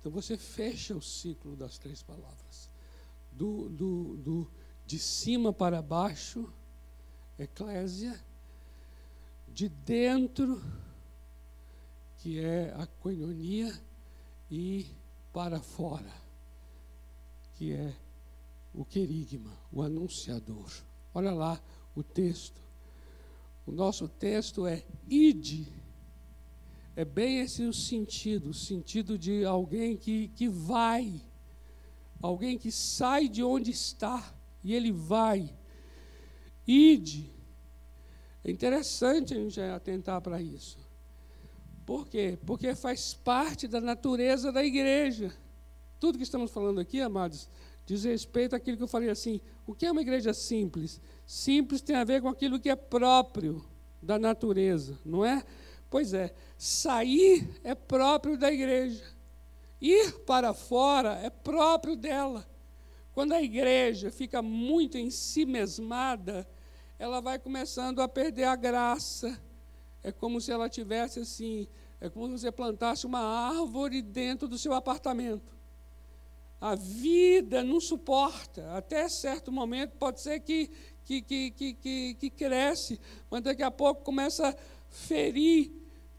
Então 0.00 0.10
você 0.10 0.36
fecha 0.36 0.94
o 0.96 1.02
ciclo 1.02 1.54
das 1.54 1.78
três 1.78 2.02
palavras. 2.02 2.70
Do, 3.30 3.68
do, 3.68 4.16
do 4.16 4.50
de 4.86 4.98
cima 4.98 5.52
para 5.52 5.82
baixo, 5.82 6.52
eclésia, 7.38 8.18
de 9.46 9.68
dentro, 9.68 10.62
que 12.18 12.40
é 12.40 12.72
a 12.74 12.86
coinonia, 12.86 13.72
e 14.50 14.86
para 15.32 15.60
fora, 15.60 16.12
que 17.54 17.72
é 17.72 17.94
o 18.72 18.84
querigma, 18.84 19.52
o 19.70 19.82
anunciador. 19.82 20.70
Olha 21.12 21.32
lá 21.32 21.60
o 21.94 22.02
texto. 22.02 22.65
O 23.66 23.72
nosso 23.72 24.08
texto 24.08 24.66
é 24.66 24.84
ide. 25.08 25.66
É 26.94 27.04
bem 27.04 27.40
esse 27.40 27.64
o 27.64 27.72
sentido, 27.72 28.50
o 28.50 28.54
sentido 28.54 29.18
de 29.18 29.44
alguém 29.44 29.96
que, 29.96 30.28
que 30.28 30.48
vai, 30.48 31.20
alguém 32.22 32.56
que 32.56 32.70
sai 32.70 33.28
de 33.28 33.42
onde 33.42 33.70
está 33.70 34.34
e 34.62 34.72
ele 34.72 34.92
vai. 34.92 35.52
Ide. 36.66 37.30
É 38.42 38.50
interessante 38.50 39.34
a 39.34 39.36
gente 39.36 39.60
atentar 39.60 40.20
para 40.20 40.40
isso. 40.40 40.78
Por 41.84 42.06
quê? 42.06 42.38
Porque 42.46 42.74
faz 42.74 43.12
parte 43.12 43.68
da 43.68 43.80
natureza 43.80 44.50
da 44.50 44.64
igreja. 44.64 45.32
Tudo 46.00 46.18
que 46.18 46.24
estamos 46.24 46.50
falando 46.50 46.80
aqui, 46.80 47.00
amados, 47.00 47.48
diz 47.84 48.04
respeito 48.04 48.56
àquilo 48.56 48.76
que 48.76 48.82
eu 48.82 48.88
falei 48.88 49.10
assim: 49.10 49.40
o 49.66 49.74
que 49.74 49.86
é 49.86 49.90
uma 49.90 50.00
igreja 50.00 50.32
simples? 50.32 51.00
Simples 51.26 51.82
tem 51.82 51.96
a 51.96 52.04
ver 52.04 52.22
com 52.22 52.28
aquilo 52.28 52.60
que 52.60 52.70
é 52.70 52.76
próprio 52.76 53.64
da 54.00 54.16
natureza, 54.16 54.96
não 55.04 55.24
é? 55.24 55.44
Pois 55.90 56.14
é, 56.14 56.32
sair 56.56 57.60
é 57.64 57.74
próprio 57.74 58.38
da 58.38 58.52
igreja, 58.52 59.04
ir 59.80 60.20
para 60.20 60.54
fora 60.54 61.14
é 61.14 61.28
próprio 61.28 61.96
dela. 61.96 62.46
Quando 63.12 63.32
a 63.32 63.42
igreja 63.42 64.10
fica 64.10 64.40
muito 64.40 64.96
em 64.96 65.10
si 65.10 65.44
mesmada, 65.44 66.46
ela 66.98 67.20
vai 67.20 67.38
começando 67.38 68.00
a 68.00 68.08
perder 68.08 68.44
a 68.44 68.54
graça. 68.54 69.40
É 70.02 70.12
como 70.12 70.40
se 70.40 70.52
ela 70.52 70.68
tivesse 70.68 71.18
assim, 71.18 71.66
é 72.00 72.08
como 72.08 72.26
se 72.26 72.38
você 72.38 72.52
plantasse 72.52 73.06
uma 73.06 73.20
árvore 73.20 74.00
dentro 74.00 74.46
do 74.46 74.56
seu 74.56 74.74
apartamento. 74.74 75.55
A 76.66 76.74
vida 76.74 77.62
não 77.62 77.80
suporta, 77.80 78.72
até 78.72 79.08
certo 79.08 79.52
momento 79.52 79.92
pode 79.92 80.20
ser 80.20 80.40
que, 80.40 80.68
que, 81.04 81.22
que, 81.22 81.50
que, 81.52 82.14
que, 82.14 82.28
cresce, 82.28 83.00
mas 83.30 83.40
daqui 83.40 83.62
a 83.62 83.70
pouco 83.70 84.02
começa 84.02 84.48
a 84.48 84.56
ferir 84.90 85.70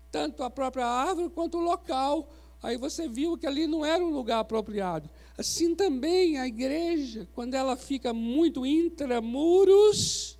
tanto 0.09 0.43
a 0.43 0.49
própria 0.49 0.85
árvore 0.85 1.29
quanto 1.31 1.57
o 1.57 1.61
local. 1.61 2.29
Aí 2.63 2.77
você 2.77 3.09
viu 3.09 3.37
que 3.37 3.45
ali 3.45 3.67
não 3.67 3.83
era 3.83 4.01
um 4.01 4.09
lugar 4.09 4.39
apropriado. 4.39 5.09
Assim 5.37 5.75
também 5.75 6.39
a 6.39 6.47
igreja, 6.47 7.27
quando 7.35 7.53
ela 7.53 7.75
fica 7.75 8.13
muito 8.13 8.65
intramuros, 8.65 10.39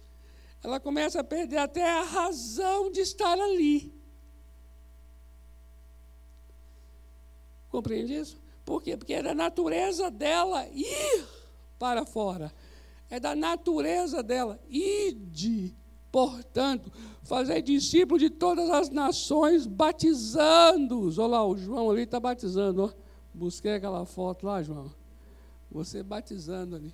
ela 0.64 0.80
começa 0.80 1.20
a 1.20 1.24
perder 1.26 1.58
até 1.58 1.84
a 1.84 2.03
razão 2.03 2.89
de 2.89 3.01
estar 3.01 3.38
ali. 3.38 3.93
Compreende 7.70 8.16
isso? 8.16 8.46
Por 8.68 8.84
quê? 8.84 8.97
Porque 8.97 9.13
é 9.13 9.24
da 9.24 9.34
natureza 9.34 10.11
dela 10.11 10.68
ir 10.68 11.26
para 11.80 12.05
fora. 12.05 12.53
É 13.09 13.18
da 13.18 13.34
natureza 13.34 14.22
dela. 14.22 14.59
Ide, 14.70 15.74
portanto, 16.11 16.91
fazer 17.24 17.61
discípulos 17.61 18.22
de 18.22 18.30
todas 18.30 18.70
as 18.70 18.89
nações, 18.89 19.65
batizando-os. 19.65 21.18
Olha 21.18 21.28
lá, 21.30 21.47
o 21.47 21.57
João 21.57 21.89
ali 21.89 22.01
está 22.01 22.20
batizando. 22.20 22.84
Ó. 22.84 22.91
Busquei 23.34 23.76
aquela 23.76 24.05
foto 24.05 24.45
lá, 24.45 24.61
João. 24.61 24.91
Você 25.72 26.03
batizando 26.03 26.76
ali 26.76 26.93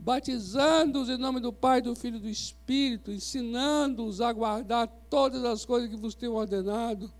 batizando-os 0.00 1.08
em 1.08 1.16
nome 1.16 1.40
do 1.40 1.52
Pai, 1.52 1.82
do 1.82 1.92
Filho 1.96 2.18
e 2.18 2.20
do 2.20 2.28
Espírito, 2.28 3.10
ensinando-os 3.10 4.20
a 4.20 4.32
guardar 4.32 4.86
todas 5.10 5.44
as 5.44 5.64
coisas 5.64 5.90
que 5.90 5.96
vos 5.96 6.14
tenho 6.14 6.34
ordenado. 6.34 7.12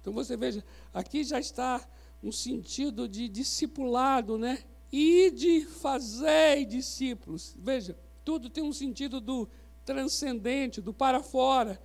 Então 0.00 0.12
você 0.12 0.36
veja, 0.36 0.62
aqui 0.94 1.24
já 1.24 1.40
está 1.40 1.84
um 2.22 2.32
sentido 2.32 3.08
de 3.08 3.28
discipulado, 3.28 4.38
né? 4.38 4.64
E 4.90 5.30
de 5.30 5.64
fazer 5.64 6.64
discípulos. 6.64 7.54
Veja, 7.58 7.96
tudo 8.24 8.48
tem 8.50 8.64
um 8.64 8.72
sentido 8.72 9.20
do 9.20 9.48
transcendente, 9.84 10.80
do 10.80 10.92
para 10.92 11.22
fora, 11.22 11.80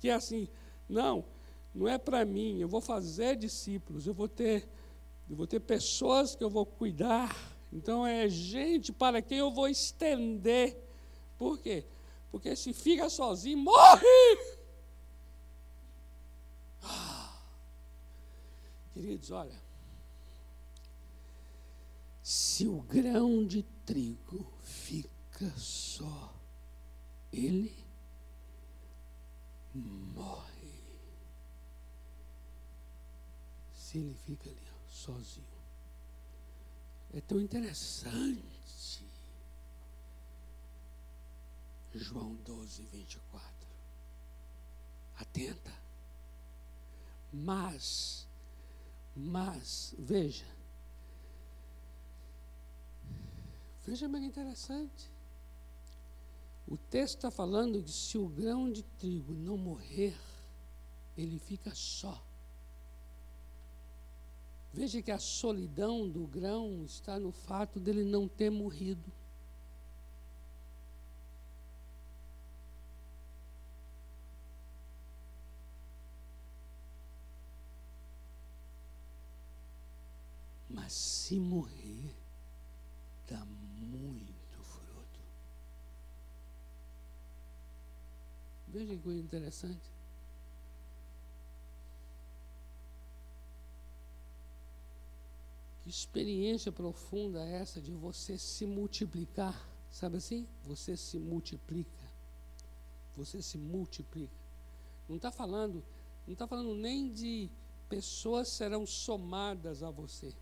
que 0.00 0.08
é 0.08 0.14
assim, 0.14 0.48
não, 0.88 1.24
não 1.74 1.86
é 1.86 1.98
para 1.98 2.24
mim, 2.24 2.58
eu 2.58 2.68
vou 2.68 2.80
fazer 2.80 3.36
discípulos, 3.36 4.06
eu 4.06 4.14
vou 4.14 4.28
ter 4.28 4.68
eu 5.28 5.36
vou 5.36 5.46
ter 5.46 5.60
pessoas 5.60 6.34
que 6.34 6.44
eu 6.44 6.50
vou 6.50 6.66
cuidar, 6.66 7.34
então 7.72 8.06
é 8.06 8.28
gente 8.28 8.92
para 8.92 9.22
quem 9.22 9.38
eu 9.38 9.50
vou 9.50 9.68
estender. 9.68 10.76
Por 11.38 11.58
quê? 11.58 11.86
Porque 12.30 12.54
se 12.56 12.72
fica 12.72 13.08
sozinho, 13.08 13.58
morre! 13.58 14.04
Ah. 16.82 17.40
Queridos, 18.92 19.30
olha. 19.30 19.61
Se 22.22 22.68
o 22.68 22.80
grão 22.82 23.44
de 23.44 23.64
trigo 23.84 24.52
fica 24.62 25.50
só, 25.56 26.34
ele 27.32 27.84
morre. 29.74 30.52
Se 33.74 33.98
ele 33.98 34.14
fica 34.24 34.48
ali, 34.48 34.62
sozinho. 34.88 35.46
É 37.12 37.20
tão 37.20 37.40
interessante. 37.40 38.52
João 41.94 42.34
12, 42.36 42.84
24. 42.84 43.68
Atenta. 45.16 45.72
Mas, 47.32 48.26
mas, 49.14 49.94
veja. 49.98 50.51
Veja 53.84 54.08
bem 54.08 54.24
interessante. 54.24 55.10
O 56.66 56.76
texto 56.76 57.16
está 57.16 57.30
falando 57.30 57.82
que 57.82 57.90
se 57.90 58.16
o 58.16 58.28
grão 58.28 58.70
de 58.70 58.82
trigo 58.82 59.34
não 59.34 59.56
morrer, 59.56 60.16
ele 61.16 61.38
fica 61.38 61.74
só. 61.74 62.24
Veja 64.72 65.02
que 65.02 65.10
a 65.10 65.18
solidão 65.18 66.08
do 66.08 66.26
grão 66.26 66.84
está 66.84 67.18
no 67.18 67.30
fato 67.30 67.78
dele 67.78 68.04
não 68.04 68.26
ter 68.26 68.50
morrido. 68.50 69.12
Mas 80.70 80.94
se 80.94 81.38
morrer, 81.38 82.16
dá 83.28 83.44
muito 83.44 84.62
fruto. 84.62 85.20
Veja 88.72 88.96
que 88.96 89.02
coisa 89.02 89.20
interessante. 89.20 89.92
Que 95.82 95.90
experiência 95.90 96.72
profunda 96.72 97.44
é 97.44 97.56
essa 97.60 97.80
de 97.80 97.92
você 97.92 98.38
se 98.38 98.64
multiplicar? 98.64 99.68
Sabe 99.90 100.16
assim? 100.16 100.48
Você 100.64 100.96
se 100.96 101.18
multiplica. 101.18 102.10
Você 103.14 103.42
se 103.42 103.58
multiplica. 103.58 104.32
Não 105.06 105.16
está 105.16 105.30
falando, 105.30 105.84
não 106.26 106.32
está 106.32 106.46
falando 106.46 106.74
nem 106.74 107.12
de 107.12 107.50
pessoas 107.90 108.48
serão 108.48 108.86
somadas 108.86 109.82
a 109.82 109.90
você. 109.90 110.32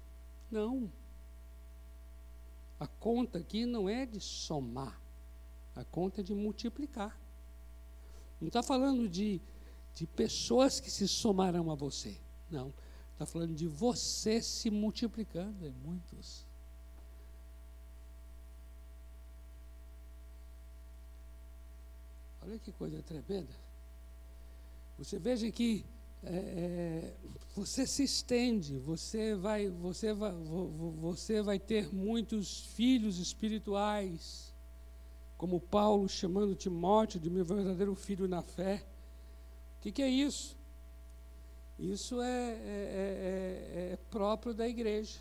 Não. 0.48 0.88
A 2.78 2.86
conta 2.86 3.38
aqui 3.38 3.66
não 3.66 3.88
é 3.88 4.06
de 4.06 4.20
somar, 4.20 5.00
a 5.74 5.84
conta 5.84 6.20
é 6.20 6.24
de 6.24 6.32
multiplicar. 6.32 7.18
Não 8.40 8.48
está 8.48 8.62
falando 8.62 9.08
de, 9.08 9.40
de 9.94 10.06
pessoas 10.06 10.80
que 10.80 10.90
se 10.90 11.06
somarão 11.06 11.70
a 11.70 11.74
você. 11.74 12.16
Não. 12.50 12.72
Está 13.12 13.26
falando 13.26 13.54
de 13.54 13.66
você 13.66 14.40
se 14.40 14.70
multiplicando 14.70 15.66
em 15.66 15.72
muitos. 15.72 16.46
Olha 22.40 22.58
que 22.58 22.72
coisa 22.72 23.02
tremenda. 23.02 23.54
Você 24.96 25.18
veja 25.18 25.50
que 25.50 25.84
é, 26.22 26.34
é, 26.34 27.14
você 27.54 27.86
se 27.86 28.04
estende, 28.04 28.78
você 28.78 29.34
vai, 29.34 29.68
você, 29.68 30.12
vai, 30.12 30.32
você 30.32 31.42
vai 31.42 31.58
ter 31.58 31.92
muitos 31.94 32.66
filhos 32.74 33.18
espirituais, 33.18 34.49
como 35.40 35.58
Paulo 35.58 36.06
chamando 36.06 36.54
Timóteo 36.54 37.18
de 37.18 37.30
meu 37.30 37.46
verdadeiro 37.46 37.94
filho 37.94 38.28
na 38.28 38.42
fé. 38.42 38.84
O 39.78 39.80
que, 39.80 39.90
que 39.90 40.02
é 40.02 40.08
isso? 40.08 40.54
Isso 41.78 42.20
é, 42.20 42.28
é, 42.28 42.58
é, 42.58 43.88
é, 43.88 43.92
é 43.94 43.98
próprio 44.10 44.52
da 44.52 44.68
igreja. 44.68 45.18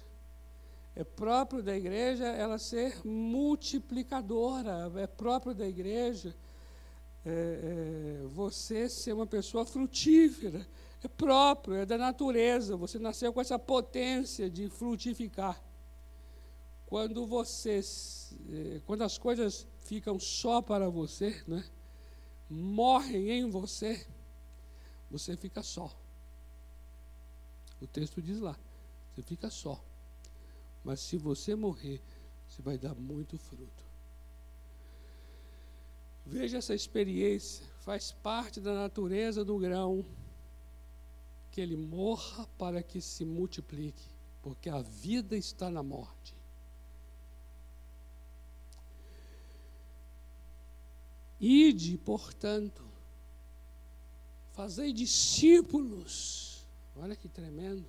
É 0.94 1.06
próprio 1.06 1.64
da 1.64 1.74
igreja 1.74 2.26
ela 2.26 2.58
ser 2.58 3.00
multiplicadora, 3.08 4.92
é 4.98 5.08
próprio 5.08 5.56
da 5.56 5.66
igreja 5.66 6.36
é, 7.26 7.30
é, 7.32 8.28
você 8.28 8.90
ser 8.90 9.14
uma 9.14 9.26
pessoa 9.26 9.66
frutífera. 9.66 10.68
É 11.02 11.08
próprio, 11.08 11.76
é 11.76 11.86
da 11.86 11.98
natureza. 11.98 12.76
Você 12.76 13.00
nasceu 13.00 13.32
com 13.32 13.40
essa 13.40 13.58
potência 13.58 14.50
de 14.50 14.68
frutificar. 14.68 15.64
Quando 16.86 17.26
você, 17.26 17.80
é, 18.52 18.82
quando 18.86 19.04
as 19.04 19.18
coisas 19.18 19.66
ficam 19.90 20.20
só 20.20 20.62
para 20.62 20.88
você, 20.88 21.44
né, 21.48 21.68
morrem 22.48 23.32
em 23.32 23.50
você, 23.50 24.06
você 25.10 25.36
fica 25.36 25.64
só. 25.64 26.00
O 27.82 27.88
texto 27.88 28.22
diz 28.22 28.40
lá: 28.40 28.56
você 29.12 29.24
fica 29.24 29.50
só. 29.50 29.84
Mas 30.84 31.00
se 31.00 31.18
você 31.18 31.56
morrer, 31.56 32.04
você 32.48 32.62
vai 32.62 32.78
dar 32.78 32.94
muito 32.94 33.36
fruto. 33.40 33.84
Veja 36.24 36.60
essa 36.60 36.76
experiência, 36.76 37.66
faz 37.80 38.12
parte 38.12 38.62
da 38.62 38.76
natureza 38.76 39.44
do 39.44 39.58
grão, 39.58 40.06
que 41.50 41.60
ele 41.60 41.76
morra 41.76 42.46
para 42.60 42.84
que 42.84 43.02
se 43.02 43.26
multiplique, 43.26 44.08
porque 44.40 44.70
a 44.70 44.84
vida 44.84 45.36
está 45.36 45.68
na 45.72 45.82
morte. 45.82 46.39
Ide, 51.40 51.98
portanto, 51.98 52.84
fazei 54.52 54.92
discípulos 54.92 56.50
Olha 57.02 57.16
que 57.16 57.30
tremendo. 57.30 57.86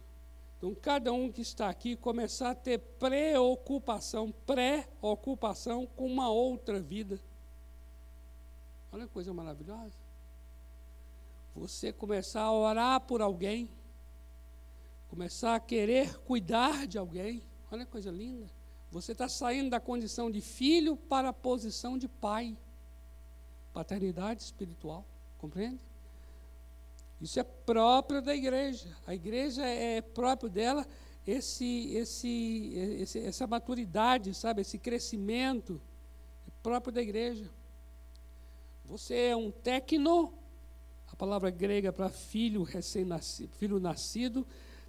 Então, 0.56 0.74
cada 0.74 1.12
um 1.12 1.32
que 1.32 1.40
está 1.40 1.68
aqui 1.68 1.96
começar 1.96 2.50
a 2.50 2.54
ter 2.54 2.78
preocupação, 2.78 4.32
pré-ocupação 4.46 5.86
com 5.86 6.06
uma 6.06 6.30
outra 6.30 6.78
vida. 6.80 7.20
Olha 8.92 9.06
que 9.06 9.12
coisa 9.12 9.32
maravilhosa. 9.32 9.98
Você 11.56 11.92
começar 11.92 12.42
a 12.42 12.52
orar 12.52 13.00
por 13.00 13.20
alguém, 13.20 13.68
começar 15.08 15.56
a 15.56 15.60
querer 15.60 16.18
cuidar 16.18 16.86
de 16.86 16.98
alguém. 16.98 17.42
Olha 17.70 17.84
que 17.84 17.90
coisa 17.90 18.10
linda. 18.10 18.48
Você 18.92 19.12
está 19.12 19.28
saindo 19.28 19.70
da 19.70 19.80
condição 19.80 20.30
de 20.30 20.40
filho 20.40 20.96
para 20.96 21.30
a 21.30 21.32
posição 21.32 21.98
de 21.98 22.06
pai. 22.06 22.56
Paternidade 23.72 24.42
espiritual. 24.42 25.06
Compreende? 25.38 25.80
Isso 27.20 27.38
é 27.38 27.42
próprio 27.42 28.22
da 28.22 28.34
igreja. 28.34 28.96
A 29.06 29.14
igreja 29.14 29.64
é 29.66 30.00
próprio 30.00 30.48
dela 30.50 30.86
esse, 31.26 31.94
esse, 31.94 32.72
esse, 33.00 33.18
essa 33.18 33.46
maturidade, 33.46 34.34
sabe, 34.34 34.62
esse 34.62 34.78
crescimento 34.78 35.80
é 36.46 36.50
próprio 36.62 36.92
da 36.92 37.02
igreja. 37.02 37.48
Você 38.86 39.14
é 39.14 39.36
um 39.36 39.50
tecno, 39.50 40.32
a 41.06 41.14
palavra 41.14 41.50
grega 41.50 41.92
para 41.92 42.08
filho 42.08 42.62
recém-nascido, 42.62 43.52
filho 43.56 43.78
nascido. 43.78 44.46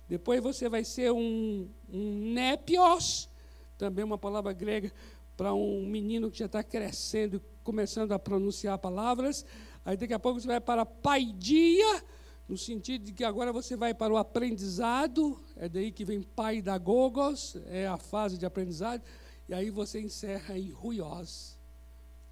Depois 0.08 0.42
você 0.42 0.68
vai 0.68 0.84
ser 0.84 1.12
um, 1.12 1.70
um 1.88 2.34
nepios, 2.34 3.30
também 3.78 4.04
uma 4.04 4.18
palavra 4.18 4.54
grega 4.54 4.92
para 5.38 5.54
um 5.54 5.86
menino 5.86 6.32
que 6.32 6.40
já 6.40 6.46
está 6.46 6.64
crescendo, 6.64 7.42
começando 7.64 8.12
a 8.12 8.20
pronunciar 8.20 8.78
palavras. 8.78 9.46
Aí 9.84 9.98
daqui 9.98 10.14
a 10.14 10.20
pouco 10.20 10.40
você 10.40 10.48
vai 10.48 10.62
para 10.62 10.86
paidia, 10.86 12.04
no 12.48 12.58
sentido 12.58 13.06
de 13.06 13.14
que 13.14 13.24
agora 13.24 13.52
você 13.52 13.76
vai 13.76 13.94
para 13.94 14.14
o 14.14 14.18
aprendizado, 14.18 15.42
é 15.56 15.70
daí 15.70 15.92
que 15.92 16.06
vem 16.06 16.22
pai 16.22 16.62
da 16.62 16.78
gogos, 16.78 17.56
é 17.68 17.88
a 17.88 17.98
fase 17.98 18.38
de 18.38 18.46
aprendizado, 18.46 19.02
e 19.48 19.54
aí 19.54 19.70
você 19.70 20.00
encerra 20.00 20.58
em 20.58 20.70
ruios. 20.70 21.58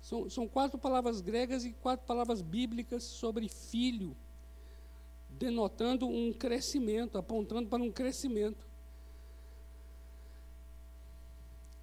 São, 0.02 0.30
são 0.30 0.48
quatro 0.48 0.78
palavras 0.78 1.22
gregas 1.22 1.66
e 1.66 1.72
quatro 1.72 2.06
palavras 2.06 2.42
bíblicas 2.42 3.04
sobre 3.04 3.48
filho, 3.48 4.16
denotando 5.30 6.08
um 6.08 6.34
crescimento, 6.34 7.18
apontando 7.18 7.70
para 7.70 7.82
um 7.82 7.92
crescimento. 7.92 8.69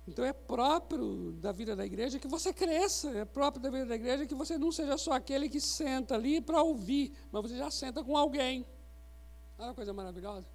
Então 0.07 0.24
é 0.24 0.32
próprio 0.32 1.32
da 1.32 1.50
vida 1.50 1.74
da 1.74 1.84
igreja 1.84 2.18
que 2.18 2.28
você 2.28 2.52
cresça, 2.52 3.11
é 3.11 3.24
próprio 3.24 3.61
da 3.61 3.70
vida 3.70 3.86
da 3.86 3.96
igreja 3.96 4.24
que 4.24 4.34
você 4.34 4.57
não 4.57 4.70
seja 4.70 4.96
só 4.96 5.12
aquele 5.12 5.48
que 5.48 5.61
senta 5.61 6.14
ali 6.14 6.40
para 6.40 6.62
ouvir, 6.62 7.12
mas 7.32 7.42
você 7.42 7.57
já 7.57 7.70
senta 7.70 8.04
com 8.04 8.16
alguém. 8.16 8.64
Olha 9.59 9.68
uma 9.68 9.74
coisa 9.74 9.92
maravilhosa. 9.92 10.46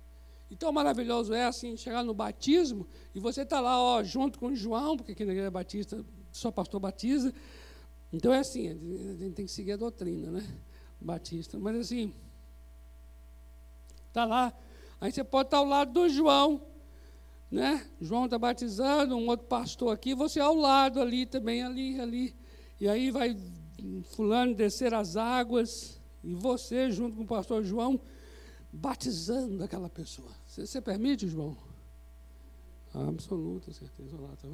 Então 0.50 0.72
maravilhoso 0.72 1.34
é 1.34 1.46
assim, 1.46 1.76
chegar 1.76 2.04
no 2.04 2.14
batismo 2.14 2.88
e 3.14 3.20
você 3.20 3.42
está 3.42 3.60
lá, 3.60 3.82
ó, 3.82 4.02
junto 4.04 4.40
com 4.40 4.56
João, 4.56 4.96
porque 4.96 5.12
aqui 5.12 5.26
na 5.26 5.34
igreja 5.34 5.52
batista 5.52 6.06
só 6.32 6.50
pastor 6.50 6.80
batiza. 6.80 7.34
Então 8.12 8.34
é 8.34 8.40
assim, 8.40 8.70
a 8.70 8.74
gente 8.74 9.34
tem 9.34 9.46
que 9.46 9.52
seguir 9.52 9.74
a 9.74 9.78
doutrina, 9.78 10.32
né? 10.32 10.48
Batista. 11.00 11.60
Mas 11.60 11.76
assim, 11.78 12.14
está 14.08 14.24
lá, 14.24 14.54
aí 15.00 15.12
você 15.12 15.24
pode 15.24 15.48
estar 15.48 15.58
ao 15.58 15.66
lado 15.66 15.92
do 15.92 16.08
João, 16.08 16.62
né? 17.52 17.86
João 18.00 18.26
está 18.26 18.40
batizando, 18.40 19.18
um 19.18 19.28
outro 19.28 19.46
pastor 19.46 19.94
aqui, 19.94 20.16
você 20.16 20.40
ao 20.40 20.56
lado 20.56 21.02
ali 21.02 21.26
também, 21.26 21.62
ali, 21.62 22.00
ali. 22.00 22.36
E 22.80 22.88
aí 22.88 23.12
vai 23.12 23.38
fulano 24.16 24.56
descer 24.56 24.94
as 24.94 25.18
águas, 25.18 26.00
e 26.24 26.34
você, 26.34 26.90
junto 26.90 27.18
com 27.18 27.24
o 27.24 27.28
pastor 27.28 27.64
João, 27.64 28.00
batizando 28.72 29.64
aquela 29.64 29.90
pessoa. 29.90 30.32
Você, 30.48 30.66
você 30.66 30.80
permite, 30.80 31.28
João? 31.28 31.58
Absoluta 32.94 33.74
certeza 33.74 34.18
lá, 34.18 34.36
tá? 34.38 34.48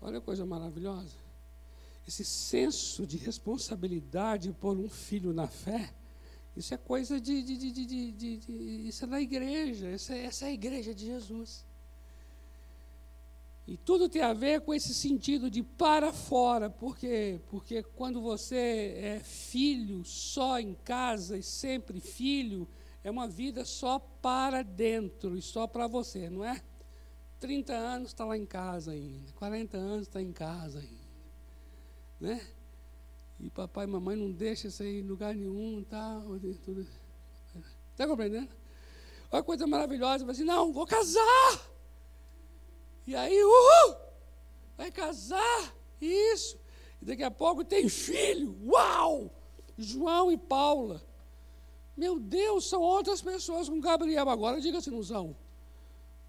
Olha 0.00 0.20
que 0.20 0.26
coisa 0.26 0.44
maravilhosa. 0.44 1.16
Esse 2.06 2.24
senso 2.24 3.06
de 3.06 3.16
responsabilidade 3.16 4.52
por 4.52 4.76
um 4.76 4.88
filho 4.88 5.32
na 5.32 5.46
fé 5.46 5.94
isso 6.56 6.74
é 6.74 6.76
coisa 6.76 7.20
de. 7.20 7.42
de, 7.42 7.56
de, 7.56 8.12
de, 8.12 8.88
isso 8.88 9.04
é 9.04 9.08
da 9.08 9.20
igreja. 9.20 9.88
Essa 9.88 10.14
é, 10.14 10.24
essa 10.26 10.44
é 10.44 10.48
a 10.48 10.52
igreja 10.52 10.94
de 10.94 11.06
Jesus. 11.06 11.64
E 13.66 13.76
tudo 13.76 14.08
tem 14.08 14.22
a 14.22 14.34
ver 14.34 14.60
com 14.60 14.74
esse 14.74 14.92
sentido 14.92 15.48
de 15.48 15.62
para 15.62 16.12
fora, 16.12 16.68
porque 16.68 17.40
porque 17.48 17.82
quando 17.82 18.20
você 18.20 18.94
é 18.98 19.20
filho 19.20 20.04
só 20.04 20.58
em 20.58 20.74
casa 20.74 21.38
e 21.38 21.42
sempre 21.42 22.00
filho, 22.00 22.68
é 23.04 23.10
uma 23.10 23.28
vida 23.28 23.64
só 23.64 23.98
para 23.98 24.62
dentro 24.62 25.36
e 25.38 25.42
só 25.42 25.66
para 25.66 25.86
você, 25.86 26.28
não 26.28 26.44
é? 26.44 26.60
30 27.38 27.72
anos 27.72 28.08
está 28.08 28.24
lá 28.24 28.36
em 28.36 28.46
casa 28.46 28.92
ainda, 28.92 29.32
40 29.32 29.76
anos 29.76 30.08
está 30.08 30.20
em 30.20 30.32
casa 30.32 30.80
ainda, 30.80 31.08
né? 32.20 32.46
E 33.42 33.50
papai 33.50 33.86
e 33.86 33.88
mamãe 33.88 34.14
não 34.14 34.30
deixam 34.30 34.68
isso 34.68 34.84
aí 34.84 35.00
em 35.00 35.02
lugar 35.02 35.34
nenhum, 35.34 35.82
tá? 35.82 36.22
Está 37.90 38.06
compreendendo? 38.06 38.48
Olha 39.32 39.42
que 39.42 39.46
coisa 39.46 39.66
maravilhosa, 39.66 40.24
mas 40.24 40.36
assim, 40.36 40.44
não, 40.46 40.72
vou 40.72 40.86
casar. 40.86 41.72
E 43.04 43.16
aí, 43.16 43.42
uhul, 43.42 43.96
vai 44.76 44.92
casar, 44.92 45.74
isso. 46.00 46.56
E 47.00 47.04
daqui 47.04 47.24
a 47.24 47.32
pouco 47.32 47.64
tem 47.64 47.88
filho, 47.88 48.56
uau! 48.64 49.34
João 49.76 50.30
e 50.30 50.38
Paula. 50.38 51.02
Meu 51.96 52.20
Deus, 52.20 52.68
são 52.68 52.80
outras 52.80 53.20
pessoas 53.20 53.68
com 53.68 53.80
Gabriel 53.80 54.28
agora, 54.28 54.60
diga 54.60 54.80
se 54.80 54.90
não 54.90 55.02
são. 55.02 55.36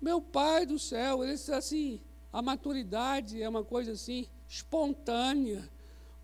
Meu 0.01 0.19
pai 0.19 0.65
do 0.65 0.79
céu, 0.79 1.23
eles 1.23 1.47
assim, 1.47 2.01
a 2.31 2.41
maturidade 2.41 3.39
é 3.39 3.47
uma 3.47 3.63
coisa 3.63 3.91
assim, 3.91 4.27
espontânea 4.47 5.69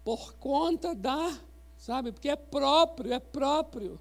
por 0.03 0.33
conta 0.35 0.95
da, 0.95 1.37
sabe, 1.77 2.11
porque 2.11 2.29
é 2.29 2.35
próprio, 2.35 3.13
é 3.13 3.19
próprio. 3.19 3.99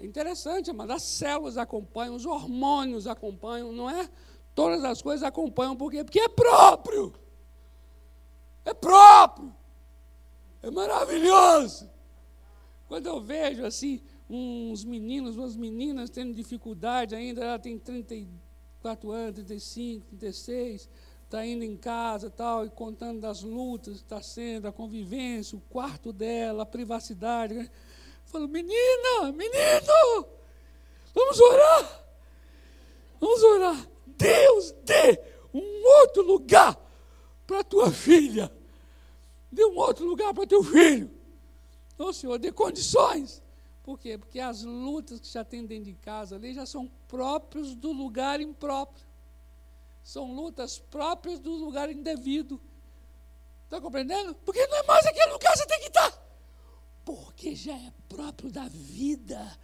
É 0.00 0.04
interessante, 0.04 0.72
mas 0.72 0.90
as 0.90 1.02
células 1.02 1.56
acompanham, 1.56 2.14
os 2.14 2.26
hormônios 2.26 3.06
acompanham, 3.06 3.72
não 3.72 3.88
é? 3.88 4.08
Todas 4.54 4.84
as 4.84 5.00
coisas 5.00 5.22
acompanham, 5.22 5.76
por 5.76 5.90
quê? 5.90 6.04
Porque 6.04 6.20
é 6.20 6.28
próprio. 6.28 7.14
É 8.64 8.72
próprio. 8.72 9.54
É 10.62 10.70
maravilhoso. 10.70 11.90
Quando 12.88 13.06
eu 13.06 13.20
vejo 13.20 13.64
assim, 13.64 14.00
uns 14.28 14.84
meninos, 14.84 15.36
umas 15.36 15.56
meninas 15.56 16.10
tendo 16.10 16.34
dificuldade 16.34 17.14
ainda, 17.14 17.44
ela 17.44 17.58
tem 17.58 17.78
34 17.78 19.10
anos, 19.10 19.34
35, 19.34 20.06
36, 20.06 20.88
está 21.24 21.44
indo 21.44 21.64
em 21.64 21.76
casa 21.76 22.30
tal, 22.30 22.64
e 22.64 22.70
contando 22.70 23.20
das 23.20 23.42
lutas 23.42 23.94
que 23.94 24.02
está 24.02 24.22
sendo, 24.22 24.68
a 24.68 24.72
convivência, 24.72 25.58
o 25.58 25.60
quarto 25.60 26.12
dela, 26.12 26.62
a 26.62 26.66
privacidade. 26.66 27.54
Né? 27.54 27.70
Falo, 28.24 28.48
menina, 28.48 29.32
menino, 29.32 30.26
vamos 31.14 31.40
orar. 31.40 32.04
Vamos 33.20 33.42
orar. 33.42 33.88
Deus 34.06 34.72
dê 34.84 35.20
um 35.52 36.00
outro 36.00 36.22
lugar 36.22 36.78
para 37.46 37.64
tua 37.64 37.90
filha. 37.90 38.50
Dê 39.50 39.64
um 39.64 39.76
outro 39.76 40.04
lugar 40.06 40.34
para 40.34 40.46
teu 40.46 40.62
filho. 40.62 41.10
Ô 41.98 42.12
Senhor, 42.12 42.38
dê 42.38 42.50
condições. 42.50 43.42
Por 43.82 43.98
quê? 43.98 44.18
Porque 44.18 44.40
as 44.40 44.62
lutas 44.62 45.20
que 45.20 45.28
já 45.28 45.44
tem 45.44 45.64
dentro 45.64 45.84
de 45.84 45.94
casa 45.94 46.36
ali 46.36 46.54
já 46.54 46.66
são 46.66 46.90
próprios 47.06 47.74
do 47.74 47.92
lugar 47.92 48.40
impróprio. 48.40 49.06
São 50.04 50.34
lutas 50.34 50.78
próprias 50.78 51.40
do 51.40 51.50
lugar 51.52 51.90
indevido. 51.90 52.60
Está 53.64 53.80
compreendendo? 53.80 54.34
Porque 54.34 54.64
não 54.66 54.76
é 54.76 54.82
mais 54.82 55.06
aquele 55.06 55.32
lugar 55.32 55.50
que 55.50 55.58
você 55.58 55.66
tem 55.66 55.80
que 55.80 55.86
estar. 55.86 56.12
Porque 57.02 57.56
já 57.56 57.74
é 57.74 57.92
próprio 58.06 58.52
da 58.52 58.68
vida. 58.68 59.58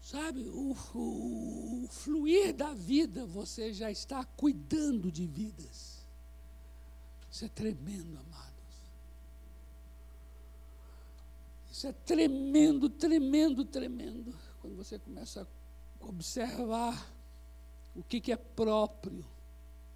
Sabe, 0.00 0.48
o, 0.48 0.74
o, 0.94 1.84
o 1.84 1.88
fluir 1.88 2.54
da 2.54 2.72
vida, 2.72 3.26
você 3.26 3.70
já 3.70 3.90
está 3.90 4.24
cuidando 4.24 5.12
de 5.12 5.26
vidas. 5.26 6.06
Isso 7.30 7.44
é 7.44 7.48
tremendo, 7.48 8.18
amados. 8.18 8.50
Isso 11.70 11.86
é 11.86 11.92
tremendo, 11.92 12.88
tremendo, 12.88 13.64
tremendo. 13.66 14.34
Quando 14.62 14.74
você 14.74 14.98
começa 14.98 15.46
a 16.00 16.06
observar 16.06 17.14
o 17.94 18.02
que, 18.02 18.22
que 18.22 18.32
é 18.32 18.36
próprio 18.36 19.24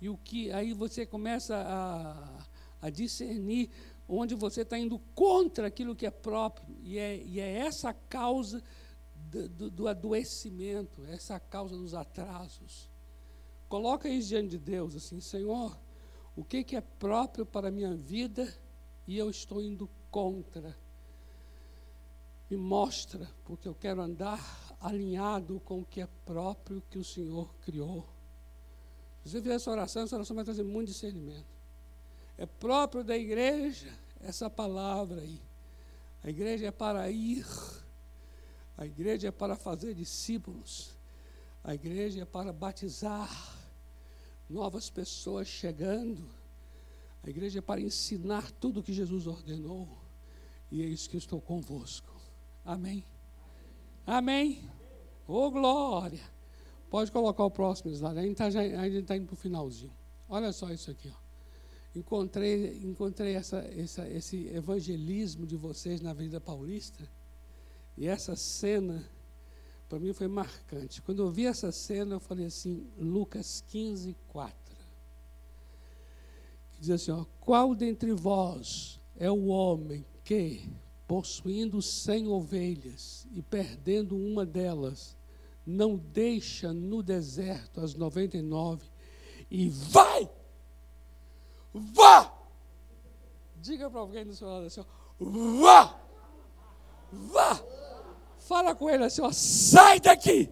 e 0.05 0.09
o 0.11 0.19
que 0.19 0.53
aí 0.53 0.75
você 0.75 1.07
começa 1.07 1.57
a, 1.57 2.47
a 2.83 2.91
discernir 2.91 3.71
onde 4.07 4.35
você 4.35 4.61
está 4.61 4.79
indo 4.79 4.99
contra 5.15 5.69
aquilo 5.69 5.97
que 5.97 6.05
é 6.05 6.11
próprio 6.11 6.77
e 6.83 6.99
é, 6.99 7.17
e 7.25 7.41
é 7.41 7.61
essa 7.61 7.89
a 7.89 7.95
causa 7.95 8.63
do, 9.15 9.49
do, 9.49 9.71
do 9.71 9.89
adoecimento, 9.89 11.03
essa 11.07 11.37
a 11.37 11.41
causa 11.41 11.75
dos 11.75 11.95
atrasos. 11.95 12.91
Coloca 13.67 14.07
isso 14.07 14.29
diante 14.29 14.51
de 14.51 14.59
Deus, 14.59 14.95
assim, 14.95 15.23
Senhor, 15.23 15.75
o 16.37 16.45
que, 16.45 16.63
que 16.63 16.77
é 16.77 16.83
próprio 16.83 17.47
para 17.47 17.69
a 17.69 17.73
minha 17.73 17.95
vida 17.95 18.47
e 19.07 19.17
eu 19.17 19.31
estou 19.31 19.63
indo 19.63 19.89
contra. 20.11 20.77
Me 22.51 22.59
mostra, 22.59 23.27
porque 23.43 23.67
eu 23.67 23.75
quero 23.75 24.03
andar 24.03 24.77
alinhado 24.79 25.61
com 25.61 25.81
o 25.81 25.87
que 25.87 26.03
é 26.03 26.09
próprio 26.27 26.83
que 26.91 26.99
o 26.99 27.05
Senhor 27.05 27.55
criou. 27.63 28.07
Se 29.25 29.31
você 29.31 29.41
fizer 29.41 29.55
essa 29.55 29.70
oração, 29.70 30.03
essa 30.03 30.16
oração 30.16 30.37
vai 30.37 30.45
trazer 30.45 30.62
muito 30.62 30.89
discernimento. 30.89 31.47
É 32.37 32.45
próprio 32.45 33.03
da 33.03 33.16
igreja 33.16 33.91
essa 34.20 34.51
palavra 34.51 35.22
aí. 35.22 35.41
A 36.22 36.29
igreja 36.29 36.66
é 36.66 36.70
para 36.70 37.11
ir, 37.11 37.47
a 38.77 38.85
igreja 38.85 39.29
é 39.29 39.31
para 39.31 39.57
fazer 39.57 39.95
discípulos, 39.95 40.95
a 41.62 41.75
igreja 41.75 42.22
é 42.22 42.25
para 42.25 42.53
batizar 42.53 43.31
novas 44.49 44.91
pessoas 44.91 45.49
chegando, 45.49 46.29
a 47.22 47.31
igreja 47.31 47.59
é 47.59 47.62
para 47.62 47.81
ensinar 47.81 48.51
tudo 48.53 48.81
o 48.81 48.83
que 48.83 48.93
Jesus 48.93 49.27
ordenou, 49.27 49.89
e 50.70 50.83
é 50.83 50.87
isso 50.87 51.09
que 51.09 51.16
eu 51.16 51.18
estou 51.18 51.41
convosco. 51.41 52.14
Amém? 52.64 53.05
Amém? 54.07 54.70
Ô 55.27 55.45
oh, 55.45 55.51
glória! 55.51 56.34
Pode 56.91 57.11
colocar 57.11 57.45
o 57.45 57.51
próximo 57.51 57.91
slide, 57.91 58.18
a 58.18 58.22
gente 58.22 58.41
está 58.41 58.51
tá 59.07 59.16
indo 59.16 59.26
para 59.26 59.35
o 59.35 59.37
finalzinho. 59.37 59.93
Olha 60.28 60.53
só 60.53 60.70
isso 60.70 60.91
aqui, 60.91 61.09
ó 61.09 61.24
encontrei, 61.95 62.80
encontrei 62.82 63.35
essa, 63.35 63.59
essa, 63.59 64.09
esse 64.09 64.49
evangelismo 64.49 65.47
de 65.47 65.57
vocês 65.57 66.01
na 66.01 66.11
Avenida 66.11 66.41
Paulista, 66.41 67.09
e 67.97 68.09
essa 68.09 68.35
cena, 68.35 69.09
para 69.89 70.01
mim, 70.01 70.12
foi 70.12 70.26
marcante. 70.26 71.01
Quando 71.01 71.22
eu 71.22 71.30
vi 71.30 71.47
essa 71.47 71.70
cena, 71.70 72.16
eu 72.16 72.20
falei 72.20 72.47
assim, 72.47 72.89
Lucas 72.99 73.62
15, 73.68 74.16
4. 74.28 74.57
Que 76.72 76.80
diz 76.80 76.91
assim, 76.91 77.12
ó, 77.12 77.24
qual 77.41 77.72
dentre 77.74 78.12
vós 78.12 79.01
é 79.16 79.30
o 79.30 79.47
homem 79.47 80.05
que, 80.24 80.68
possuindo 81.07 81.80
cem 81.80 82.26
ovelhas 82.26 83.28
e 83.32 83.41
perdendo 83.41 84.16
uma 84.16 84.45
delas, 84.45 85.16
não 85.67 85.97
deixa 85.97 86.73
no 86.73 87.03
deserto 87.03 87.81
as 87.81 87.95
noventa 87.95 88.37
e 88.37 88.43
nove 88.43 88.89
vai 89.93 90.29
Vá! 91.75 92.33
Diga 93.57 93.91
para 93.91 93.99
alguém 93.99 94.25
do 94.25 94.33
seu 94.35 94.47
lado 94.47 94.67
assim: 94.67 94.85
Vá! 95.19 95.99
Vá! 97.12 97.61
Fala 98.39 98.75
com 98.75 98.89
ele 98.89 99.05
assim: 99.05 99.23
ó, 99.23 99.33
Sai 99.33 99.99
daqui! 99.99 100.49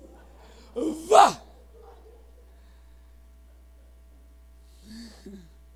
Vá! 1.08 1.40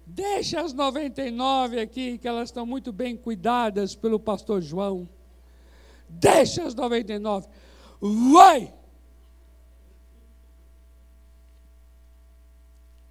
Deixa 0.05 0.61
as 0.62 0.72
99 0.72 1.78
aqui, 1.78 2.16
que 2.16 2.26
elas 2.26 2.49
estão 2.49 2.64
muito 2.64 2.91
bem 2.91 3.16
cuidadas 3.16 3.95
pelo 3.95 4.18
pastor 4.18 4.62
João. 4.62 5.09
Deixa 6.09 6.64
as 6.64 6.74
99. 6.74 7.47
Vai! 8.32 8.74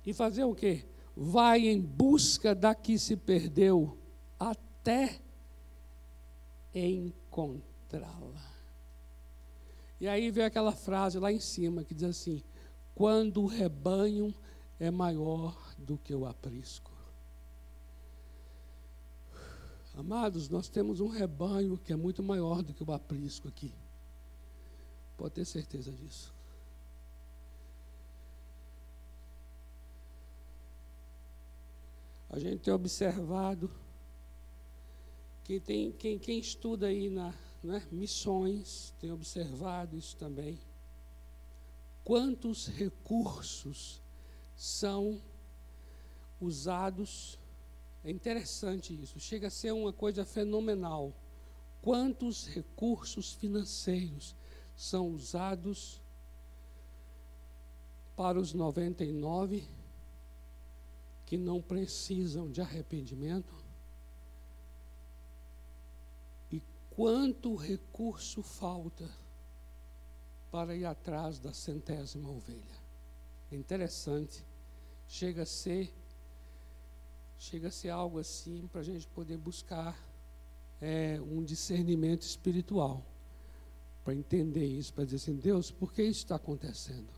E 0.06 0.14
fazer 0.14 0.44
o 0.44 0.54
quê? 0.54 0.86
vai 1.16 1.68
em 1.68 1.80
busca 1.80 2.54
da 2.54 2.76
que 2.76 3.00
se 3.00 3.16
perdeu 3.16 3.98
até 4.38 5.22
encontrá-la. 6.74 8.54
E 10.00 10.08
aí 10.08 10.30
vem 10.30 10.44
aquela 10.44 10.74
frase 10.74 11.18
lá 11.18 11.32
em 11.32 11.40
cima 11.40 11.86
que 11.86 11.94
diz 11.94 12.04
assim: 12.04 12.44
quando 12.94 13.42
o 13.42 13.48
rebanho 13.48 14.36
é 14.78 14.92
maior 14.92 15.74
do 15.78 15.98
que 15.98 16.14
o 16.14 16.26
aprisco. 16.26 16.92
Amados, 19.94 20.50
nós 20.50 20.68
temos 20.68 21.00
um 21.00 21.08
rebanho 21.08 21.78
que 21.78 21.94
é 21.94 21.96
muito 21.96 22.22
maior 22.22 22.62
do 22.62 22.74
que 22.74 22.84
o 22.84 22.92
aprisco 22.92 23.48
aqui. 23.48 23.74
Pode 25.16 25.36
ter 25.36 25.46
certeza 25.46 25.90
disso. 25.94 26.35
A 32.36 32.40
gente 32.40 32.64
tem 32.64 32.74
observado 32.74 33.72
que 35.42 35.58
tem 35.58 35.90
quem, 35.94 36.20
quem 36.20 36.38
estuda 36.38 36.88
aí 36.88 37.10
na 37.10 37.34
né, 37.64 37.82
missões 37.90 38.94
tem 39.00 39.10
observado 39.10 39.96
isso 39.96 40.18
também. 40.18 40.60
Quantos 42.04 42.68
recursos 42.68 44.02
são 44.54 45.22
usados? 46.42 47.40
É 48.04 48.12
interessante 48.12 48.94
isso, 49.02 49.18
chega 49.18 49.48
a 49.48 49.50
ser 49.50 49.72
uma 49.72 49.94
coisa 49.94 50.26
fenomenal. 50.26 51.14
Quantos 51.82 52.48
recursos 52.48 53.32
financeiros 53.32 54.36
são 54.76 55.08
usados 55.08 56.02
para 58.14 58.38
os 58.38 58.54
99 58.54 59.66
que 61.26 61.38
não 61.38 61.62
precisam 61.62 62.50
de 62.50 62.62
arrependimento? 62.62 63.54
E 66.52 66.62
quanto 66.92 67.56
recurso 67.56 68.44
falta 68.44 69.10
para 70.52 70.76
ir 70.76 70.86
atrás 70.86 71.40
da 71.40 71.54
centésima 71.54 72.30
ovelha? 72.30 72.86
É 73.52 73.56
interessante. 73.56 74.46
Chega 75.08 75.44
a 75.44 75.46
ser, 75.46 75.94
chega 77.38 77.68
a 77.68 77.72
ser 77.72 77.90
algo 77.90 78.20
assim 78.20 78.68
para 78.68 78.82
a 78.82 78.84
gente 78.84 79.08
poder 79.08 79.38
buscar 79.38 79.98
é, 80.82 81.20
um 81.22 81.44
discernimento 81.44 82.22
espiritual 82.22 83.04
para 84.04 84.14
entender 84.14 84.66
isso, 84.66 84.94
para 84.94 85.04
dizer 85.06 85.18
assim, 85.18 85.36
Deus, 85.36 85.72
por 85.72 85.92
que 85.92 86.04
isso 86.04 86.20
está 86.20 86.36
acontecendo? 86.36 87.12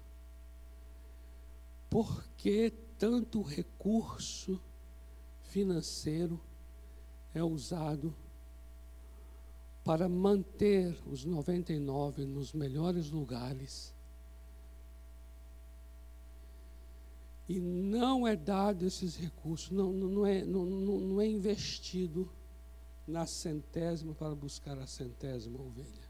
Por 1.90 2.26
que 2.38 2.74
tanto 2.98 3.42
recurso 3.42 4.62
financeiro 5.44 6.40
é 7.34 7.44
usado 7.44 8.16
para 9.84 10.10
manter 10.10 10.98
os 11.08 11.24
99 11.24 12.26
nos 12.26 12.52
melhores 12.52 13.10
lugares. 13.10 13.96
E 17.48 17.60
não 17.60 18.28
é 18.28 18.36
dado 18.36 18.86
esses 18.86 19.16
recursos, 19.16 19.72
não, 19.72 19.94
não, 19.94 20.26
é, 20.26 20.44
não, 20.44 20.66
não 20.66 21.22
é 21.22 21.28
investido 21.28 22.30
na 23.08 23.26
centésima 23.26 24.14
para 24.14 24.36
buscar 24.36 24.78
a 24.78 24.86
centésima 24.86 25.62
ovelha. 25.62 26.08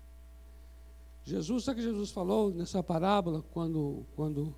Jesus, 1.24 1.66
sabe 1.66 1.82
o 1.82 1.84
que 1.84 1.90
Jesus 1.90 2.10
falou 2.10 2.52
nessa 2.52 2.82
parábola, 2.82 3.44
quando, 3.52 4.08
quando, 4.16 4.56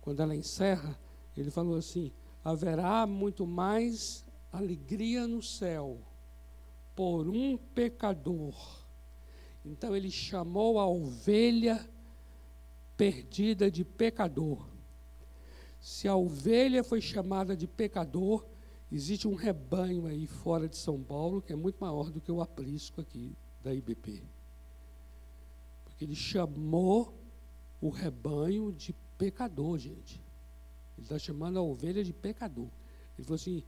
quando 0.00 0.20
ela 0.20 0.36
encerra? 0.36 0.96
Ele 1.40 1.50
falou 1.50 1.76
assim: 1.76 2.12
haverá 2.44 3.06
muito 3.06 3.46
mais 3.46 4.24
alegria 4.50 5.26
no 5.26 5.42
céu 5.42 5.98
por 6.96 7.28
um 7.28 7.56
pecador. 7.56 8.54
Então 9.64 9.94
ele 9.94 10.10
chamou 10.10 10.78
a 10.78 10.86
ovelha 10.86 11.88
perdida 12.96 13.70
de 13.70 13.84
pecador. 13.84 14.66
Se 15.80 16.08
a 16.08 16.16
ovelha 16.16 16.82
foi 16.82 17.00
chamada 17.00 17.56
de 17.56 17.68
pecador, 17.68 18.44
existe 18.90 19.28
um 19.28 19.34
rebanho 19.34 20.06
aí 20.06 20.26
fora 20.26 20.68
de 20.68 20.76
São 20.76 21.00
Paulo 21.02 21.40
que 21.40 21.52
é 21.52 21.56
muito 21.56 21.76
maior 21.78 22.10
do 22.10 22.20
que 22.20 22.32
o 22.32 22.40
aprisco 22.40 23.00
aqui 23.00 23.36
da 23.62 23.72
IBP. 23.72 24.24
Ele 26.00 26.14
chamou 26.14 27.14
o 27.80 27.90
rebanho 27.90 28.72
de 28.72 28.92
pecador, 29.16 29.78
gente. 29.78 30.27
Ele 30.98 31.04
está 31.04 31.18
chamando 31.18 31.58
a 31.58 31.62
ovelha 31.62 32.02
de 32.02 32.12
pecador. 32.12 32.68
Ele 33.16 33.24
falou 33.24 33.36
assim: 33.36 33.62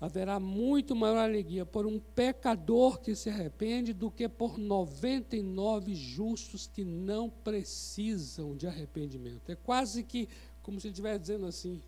haverá 0.00 0.40
muito 0.40 0.96
maior 0.96 1.18
alegria 1.18 1.66
por 1.66 1.86
um 1.86 2.00
pecador 2.00 3.00
que 3.00 3.14
se 3.14 3.28
arrepende 3.28 3.92
do 3.92 4.10
que 4.10 4.28
por 4.28 4.58
99 4.58 5.94
justos 5.94 6.66
que 6.66 6.84
não 6.84 7.28
precisam 7.28 8.56
de 8.56 8.66
arrependimento. 8.66 9.50
É 9.50 9.54
quase 9.54 10.02
que 10.02 10.28
como 10.62 10.80
se 10.80 10.86
ele 10.86 10.92
estivesse 10.92 11.20
dizendo 11.20 11.46
assim: 11.46 11.82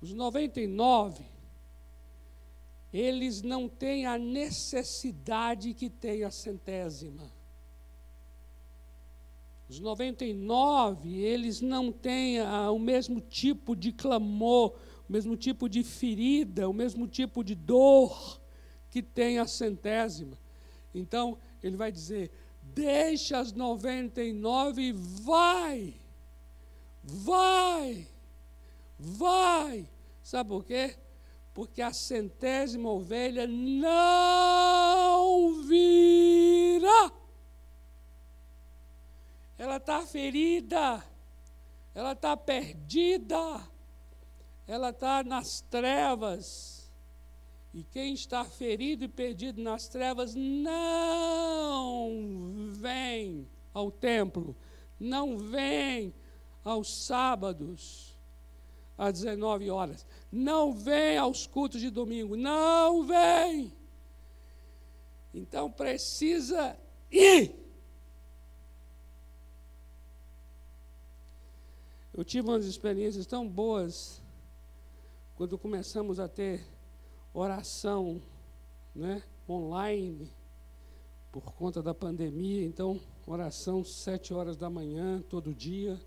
os 0.00 0.12
99, 0.12 1.24
eles 2.92 3.42
não 3.42 3.68
têm 3.68 4.06
a 4.06 4.16
necessidade 4.16 5.74
que 5.74 5.90
tem 5.90 6.22
a 6.22 6.30
centésima. 6.30 7.39
Os 9.70 9.78
99, 9.78 11.16
eles 11.22 11.60
não 11.60 11.92
têm 11.92 12.42
o 12.42 12.78
mesmo 12.80 13.20
tipo 13.20 13.76
de 13.76 13.92
clamor, 13.92 14.74
o 15.08 15.12
mesmo 15.12 15.36
tipo 15.36 15.68
de 15.68 15.84
ferida, 15.84 16.68
o 16.68 16.72
mesmo 16.72 17.06
tipo 17.06 17.44
de 17.44 17.54
dor 17.54 18.40
que 18.90 19.00
tem 19.00 19.38
a 19.38 19.46
centésima. 19.46 20.36
Então, 20.92 21.38
ele 21.62 21.76
vai 21.76 21.92
dizer: 21.92 22.32
deixa 22.60 23.38
as 23.38 23.52
99 23.52 24.82
e 24.82 24.92
vai, 24.92 25.94
vai, 27.04 28.08
vai. 28.98 29.88
Sabe 30.20 30.48
por 30.48 30.64
quê? 30.64 30.96
Porque 31.54 31.80
a 31.80 31.92
centésima 31.92 32.90
ovelha 32.90 33.46
não 33.46 34.02
virá 35.62 37.19
ela 39.60 39.76
está 39.76 40.00
ferida, 40.06 41.04
ela 41.94 42.12
está 42.12 42.34
perdida, 42.34 43.68
ela 44.66 44.88
está 44.88 45.22
nas 45.22 45.60
trevas. 45.60 46.90
E 47.74 47.84
quem 47.84 48.14
está 48.14 48.42
ferido 48.42 49.04
e 49.04 49.08
perdido 49.08 49.60
nas 49.62 49.86
trevas 49.86 50.34
não 50.34 52.08
vem 52.72 53.46
ao 53.74 53.90
templo, 53.90 54.56
não 54.98 55.36
vem 55.36 56.14
aos 56.64 57.04
sábados 57.04 58.18
às 58.96 59.12
19 59.20 59.68
horas, 59.68 60.06
não 60.32 60.72
vem 60.72 61.18
aos 61.18 61.46
cultos 61.46 61.82
de 61.82 61.90
domingo, 61.90 62.34
não 62.34 63.04
vem. 63.04 63.70
Então 65.34 65.70
precisa 65.70 66.78
ir 67.10 67.59
Eu 72.20 72.24
tive 72.24 72.48
umas 72.48 72.66
experiências 72.66 73.24
tão 73.24 73.48
boas 73.48 74.20
quando 75.36 75.56
começamos 75.56 76.20
a 76.20 76.28
ter 76.28 76.62
oração 77.32 78.20
né, 78.94 79.22
online 79.48 80.30
por 81.32 81.54
conta 81.54 81.82
da 81.82 81.94
pandemia. 81.94 82.62
Então, 82.62 83.00
oração 83.26 83.82
sete 83.82 84.34
horas 84.34 84.58
da 84.58 84.68
manhã, 84.68 85.24
todo 85.30 85.54
dia. 85.54 85.98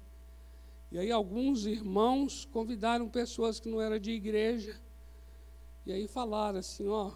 E 0.91 0.99
aí 0.99 1.11
alguns 1.11 1.65
irmãos 1.65 2.45
convidaram 2.45 3.09
pessoas 3.09 3.59
que 3.59 3.67
não 3.67 3.81
eram 3.81 3.97
de 3.97 4.11
igreja. 4.11 4.79
E 5.83 5.91
aí 5.91 6.07
falaram 6.07 6.59
assim, 6.59 6.87
ó, 6.87 7.11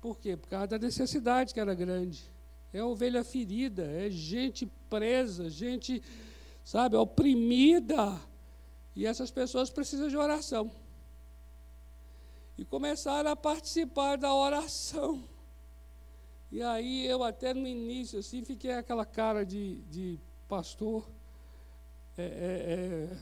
por 0.00 0.16
quê? 0.16 0.36
Por 0.36 0.48
causa 0.48 0.68
da 0.68 0.78
necessidade 0.78 1.52
que 1.52 1.58
era 1.58 1.74
grande. 1.74 2.30
É 2.72 2.84
ovelha 2.84 3.24
ferida, 3.24 3.82
é 3.82 4.08
gente 4.08 4.64
presa, 4.88 5.50
gente 5.50 6.00
sabe, 6.64 6.96
oprimida. 6.96 8.20
E 8.94 9.06
essas 9.06 9.30
pessoas 9.30 9.70
precisam 9.70 10.08
de 10.08 10.16
oração. 10.16 10.70
E 12.56 12.64
começaram 12.64 13.30
a 13.30 13.36
participar 13.36 14.16
da 14.16 14.32
oração. 14.32 15.24
E 16.50 16.62
aí 16.62 17.06
eu 17.06 17.24
até 17.24 17.54
no 17.54 17.66
início, 17.66 18.18
assim, 18.18 18.44
fiquei 18.44 18.72
aquela 18.72 19.06
cara 19.06 19.44
de, 19.44 19.76
de 19.90 20.20
pastor 20.46 21.08
é, 22.18 23.16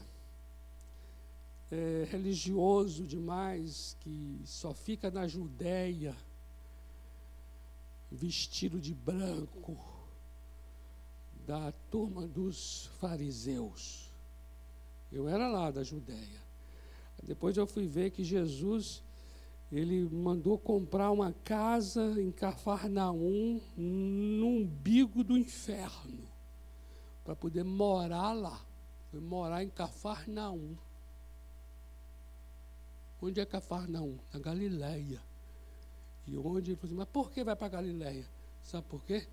é, 1.70 1.76
é, 1.76 2.02
é 2.02 2.04
religioso 2.10 3.06
demais, 3.06 3.96
que 4.00 4.40
só 4.44 4.74
fica 4.74 5.12
na 5.12 5.28
Judéia, 5.28 6.16
vestido 8.10 8.80
de 8.80 8.92
branco 8.92 9.99
da 11.50 11.72
turma 11.90 12.28
dos 12.28 12.86
fariseus. 13.00 14.08
Eu 15.10 15.28
era 15.28 15.48
lá 15.48 15.68
da 15.72 15.82
Judéia. 15.82 16.40
Depois 17.24 17.56
eu 17.56 17.66
fui 17.66 17.88
ver 17.88 18.12
que 18.12 18.22
Jesus 18.22 19.02
ele 19.72 20.08
mandou 20.08 20.56
comprar 20.56 21.10
uma 21.10 21.32
casa 21.32 22.22
em 22.22 22.30
Cafarnaum, 22.30 23.60
no 23.76 24.46
umbigo 24.46 25.24
do 25.24 25.36
inferno, 25.36 26.22
para 27.24 27.34
poder 27.34 27.64
morar 27.64 28.32
lá. 28.32 28.64
Foi 29.10 29.18
morar 29.18 29.64
em 29.64 29.70
Cafarnaum. 29.70 30.76
Onde 33.20 33.40
é 33.40 33.44
Cafarnaum? 33.44 34.16
Na 34.32 34.38
Galileia. 34.38 35.20
E 36.28 36.38
onde 36.38 36.70
ele 36.70 36.76
falou 36.76 36.92
assim, 36.92 36.94
mas 36.94 37.08
por 37.08 37.28
que 37.32 37.42
vai 37.42 37.56
para 37.56 37.70
Galileia? 37.70 38.28
Sabe 38.62 38.86
por 38.86 39.04
quê? 39.04 39.26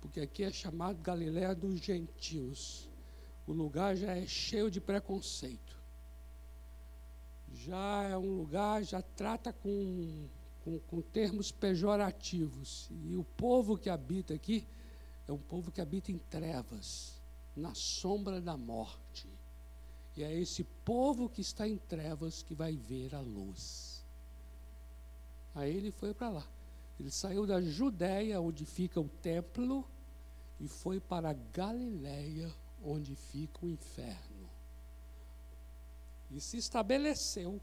Porque 0.00 0.20
aqui 0.20 0.44
é 0.44 0.50
chamado 0.50 1.00
Galiléia 1.02 1.54
dos 1.54 1.80
gentios. 1.80 2.88
O 3.46 3.52
lugar 3.52 3.96
já 3.96 4.16
é 4.16 4.26
cheio 4.26 4.70
de 4.70 4.80
preconceito. 4.80 5.76
Já 7.52 8.02
é 8.04 8.16
um 8.16 8.36
lugar, 8.36 8.82
já 8.82 9.00
trata 9.00 9.52
com, 9.52 10.28
com, 10.64 10.78
com 10.80 11.00
termos 11.00 11.50
pejorativos. 11.52 12.90
E 13.04 13.16
o 13.16 13.24
povo 13.24 13.78
que 13.78 13.88
habita 13.88 14.34
aqui 14.34 14.66
é 15.26 15.32
um 15.32 15.38
povo 15.38 15.70
que 15.70 15.80
habita 15.80 16.12
em 16.12 16.18
trevas, 16.18 17.20
na 17.56 17.74
sombra 17.74 18.40
da 18.40 18.56
morte. 18.56 19.28
E 20.16 20.22
é 20.22 20.32
esse 20.32 20.64
povo 20.84 21.28
que 21.28 21.40
está 21.40 21.68
em 21.68 21.76
trevas 21.76 22.42
que 22.42 22.54
vai 22.54 22.76
ver 22.76 23.14
a 23.14 23.20
luz. 23.20 24.04
Aí 25.54 25.74
ele 25.74 25.90
foi 25.90 26.14
para 26.14 26.30
lá. 26.30 26.55
Ele 26.98 27.10
saiu 27.10 27.46
da 27.46 27.60
Judéia, 27.60 28.40
onde 28.40 28.64
fica 28.64 29.00
o 29.00 29.08
templo, 29.08 29.86
e 30.58 30.66
foi 30.66 30.98
para 30.98 31.34
Galiléia, 31.52 32.52
onde 32.82 33.14
fica 33.14 33.66
o 33.66 33.68
inferno. 33.68 34.48
E 36.30 36.40
se 36.40 36.56
estabeleceu. 36.56 37.60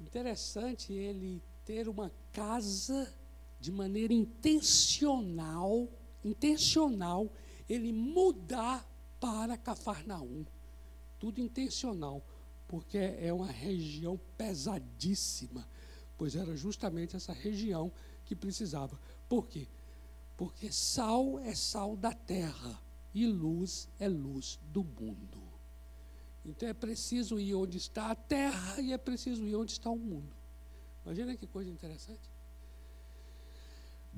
Interessante 0.00 0.92
ele 0.92 1.42
ter 1.64 1.88
uma 1.88 2.12
casa 2.32 3.12
de 3.58 3.72
maneira 3.72 4.12
intencional, 4.12 5.88
intencional, 6.24 7.32
ele 7.68 7.92
mudar 7.92 8.86
para 9.18 9.56
Cafarnaum. 9.56 10.44
Tudo 11.18 11.40
intencional, 11.40 12.22
porque 12.68 12.98
é 12.98 13.32
uma 13.32 13.46
região 13.46 14.20
pesadíssima 14.36 15.66
pois 16.22 16.36
era 16.36 16.56
justamente 16.56 17.16
essa 17.16 17.32
região 17.32 17.90
que 18.24 18.36
precisava. 18.36 18.96
Por 19.28 19.48
quê? 19.48 19.66
Porque 20.36 20.70
sal 20.70 21.40
é 21.40 21.52
sal 21.52 21.96
da 21.96 22.12
terra 22.12 22.80
e 23.12 23.26
luz 23.26 23.88
é 23.98 24.08
luz 24.08 24.60
do 24.70 24.84
mundo. 24.84 25.42
Então 26.44 26.68
é 26.68 26.72
preciso 26.72 27.40
ir 27.40 27.56
onde 27.56 27.76
está 27.76 28.12
a 28.12 28.14
terra 28.14 28.80
e 28.80 28.92
é 28.92 28.98
preciso 28.98 29.44
ir 29.44 29.56
onde 29.56 29.72
está 29.72 29.90
o 29.90 29.98
mundo. 29.98 30.32
Imagina 31.04 31.36
que 31.36 31.44
coisa 31.44 31.68
interessante. 31.68 32.30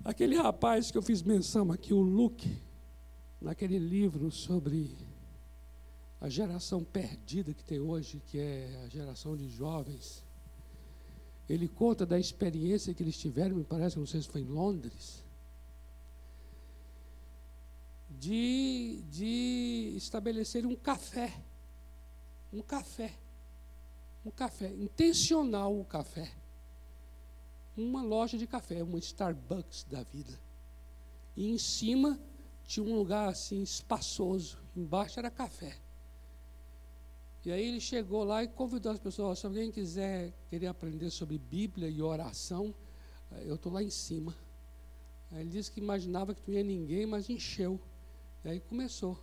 Aquele 0.05 0.37
rapaz 0.37 0.91
que 0.91 0.99
eu 0.99 1.03
fiz 1.03 1.23
menção 1.23 1.73
aqui, 1.73 1.95
o 1.95 2.03
Luke, 2.03 2.63
naquele 3.41 3.79
livro 3.79 4.31
sobre 4.31 4.95
a 6.21 6.29
geração 6.29 6.85
perdida 6.85 7.55
que 7.55 7.65
tem 7.65 7.81
hoje, 7.81 8.23
que 8.27 8.39
é 8.39 8.83
a 8.85 8.89
geração 8.91 9.35
de 9.35 9.49
jovens, 9.49 10.23
ele 11.49 11.69
conta 11.69 12.07
da 12.07 12.19
experiência 12.19 12.95
que 12.95 13.03
eles 13.03 13.19
tiveram, 13.19 13.57
me 13.57 13.65
parece, 13.65 13.99
não 13.99 14.07
sei 14.07 14.23
se 14.23 14.29
foi 14.29 14.41
em 14.41 14.49
Londres, 14.49 15.25
de, 18.11 19.03
de 19.11 19.95
estabelecer 19.97 20.65
um 20.65 20.75
café. 20.75 21.33
Um 22.53 22.63
café. 22.63 23.13
Um 24.25 24.31
café. 24.31 24.73
Intencional 24.73 25.79
o 25.79 25.85
café 25.85 26.33
uma 27.77 28.03
loja 28.03 28.39
de 28.39 28.47
café, 28.47 28.83
uma 28.83 28.99
Starbucks 28.99 29.85
da 29.85 30.03
vida. 30.05 30.41
E 31.37 31.51
em 31.51 31.59
cima 31.59 32.19
tinha 32.65 32.85
um 32.85 32.95
lugar 32.95 33.29
assim 33.29 33.63
espaçoso, 33.63 34.59
embaixo 34.77 35.19
era 35.19 35.31
café. 35.31 35.77
E 37.45 37.53
aí 37.53 37.69
ele 37.69 37.81
chegou 37.81 38.25
lá 38.25 38.43
e 38.43 38.49
convidou 38.49 38.91
as 38.91 38.99
pessoas, 38.99 39.39
se 39.39 39.47
alguém 39.47 39.71
quiser 39.71 40.33
querer 40.49 40.67
aprender 40.67 41.11
sobre 41.11 41.37
Bíblia 41.37 41.89
e 41.89 42.01
oração, 42.01 42.75
eh, 43.33 43.45
eu 43.47 43.57
estou 43.57 43.71
lá 43.71 43.83
em 43.83 43.91
cima. 43.91 44.35
Aí 45.31 45.43
ele 45.43 45.51
disse 45.51 45.71
que 45.71 45.79
imaginava 45.79 46.35
que 46.35 46.41
não 46.47 46.57
ia 46.57 46.65
ninguém, 46.65 47.05
mas 47.05 47.29
encheu. 47.29 47.79
E 48.45 48.49
aí 48.49 48.61
começou. 48.61 49.19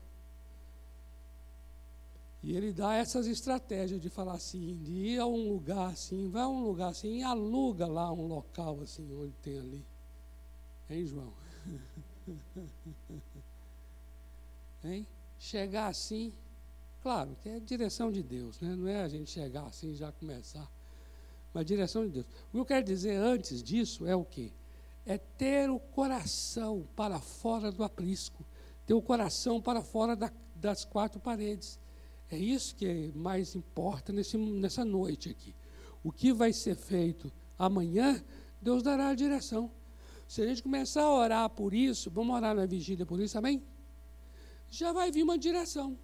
E 2.44 2.56
ele 2.56 2.72
dá 2.72 2.96
essas 2.96 3.28
estratégias 3.28 4.02
de 4.02 4.10
falar 4.10 4.34
assim, 4.34 4.78
de 4.84 4.92
ir 4.92 5.20
a 5.20 5.26
um 5.26 5.50
lugar 5.50 5.92
assim, 5.92 6.30
vai 6.30 6.42
a 6.42 6.48
um 6.48 6.64
lugar 6.64 6.90
assim 6.90 7.20
e 7.20 7.24
aluga 7.24 7.88
lá 7.88 8.12
um 8.12 8.28
local 8.28 8.82
assim, 8.82 9.08
onde 9.16 9.34
tem 9.44 9.60
ali. 9.60 9.86
Hein, 10.90 11.06
João? 11.06 11.34
hein? 14.84 15.08
Chegar 15.38 15.88
assim, 15.88 16.34
claro, 17.02 17.36
que 17.42 17.50
é 17.50 17.60
direção 17.60 18.12
de 18.12 18.22
Deus, 18.22 18.60
né? 18.60 18.76
não 18.76 18.88
é 18.88 19.02
a 19.02 19.08
gente 19.08 19.30
chegar 19.30 19.66
assim 19.66 19.92
e 19.92 19.96
já 19.96 20.12
começar, 20.12 20.70
mas 21.54 21.66
direção 21.66 22.06
de 22.06 22.14
Deus. 22.14 22.26
O 22.50 22.52
que 22.52 22.58
eu 22.58 22.66
quero 22.66 22.86
dizer 22.86 23.16
antes 23.16 23.62
disso 23.62 24.06
é 24.06 24.16
o 24.16 24.24
quê? 24.24 24.52
É 25.06 25.18
ter 25.18 25.70
o 25.70 25.80
coração 25.80 26.88
para 26.96 27.20
fora 27.20 27.72
do 27.72 27.84
aprisco, 27.84 28.46
ter 28.86 28.94
o 28.94 29.02
coração 29.02 29.62
para 29.62 29.82
fora 29.82 30.16
da, 30.16 30.32
das 30.56 30.86
quatro 30.86 31.20
paredes. 31.20 31.80
É 32.30 32.38
isso 32.38 32.76
que 32.76 33.12
mais 33.14 33.56
importa 33.56 34.14
nesse, 34.14 34.38
nessa 34.38 34.86
noite 34.86 35.30
aqui. 35.30 35.56
O 36.04 36.12
que 36.12 36.32
vai 36.32 36.54
ser 36.54 36.76
feito 36.76 37.32
amanhã, 37.58 38.24
Deus 38.62 38.82
dará 38.82 39.10
a 39.10 39.16
direção. 39.16 39.72
Se 40.28 40.42
a 40.42 40.48
gente 40.48 40.64
começar 40.64 41.04
a 41.04 41.14
orar 41.14 41.50
por 41.50 41.74
isso, 41.74 42.10
vamos 42.10 42.34
orar 42.34 42.56
na 42.56 42.66
vigília 42.66 43.06
por 43.06 43.20
isso, 43.20 43.38
amém? 43.38 43.62
Já 44.70 44.94
vai 44.94 45.12
vir 45.12 45.24
uma 45.24 45.38
direção. 45.38 45.98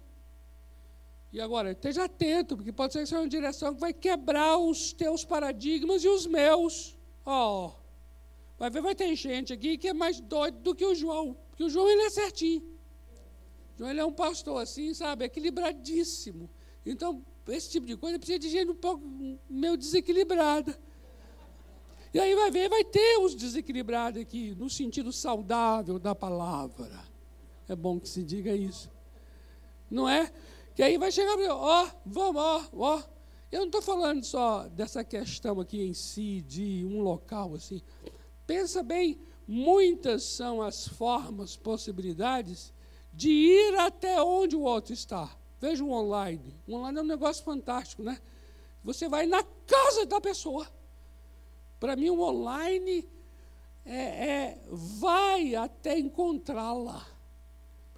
E 1.32 1.40
agora, 1.40 1.72
esteja 1.72 2.04
atento, 2.04 2.56
porque 2.56 2.72
pode 2.72 2.92
ser 2.92 3.00
que 3.00 3.06
seja 3.06 3.20
uma 3.20 3.28
direção 3.28 3.74
que 3.74 3.80
vai 3.80 3.92
quebrar 3.92 4.56
os 4.56 4.92
teus 4.92 5.24
paradigmas 5.24 6.02
e 6.02 6.08
os 6.08 6.26
meus. 6.26 6.96
Ó, 7.24 7.66
oh, 7.66 7.72
vai 8.58 8.70
ver, 8.70 8.80
vai 8.80 8.94
ter 8.94 9.14
gente 9.14 9.52
aqui 9.52 9.76
que 9.76 9.88
é 9.88 9.92
mais 9.92 10.20
doido 10.20 10.58
do 10.60 10.74
que 10.74 10.86
o 10.86 10.94
João, 10.94 11.36
porque 11.48 11.64
o 11.64 11.68
João 11.68 11.88
ele 11.88 12.02
é 12.02 12.10
certinho. 12.10 12.62
João 13.76 13.90
ele 13.90 14.00
é 14.00 14.04
um 14.04 14.12
pastor 14.12 14.62
assim, 14.62 14.94
sabe, 14.94 15.24
equilibradíssimo. 15.26 16.48
Então, 16.84 17.22
esse 17.46 17.70
tipo 17.70 17.86
de 17.86 17.96
coisa 17.96 18.18
precisa 18.18 18.38
de 18.38 18.48
gente 18.48 18.70
um 18.70 18.74
pouco 18.74 19.06
meio 19.48 19.76
desequilibrada. 19.76 20.78
E 22.12 22.18
aí 22.18 22.34
vai 22.34 22.50
ver, 22.50 22.70
vai 22.70 22.84
ter 22.84 23.18
os 23.18 23.34
desequilibrados 23.34 24.20
aqui, 24.20 24.54
no 24.54 24.70
sentido 24.70 25.12
saudável 25.12 25.98
da 25.98 26.14
palavra. 26.14 27.06
É 27.68 27.76
bom 27.76 28.00
que 28.00 28.08
se 28.08 28.24
diga 28.24 28.54
isso. 28.54 28.90
Não 29.90 30.08
é? 30.08 30.32
Que 30.78 30.84
aí 30.84 30.96
vai 30.96 31.10
chegar 31.10 31.36
e 31.40 31.48
ó, 31.48 31.88
vamos, 32.06 32.40
ó, 32.40 32.64
ó. 32.72 33.02
Eu 33.50 33.58
não 33.58 33.66
estou 33.66 33.82
falando 33.82 34.22
só 34.22 34.68
dessa 34.68 35.02
questão 35.02 35.58
aqui 35.58 35.82
em 35.82 35.92
si, 35.92 36.40
de 36.40 36.84
um 36.84 37.00
local 37.00 37.56
assim. 37.56 37.82
Pensa 38.46 38.80
bem, 38.80 39.20
muitas 39.44 40.22
são 40.22 40.62
as 40.62 40.86
formas, 40.86 41.56
possibilidades 41.56 42.72
de 43.12 43.28
ir 43.28 43.74
até 43.74 44.22
onde 44.22 44.54
o 44.54 44.60
outro 44.60 44.92
está. 44.92 45.36
Veja 45.60 45.82
o 45.82 45.90
online. 45.90 46.54
O 46.64 46.74
online 46.74 46.98
é 47.00 47.02
um 47.02 47.06
negócio 47.06 47.42
fantástico, 47.42 48.04
né? 48.04 48.20
Você 48.84 49.08
vai 49.08 49.26
na 49.26 49.42
casa 49.42 50.06
da 50.06 50.20
pessoa. 50.20 50.64
Para 51.80 51.96
mim, 51.96 52.10
o 52.10 52.20
online 52.20 53.04
é, 53.84 53.96
é 53.96 54.60
vai 54.70 55.56
até 55.56 55.98
encontrá-la. 55.98 57.04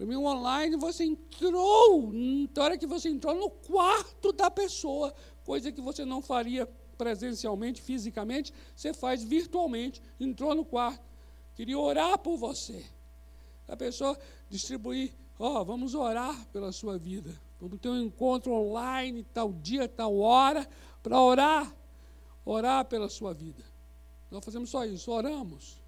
Para 0.00 0.06
mim, 0.06 0.16
o 0.16 0.24
online, 0.24 0.76
você 0.76 1.04
entrou, 1.04 2.10
na 2.10 2.62
hora 2.62 2.78
que 2.78 2.86
você 2.86 3.10
entrou 3.10 3.34
no 3.34 3.50
quarto 3.50 4.32
da 4.32 4.50
pessoa, 4.50 5.14
coisa 5.44 5.70
que 5.70 5.82
você 5.82 6.06
não 6.06 6.22
faria 6.22 6.66
presencialmente, 6.96 7.82
fisicamente, 7.82 8.50
você 8.74 8.94
faz 8.94 9.22
virtualmente. 9.22 10.00
Entrou 10.18 10.54
no 10.54 10.64
quarto, 10.64 11.06
queria 11.54 11.78
orar 11.78 12.18
por 12.18 12.38
você. 12.38 12.82
A 13.68 13.76
pessoa 13.76 14.18
distribuir, 14.48 15.12
ó, 15.38 15.60
oh, 15.60 15.64
vamos 15.66 15.94
orar 15.94 16.46
pela 16.46 16.72
sua 16.72 16.96
vida. 16.96 17.38
Vamos 17.60 17.78
ter 17.78 17.90
um 17.90 18.00
encontro 18.00 18.54
online, 18.54 19.22
tal 19.34 19.52
dia, 19.52 19.86
tal 19.86 20.16
hora, 20.16 20.66
para 21.02 21.20
orar, 21.20 21.76
orar 22.42 22.86
pela 22.86 23.10
sua 23.10 23.34
vida. 23.34 23.62
Nós 24.30 24.42
fazemos 24.42 24.70
só 24.70 24.82
isso, 24.86 25.12
oramos. 25.12 25.78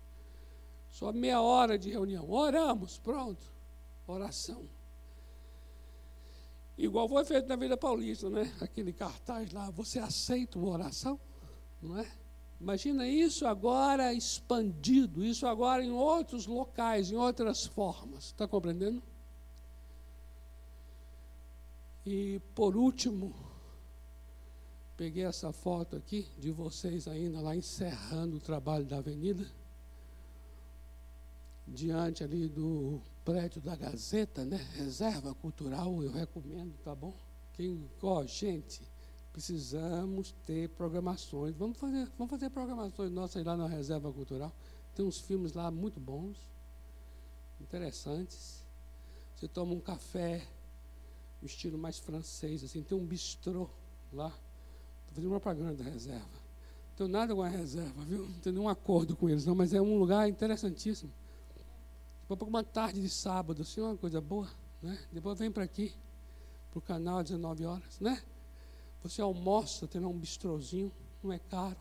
Só 0.90 1.10
meia 1.14 1.40
hora 1.40 1.78
de 1.78 1.88
reunião. 1.88 2.30
Oramos, 2.30 2.98
pronto. 2.98 3.52
Oração. 4.06 4.68
Igual 6.76 7.08
foi 7.08 7.24
feito 7.24 7.48
na 7.48 7.56
Vida 7.56 7.76
Paulista, 7.76 8.28
né? 8.30 8.52
Aquele 8.60 8.92
cartaz 8.92 9.52
lá, 9.52 9.70
você 9.70 9.98
aceita 9.98 10.58
uma 10.58 10.70
oração? 10.70 11.20
Não 11.80 11.98
é? 11.98 12.10
Imagina 12.60 13.06
isso 13.08 13.46
agora 13.46 14.14
expandido, 14.14 15.24
isso 15.24 15.46
agora 15.46 15.84
em 15.84 15.90
outros 15.90 16.46
locais, 16.46 17.10
em 17.10 17.16
outras 17.16 17.66
formas. 17.66 18.26
Está 18.26 18.46
compreendendo? 18.46 19.02
E 22.06 22.40
por 22.54 22.76
último, 22.76 23.34
peguei 24.96 25.24
essa 25.24 25.52
foto 25.52 25.96
aqui 25.96 26.28
de 26.38 26.50
vocês 26.50 27.06
ainda 27.06 27.40
lá 27.40 27.54
encerrando 27.54 28.36
o 28.36 28.40
trabalho 28.40 28.84
da 28.84 28.98
avenida, 28.98 29.44
diante 31.66 32.24
ali 32.24 32.48
do 32.48 33.00
prédio 33.24 33.60
da 33.60 33.76
Gazeta, 33.76 34.44
né? 34.44 34.56
Reserva 34.74 35.34
Cultural, 35.34 36.02
eu 36.02 36.10
recomendo, 36.12 36.74
tá 36.84 36.94
bom? 36.94 37.14
Quem, 37.52 37.88
ó, 38.02 38.24
gente, 38.24 38.82
precisamos 39.32 40.32
ter 40.46 40.68
programações. 40.70 41.54
Vamos 41.56 41.78
fazer, 41.78 42.08
vamos 42.18 42.30
fazer 42.30 42.50
programações 42.50 43.10
nossas 43.10 43.44
lá 43.44 43.56
na 43.56 43.66
Reserva 43.66 44.12
Cultural. 44.12 44.52
Tem 44.94 45.04
uns 45.04 45.20
filmes 45.20 45.52
lá 45.52 45.70
muito 45.70 46.00
bons, 46.00 46.36
interessantes. 47.60 48.64
Você 49.36 49.48
toma 49.48 49.72
um 49.72 49.80
café, 49.80 50.46
um 51.42 51.46
estilo 51.46 51.78
mais 51.78 51.98
francês, 51.98 52.62
assim, 52.62 52.82
tem 52.82 52.96
um 52.96 53.04
bistrô 53.04 53.70
lá. 54.12 54.28
Estou 55.00 55.14
fazendo 55.14 55.30
propaganda 55.30 55.74
da 55.82 55.90
reserva. 55.90 56.26
Não 56.26 56.96
tenho 56.96 57.08
nada 57.08 57.34
com 57.34 57.42
a 57.42 57.48
reserva, 57.48 58.04
viu? 58.04 58.28
Não 58.28 58.40
tenho 58.40 58.54
nenhum 58.56 58.68
acordo 58.68 59.16
com 59.16 59.28
eles, 59.28 59.46
não, 59.46 59.54
mas 59.54 59.72
é 59.72 59.80
um 59.80 59.98
lugar 59.98 60.28
interessantíssimo. 60.28 61.12
Depois 62.22 62.38
para 62.38 62.48
uma 62.48 62.64
tarde 62.64 63.00
de 63.00 63.08
sábado, 63.08 63.62
assim, 63.62 63.80
uma 63.80 63.96
coisa 63.96 64.20
boa, 64.20 64.48
né? 64.80 64.98
Depois 65.12 65.38
vem 65.38 65.50
para 65.50 65.64
aqui, 65.64 65.94
para 66.70 66.78
o 66.78 66.82
canal 66.82 67.18
às 67.18 67.24
19 67.24 67.66
horas, 67.66 68.00
né? 68.00 68.22
Você 69.02 69.20
almoça, 69.20 69.86
tem 69.88 70.00
lá 70.00 70.08
um 70.08 70.18
bistrozinho, 70.18 70.92
não 71.22 71.32
é 71.32 71.38
caro. 71.38 71.76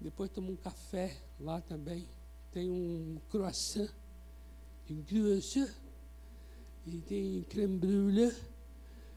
Depois 0.00 0.30
toma 0.30 0.50
um 0.50 0.56
café 0.56 1.16
lá 1.40 1.60
também. 1.60 2.08
Tem 2.50 2.70
um 2.70 3.20
croissant. 3.30 3.88
Um 4.90 5.02
croissant. 5.02 5.72
E 6.84 7.00
tem 7.00 7.42
creme 7.44 7.78
brûlée. 7.78 8.34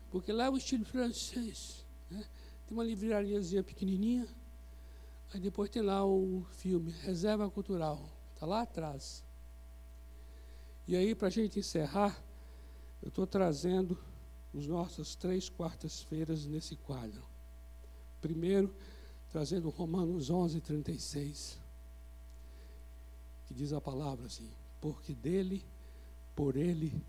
Porque 0.09 0.31
lá 0.31 0.45
é 0.45 0.49
o 0.49 0.57
estilo 0.57 0.85
francês. 0.85 1.85
Né? 2.09 2.25
Tem 2.65 2.77
uma 2.77 2.83
livrariazinha 2.83 3.63
pequenininha. 3.63 4.27
Aí 5.33 5.39
depois 5.39 5.69
tem 5.69 5.81
lá 5.81 6.05
o 6.05 6.45
filme 6.51 6.91
Reserva 6.91 7.49
Cultural. 7.49 8.09
Está 8.33 8.45
lá 8.45 8.61
atrás. 8.61 9.23
E 10.89 10.95
aí, 10.95 11.13
para 11.13 11.27
a 11.27 11.29
gente 11.29 11.59
encerrar, 11.59 12.19
eu 12.99 13.09
estou 13.09 13.27
trazendo 13.27 13.95
as 14.57 14.65
nossas 14.65 15.13
três 15.13 15.47
quartas-feiras 15.47 16.47
nesse 16.47 16.75
quadro. 16.77 17.21
Primeiro, 18.19 18.73
trazendo 19.31 19.69
Romanos 19.69 20.31
11, 20.31 20.59
36, 20.59 21.59
que 23.45 23.53
diz 23.53 23.71
a 23.71 23.79
palavra 23.79 24.25
assim: 24.25 24.49
Porque 24.81 25.13
dele, 25.13 25.63
por 26.35 26.55
ele 26.55 26.99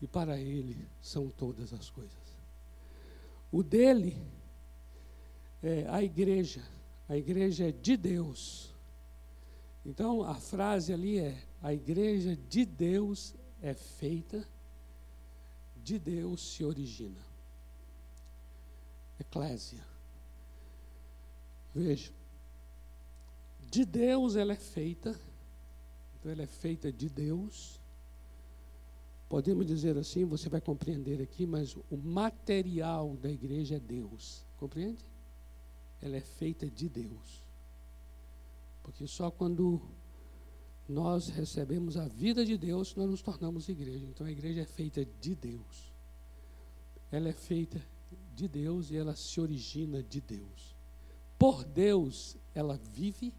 e 0.00 0.06
para 0.06 0.38
ele 0.38 0.86
são 1.02 1.28
todas 1.28 1.72
as 1.72 1.90
coisas. 1.90 2.14
O 3.50 3.60
dele 3.64 4.16
é 5.64 5.84
a 5.88 6.00
igreja, 6.00 6.62
a 7.08 7.16
igreja 7.16 7.70
é 7.70 7.72
de 7.72 7.96
Deus. 7.96 8.72
Então, 9.84 10.22
a 10.22 10.36
frase 10.36 10.92
ali 10.92 11.18
é: 11.18 11.42
a 11.66 11.74
igreja 11.74 12.36
de 12.48 12.64
Deus 12.64 13.34
é 13.60 13.74
feita, 13.74 14.48
de 15.82 15.98
Deus 15.98 16.52
se 16.52 16.64
origina. 16.64 17.20
Eclésia. 19.18 19.84
Veja, 21.74 22.12
de 23.68 23.84
Deus 23.84 24.36
ela 24.36 24.52
é 24.52 24.56
feita, 24.56 25.20
então 26.14 26.30
ela 26.30 26.44
é 26.44 26.46
feita 26.46 26.92
de 26.92 27.08
Deus. 27.08 27.80
Podemos 29.28 29.66
dizer 29.66 29.98
assim, 29.98 30.24
você 30.24 30.48
vai 30.48 30.60
compreender 30.60 31.20
aqui, 31.20 31.48
mas 31.48 31.74
o 31.90 31.96
material 31.96 33.16
da 33.16 33.28
igreja 33.28 33.74
é 33.74 33.80
Deus. 33.80 34.44
Compreende? 34.56 35.04
Ela 36.00 36.14
é 36.14 36.20
feita 36.20 36.70
de 36.70 36.88
Deus. 36.88 37.42
Porque 38.84 39.04
só 39.08 39.32
quando 39.32 39.82
nós 40.88 41.28
recebemos 41.28 41.96
a 41.96 42.06
vida 42.06 42.44
de 42.44 42.56
Deus, 42.56 42.94
nós 42.94 43.10
nos 43.10 43.22
tornamos 43.22 43.68
igreja. 43.68 44.06
Então 44.06 44.26
a 44.26 44.30
igreja 44.30 44.62
é 44.62 44.66
feita 44.66 45.04
de 45.04 45.34
Deus. 45.34 45.92
Ela 47.10 47.28
é 47.28 47.32
feita 47.32 47.84
de 48.34 48.46
Deus 48.46 48.90
e 48.90 48.96
ela 48.96 49.16
se 49.16 49.40
origina 49.40 50.02
de 50.02 50.20
Deus. 50.20 50.76
Por 51.38 51.64
Deus, 51.64 52.36
ela 52.54 52.76
vive, 52.76 53.34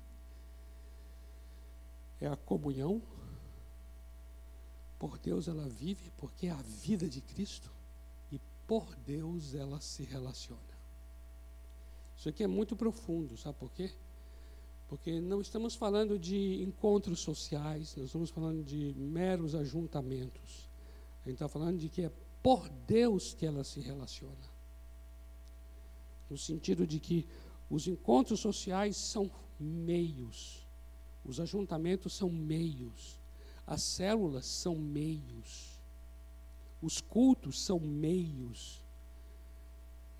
é 2.19 2.27
a 2.27 2.35
comunhão. 2.35 3.01
Por 4.99 5.17
Deus, 5.17 5.47
ela 5.47 5.69
vive, 5.69 6.11
porque 6.17 6.47
é 6.47 6.51
a 6.51 6.61
vida 6.61 7.07
de 7.07 7.21
Cristo. 7.21 7.71
E 8.31 8.39
por 8.65 8.95
Deus, 8.95 9.53
ela 9.53 9.79
se 9.79 10.03
relaciona. 10.03 10.61
Isso 12.17 12.27
aqui 12.27 12.43
é 12.43 12.47
muito 12.47 12.75
profundo, 12.75 13.37
sabe 13.37 13.57
por 13.59 13.71
quê? 13.71 13.91
Porque 14.87 15.19
não 15.19 15.41
estamos 15.41 15.75
falando 15.75 16.17
de 16.17 16.63
encontros 16.63 17.19
sociais, 17.19 17.93
nós 17.97 18.05
estamos 18.05 18.29
falando 18.29 18.63
de 18.63 18.93
meros 18.95 19.53
ajuntamentos. 19.53 20.69
A 21.25 21.29
gente 21.29 21.35
está 21.35 21.49
falando 21.49 21.77
de 21.77 21.89
que 21.89 22.03
é 22.03 22.11
por 22.41 22.69
Deus 22.87 23.33
que 23.33 23.45
ela 23.45 23.65
se 23.65 23.81
relaciona. 23.81 24.57
No 26.29 26.37
sentido 26.37 26.87
de 26.87 26.99
que 26.99 27.27
os 27.69 27.85
encontros 27.85 28.39
sociais 28.39 28.95
são 28.95 29.29
meios, 29.59 30.65
os 31.25 31.41
ajuntamentos 31.41 32.13
são 32.13 32.29
meios, 32.29 33.19
as 33.65 33.83
células 33.83 34.45
são 34.45 34.75
meios, 34.75 35.81
os 36.81 37.01
cultos 37.01 37.61
são 37.61 37.77
meios. 37.77 38.81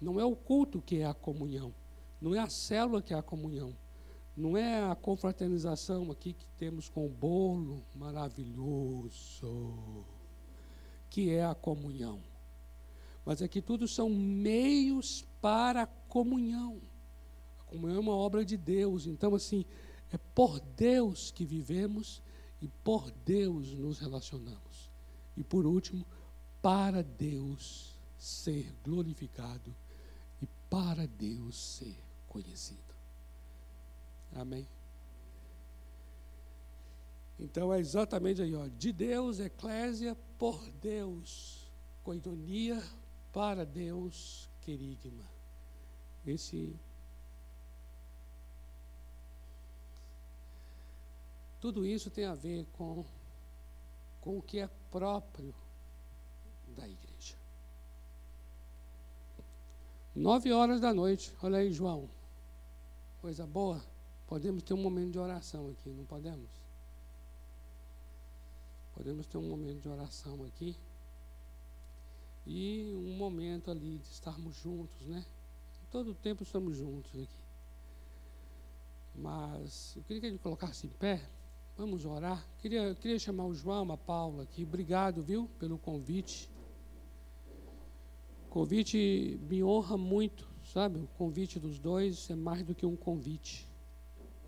Não 0.02 0.20
é 0.20 0.26
o 0.26 0.36
culto 0.36 0.82
que 0.82 0.98
é 0.98 1.06
a 1.06 1.14
comunhão, 1.14 1.74
não 2.22 2.36
é 2.36 2.40
a 2.40 2.50
célula 2.50 3.02
que 3.02 3.14
é 3.14 3.18
a 3.18 3.24
comunhão 3.24 3.74
não 4.38 4.56
é 4.56 4.84
a 4.84 4.96
confraternização 4.96 6.12
aqui 6.12 6.32
que 6.32 6.46
temos 6.60 6.88
com 6.88 7.08
o 7.08 7.10
bolo 7.10 7.84
maravilhoso, 7.96 9.66
que 11.10 11.32
é 11.32 11.44
a 11.44 11.56
comunhão. 11.56 12.22
Mas 13.26 13.42
aqui 13.42 13.64
tudo 13.64 13.88
são 13.88 14.08
meios 14.12 15.26
para 15.42 15.82
a 15.84 15.88
comunhão. 15.88 16.80
A 17.62 17.64
comunhão 17.64 17.98
é 17.98 18.00
uma 18.00 18.16
obra 18.16 18.46
de 18.46 18.56
Deus. 18.56 19.08
Então, 19.08 19.34
assim, 19.34 19.66
é 20.12 20.18
por 20.20 20.60
Deus 20.60 21.32
que 21.32 21.44
vivemos 21.44 22.22
e 22.62 22.68
por 22.68 23.10
Deus 23.26 23.74
nos 23.74 23.98
relacionamos. 23.98 24.92
E 25.36 25.44
por 25.44 25.66
último, 25.66 26.06
para 26.62 27.02
Deus 27.02 27.98
ser 28.20 28.72
glorificado 28.84 29.76
e 30.40 30.48
para 30.70 31.08
Deus 31.08 31.58
ser 31.58 31.98
conhecido. 32.28 32.87
Amém? 34.34 34.68
Então 37.40 37.74
é 37.74 37.80
exatamente 37.80 38.42
aí, 38.42 38.56
ó, 38.56 38.68
de 38.68 38.92
Deus, 38.92 39.40
eclésia, 39.40 40.18
por 40.38 40.60
Deus, 40.82 41.72
coidonia, 42.04 42.82
para 43.32 43.66
Deus, 43.66 44.50
querigma. 44.62 45.26
Esse 46.26 46.76
Tudo 51.60 51.86
isso 51.86 52.10
tem 52.10 52.26
a 52.26 52.36
ver 52.36 52.66
com, 52.74 53.04
com 54.22 54.38
o 54.38 54.42
que 54.42 54.60
é 54.60 54.70
próprio 54.92 55.54
da 56.68 56.88
igreja. 56.88 57.36
Nove 60.16 60.52
horas 60.52 60.80
da 60.80 60.94
noite, 60.94 61.34
olha 61.42 61.58
aí, 61.58 61.72
João. 61.72 62.10
Coisa 63.22 63.46
boa. 63.46 63.84
Podemos 64.28 64.62
ter 64.62 64.74
um 64.74 64.82
momento 64.82 65.14
de 65.14 65.20
oração 65.20 65.70
aqui, 65.70 65.90
não 65.90 66.04
podemos? 66.04 66.50
Podemos 68.94 69.26
ter 69.26 69.38
um 69.38 69.50
momento 69.50 69.82
de 69.82 69.88
oração 69.88 70.44
aqui. 70.44 70.76
E 72.46 72.94
um 72.94 73.16
momento 73.16 73.72
ali 73.72 74.00
de 74.00 74.08
estarmos 74.08 74.56
juntos, 74.56 75.06
né? 75.08 75.26
Todo 75.90 76.12
o 76.12 76.16
tempo 76.16 76.44
estamos 76.44 76.76
juntos 76.76 77.12
aqui. 77.12 77.30
Mas 79.16 79.94
eu 79.96 80.04
queria 80.04 80.22
que 80.22 80.28
ele 80.28 80.38
colocasse 80.38 80.88
em 80.88 80.90
pé. 80.90 81.22
Vamos 81.78 82.06
orar. 82.06 82.46
Queria, 82.60 82.96
queria 82.96 83.20
chamar 83.20 83.46
o 83.46 83.54
João, 83.54 83.90
a 83.92 83.98
Paula 83.98 84.44
aqui. 84.44 84.64
Obrigado, 84.64 85.22
viu, 85.22 85.50
pelo 85.58 85.78
convite. 85.78 86.50
O 88.46 88.50
convite 88.50 89.40
me 89.50 89.64
honra 89.64 89.96
muito, 89.96 90.50
sabe? 90.66 91.00
O 91.00 91.08
convite 91.18 91.60
dos 91.60 91.80
dois 91.80 92.30
é 92.30 92.36
mais 92.36 92.64
do 92.64 92.76
que 92.76 92.86
um 92.86 92.96
convite 92.96 93.68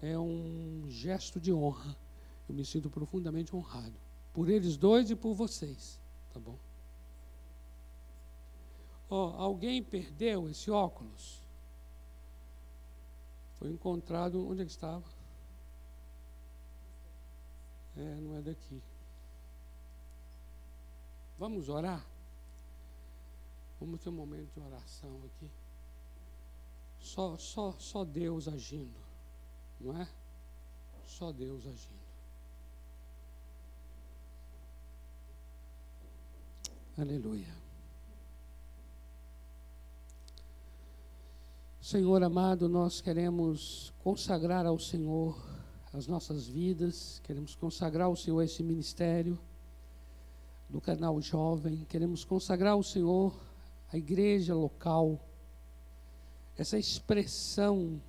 é 0.01 0.17
um 0.17 0.85
gesto 0.89 1.39
de 1.39 1.51
honra. 1.51 1.95
Eu 2.47 2.55
me 2.55 2.65
sinto 2.65 2.89
profundamente 2.89 3.55
honrado. 3.55 3.95
Por 4.33 4.49
eles 4.49 4.77
dois 4.77 5.09
e 5.09 5.15
por 5.15 5.33
vocês. 5.33 5.99
Tá 6.33 6.39
bom? 6.39 6.57
Oh, 9.09 9.33
alguém 9.37 9.83
perdeu 9.83 10.49
esse 10.49 10.69
óculos? 10.69 11.41
Foi 13.55 13.69
encontrado. 13.69 14.47
Onde 14.47 14.61
é 14.61 14.65
que 14.65 14.71
estava? 14.71 15.03
É, 17.97 18.15
não 18.15 18.37
é 18.37 18.41
daqui. 18.41 18.81
Vamos 21.37 21.69
orar? 21.69 22.05
Vamos 23.79 24.01
ter 24.01 24.09
um 24.09 24.13
momento 24.13 24.53
de 24.53 24.59
oração 24.59 25.21
aqui. 25.25 25.49
Só, 26.99 27.37
só, 27.37 27.71
só 27.73 28.03
Deus 28.03 28.47
agindo. 28.47 29.08
Não 29.79 29.99
é? 29.99 30.07
Só 31.05 31.31
Deus 31.31 31.65
agindo. 31.65 31.99
Aleluia. 36.97 37.47
Senhor 41.79 42.21
amado, 42.21 42.67
nós 42.67 42.99
queremos 42.99 43.93
consagrar 44.03 44.65
ao 44.65 44.77
Senhor 44.77 45.41
as 45.93 46.05
nossas 46.07 46.45
vidas, 46.45 47.19
queremos 47.23 47.55
consagrar 47.55 48.05
ao 48.07 48.15
Senhor 48.15 48.41
esse 48.43 48.61
ministério 48.61 49.39
do 50.69 50.79
canal 50.79 51.19
Jovem, 51.21 51.85
queremos 51.85 52.23
consagrar 52.23 52.73
ao 52.73 52.83
Senhor 52.83 53.33
a 53.91 53.97
igreja 53.97 54.53
local, 54.53 55.19
essa 56.55 56.77
expressão 56.77 57.99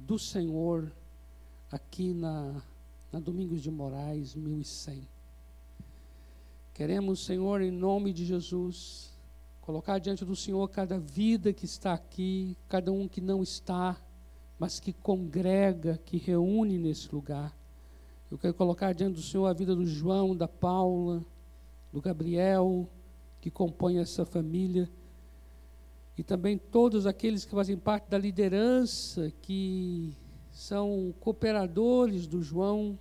do 0.00 0.18
Senhor 0.18 0.90
aqui 1.70 2.12
na, 2.12 2.62
na 3.12 3.20
Domingos 3.20 3.62
de 3.62 3.70
Moraes, 3.70 4.34
1100. 4.34 5.06
Queremos, 6.74 7.24
Senhor, 7.24 7.60
em 7.60 7.70
nome 7.70 8.12
de 8.12 8.24
Jesus, 8.24 9.12
colocar 9.60 9.98
diante 9.98 10.24
do 10.24 10.34
Senhor 10.34 10.66
cada 10.68 10.98
vida 10.98 11.52
que 11.52 11.64
está 11.64 11.92
aqui, 11.92 12.56
cada 12.68 12.90
um 12.90 13.06
que 13.06 13.20
não 13.20 13.42
está, 13.42 14.00
mas 14.58 14.80
que 14.80 14.92
congrega, 14.92 15.98
que 16.04 16.16
reúne 16.16 16.78
nesse 16.78 17.14
lugar. 17.14 17.56
Eu 18.30 18.38
quero 18.38 18.54
colocar 18.54 18.92
diante 18.92 19.16
do 19.16 19.22
Senhor 19.22 19.46
a 19.46 19.52
vida 19.52 19.74
do 19.76 19.86
João, 19.86 20.36
da 20.36 20.48
Paula, 20.48 21.24
do 21.92 22.00
Gabriel, 22.00 22.88
que 23.40 23.50
compõe 23.50 23.98
essa 23.98 24.24
família 24.24 24.88
e 26.20 26.22
também 26.22 26.58
todos 26.58 27.06
aqueles 27.06 27.46
que 27.46 27.52
fazem 27.52 27.78
parte 27.78 28.10
da 28.10 28.18
liderança, 28.18 29.32
que 29.40 30.14
são 30.52 31.14
cooperadores 31.18 32.26
do 32.26 32.42
João. 32.42 32.98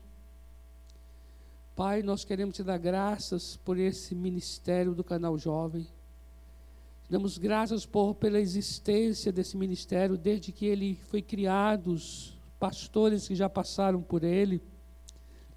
Pai, 1.76 2.02
nós 2.02 2.24
queremos 2.24 2.56
te 2.56 2.64
dar 2.64 2.78
graças 2.78 3.58
por 3.58 3.78
esse 3.78 4.16
ministério 4.16 4.96
do 4.96 5.04
canal 5.04 5.38
Jovem. 5.38 5.86
Damos 7.10 7.38
graças 7.38 7.86
por, 7.86 8.16
pela 8.16 8.40
existência 8.40 9.34
desse 9.34 9.58
ministério, 9.58 10.18
desde 10.18 10.54
que 10.54 10.66
ele 10.66 10.96
foi 11.10 11.22
criado, 11.22 11.92
os 11.92 12.40
pastores 12.58 13.28
que 13.28 13.36
já 13.36 13.50
passaram 13.50 14.02
por 14.02 14.24
ele. 14.24 14.64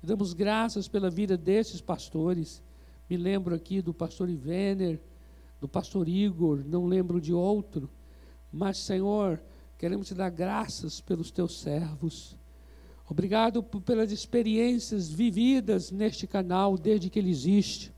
Damos 0.03 0.33
graças 0.33 0.89
pela 0.89 1.09
vida 1.09 1.37
desses 1.37 1.81
pastores. 1.81 2.61
Me 3.09 3.17
lembro 3.17 3.55
aqui 3.55 3.81
do 3.81 3.95
pastor 3.95 4.29
Ivener, 4.29 5.01
do 5.63 5.69
pastor 5.69 6.09
Igor, 6.09 6.65
não 6.67 6.87
lembro 6.87 7.21
de 7.21 7.33
outro, 7.33 7.89
mas, 8.53 8.79
Senhor, 8.79 9.41
queremos 9.79 10.09
te 10.09 10.15
dar 10.15 10.29
graças 10.29 11.01
pelos 11.01 11.31
teus 11.31 11.61
servos. 11.61 12.37
Obrigado 13.09 13.63
pelas 13.63 14.11
experiências 14.11 15.09
vividas 15.09 15.93
neste 15.93 16.27
canal 16.27 16.77
desde 16.77 17.09
que 17.09 17.17
ele 17.17 17.31
existe. 17.31 17.95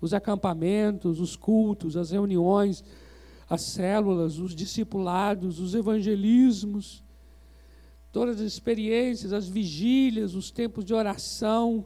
Os 0.00 0.14
acampamentos, 0.14 1.18
os 1.18 1.34
cultos, 1.34 1.96
as 1.96 2.12
reuniões, 2.12 2.84
as 3.50 3.62
células, 3.62 4.38
os 4.38 4.54
discipulados, 4.54 5.58
os 5.58 5.74
evangelismos, 5.74 7.02
todas 8.12 8.40
as 8.40 8.46
experiências, 8.46 9.32
as 9.32 9.48
vigílias, 9.48 10.36
os 10.36 10.52
tempos 10.52 10.84
de 10.84 10.94
oração, 10.94 11.84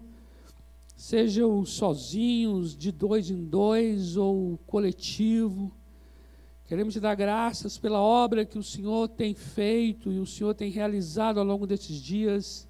sejam 1.02 1.64
sozinhos, 1.64 2.76
de 2.76 2.92
dois 2.92 3.28
em 3.28 3.44
dois 3.44 4.16
ou 4.16 4.56
coletivo. 4.68 5.72
Queremos 6.64 6.94
te 6.94 7.00
dar 7.00 7.16
graças 7.16 7.76
pela 7.76 8.00
obra 8.00 8.44
que 8.44 8.56
o 8.56 8.62
Senhor 8.62 9.08
tem 9.08 9.34
feito 9.34 10.12
e 10.12 10.20
o 10.20 10.26
Senhor 10.26 10.54
tem 10.54 10.70
realizado 10.70 11.40
ao 11.40 11.44
longo 11.44 11.66
desses 11.66 11.96
dias. 11.96 12.68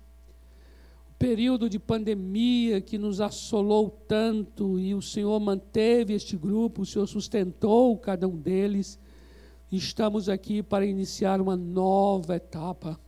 O 1.11 1.15
período 1.19 1.69
de 1.69 1.79
pandemia 1.79 2.81
que 2.81 2.97
nos 2.97 3.21
assolou 3.21 3.91
tanto 3.91 4.81
e 4.81 4.95
o 4.95 5.03
Senhor 5.03 5.39
manteve 5.39 6.15
este 6.15 6.35
grupo, 6.35 6.83
o 6.83 6.87
Senhor 6.87 7.07
sustentou 7.07 7.99
cada 7.99 8.27
um 8.27 8.39
deles. 8.39 8.99
Estamos 9.71 10.31
aqui 10.31 10.63
para 10.63 10.87
iniciar 10.87 11.39
uma 11.39 11.55
nova 11.55 12.37
etapa. 12.37 12.99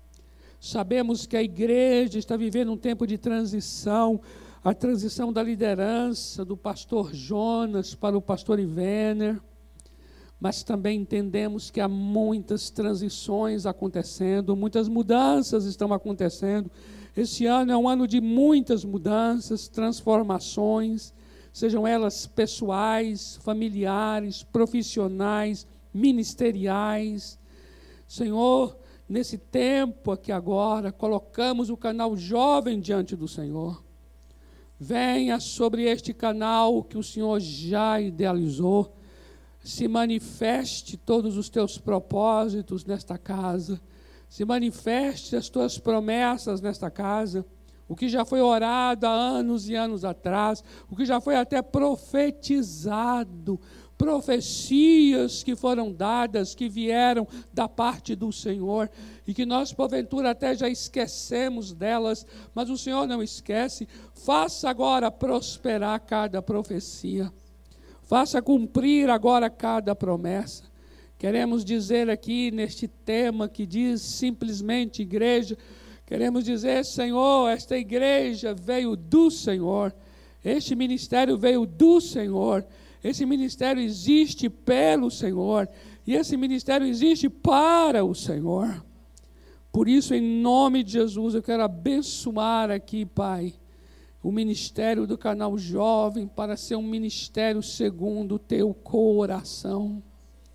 Sabemos 0.60 1.24
que 1.24 1.36
a 1.36 1.42
igreja 1.42 2.18
está 2.18 2.36
vivendo 2.36 2.72
um 2.72 2.76
tempo 2.76 3.06
de 3.06 3.16
transição, 3.16 4.20
a 4.64 4.72
transição 4.72 5.32
da 5.32 5.42
liderança 5.42 6.44
do 6.44 6.56
pastor 6.56 7.14
Jonas 7.14 7.94
para 7.94 8.16
o 8.16 8.22
pastor 8.22 8.58
Ivener 8.58 9.40
mas 10.40 10.62
também 10.62 11.00
entendemos 11.00 11.70
que 11.70 11.80
há 11.80 11.88
muitas 11.88 12.70
transições 12.70 13.66
acontecendo, 13.66 14.56
muitas 14.56 14.88
mudanças 14.88 15.64
estão 15.64 15.92
acontecendo. 15.92 16.70
Esse 17.16 17.46
ano 17.46 17.72
é 17.72 17.76
um 17.76 17.88
ano 17.88 18.06
de 18.06 18.20
muitas 18.20 18.84
mudanças, 18.84 19.68
transformações, 19.68 21.14
sejam 21.52 21.86
elas 21.86 22.26
pessoais, 22.26 23.36
familiares, 23.36 24.42
profissionais, 24.42 25.66
ministeriais. 25.92 27.38
Senhor, 28.06 28.76
nesse 29.08 29.38
tempo 29.38 30.10
aqui 30.10 30.32
agora, 30.32 30.92
colocamos 30.92 31.70
o 31.70 31.76
canal 31.76 32.16
jovem 32.16 32.80
diante 32.80 33.16
do 33.16 33.28
Senhor. 33.28 33.83
Venha 34.78 35.38
sobre 35.40 35.84
este 35.84 36.12
canal 36.12 36.82
que 36.82 36.98
o 36.98 37.02
Senhor 37.02 37.40
já 37.40 38.00
idealizou 38.00 38.94
se 39.64 39.88
manifeste 39.88 40.96
todos 40.98 41.38
os 41.38 41.48
teus 41.48 41.78
propósitos 41.78 42.84
nesta 42.84 43.16
casa, 43.16 43.80
se 44.28 44.44
manifeste 44.44 45.34
as 45.36 45.48
tuas 45.48 45.78
promessas 45.78 46.60
nesta 46.60 46.90
casa, 46.90 47.46
o 47.88 47.96
que 47.96 48.08
já 48.08 48.24
foi 48.26 48.42
orado 48.42 49.06
há 49.06 49.10
anos 49.10 49.68
e 49.68 49.74
anos 49.74 50.04
atrás, 50.04 50.62
o 50.90 50.96
que 50.96 51.06
já 51.06 51.20
foi 51.20 51.36
até 51.36 51.62
profetizado, 51.62 53.58
profecias 53.96 55.42
que 55.42 55.54
foram 55.54 55.92
dadas, 55.92 56.54
que 56.54 56.68
vieram 56.68 57.26
da 57.52 57.68
parte 57.68 58.14
do 58.14 58.32
Senhor 58.32 58.90
e 59.26 59.32
que 59.32 59.46
nós, 59.46 59.72
porventura, 59.72 60.30
até 60.30 60.54
já 60.54 60.68
esquecemos 60.68 61.72
delas, 61.72 62.26
mas 62.54 62.68
o 62.68 62.76
Senhor 62.76 63.06
não 63.06 63.22
esquece. 63.22 63.88
Faça 64.12 64.68
agora 64.68 65.10
prosperar 65.10 66.00
cada 66.00 66.42
profecia. 66.42 67.32
Faça 68.02 68.42
cumprir 68.42 69.08
agora 69.08 69.48
cada 69.48 69.94
promessa. 69.94 70.64
Queremos 71.18 71.64
dizer 71.64 72.10
aqui 72.10 72.50
neste 72.50 72.86
tema 72.86 73.48
que 73.48 73.64
diz 73.64 74.02
simplesmente 74.02 75.00
igreja, 75.00 75.56
queremos 76.04 76.44
dizer, 76.44 76.84
Senhor, 76.84 77.48
esta 77.48 77.78
igreja 77.78 78.54
veio 78.54 78.94
do 78.94 79.30
Senhor, 79.30 79.94
este 80.44 80.76
ministério 80.76 81.38
veio 81.38 81.64
do 81.64 81.98
Senhor, 81.98 82.66
esse 83.04 83.24
ministério 83.24 83.80
existe 83.80 84.48
pelo 84.50 85.10
Senhor, 85.10 85.68
e 86.06 86.14
esse 86.14 86.36
ministério 86.36 86.86
existe 86.86 87.28
para 87.28 88.04
o 88.04 88.14
Senhor. 88.14 88.84
Por 89.70 89.88
isso, 89.88 90.14
em 90.14 90.40
nome 90.40 90.82
de 90.82 90.92
Jesus, 90.92 91.34
eu 91.34 91.42
quero 91.42 91.62
abençoar 91.62 92.70
aqui, 92.70 93.04
Pai 93.04 93.54
o 94.24 94.32
ministério 94.32 95.06
do 95.06 95.18
canal 95.18 95.58
Jovem 95.58 96.26
para 96.26 96.56
ser 96.56 96.76
um 96.76 96.82
ministério 96.82 97.62
segundo 97.62 98.36
o 98.36 98.38
teu 98.38 98.72
coração. 98.72 100.02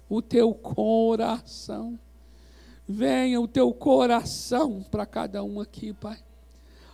O 0.10 0.24
teu 0.24 0.56
coração. 0.56 2.00
Venha 2.88 3.40
o 3.40 3.48
teu 3.48 3.72
coração 3.72 4.84
para 4.90 5.06
cada 5.06 5.44
um 5.44 5.62
aqui, 5.62 5.94
Pai. 5.94 6.18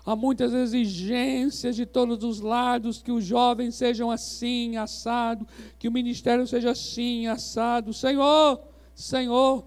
Há 0.05 0.15
muitas 0.15 0.53
exigências 0.53 1.75
de 1.75 1.83
todos 1.83 2.23
os 2.23 2.39
lados 2.39 3.01
que 3.01 3.11
os 3.11 3.25
jovens 3.25 3.73
sejam 3.73 4.11
assim, 4.11 4.77
assado, 4.77 5.47
que 5.79 5.87
o 5.87 5.91
ministério 5.91 6.45
seja 6.45 6.71
assim, 6.71 7.25
assado. 7.25 7.91
Senhor, 7.91 8.61
Senhor, 8.93 9.65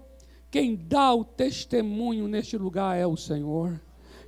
quem 0.49 0.75
dá 0.75 1.13
o 1.13 1.25
testemunho 1.25 2.25
neste 2.27 2.57
lugar 2.57 2.97
é 2.97 3.05
o 3.05 3.17
Senhor. 3.17 3.81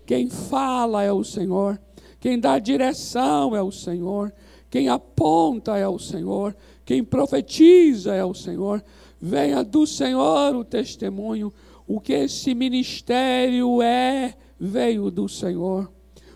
Quem 0.05 0.29
fala 0.29 1.01
é 1.01 1.13
o 1.13 1.23
Senhor. 1.23 1.79
Quem 2.19 2.38
dá 2.38 2.59
direção 2.59 3.55
é 3.55 3.61
o 3.61 3.71
Senhor. 3.71 4.33
Quem 4.69 4.89
aponta 4.89 5.77
é 5.77 5.88
o 5.88 5.97
Senhor. 5.97 6.53
Quem 6.83 7.05
profetiza 7.05 8.13
é 8.13 8.25
o 8.25 8.33
Senhor. 8.33 8.83
Venha 9.19 9.63
do 9.63 9.88
Senhor 9.88 10.55
o 10.57 10.65
testemunho. 10.65 11.53
O 11.88 12.01
que 12.01 12.11
esse 12.11 12.53
ministério 12.53 13.81
é, 13.81 14.35
veio 14.59 15.09
do 15.09 15.29
Senhor. 15.29 15.89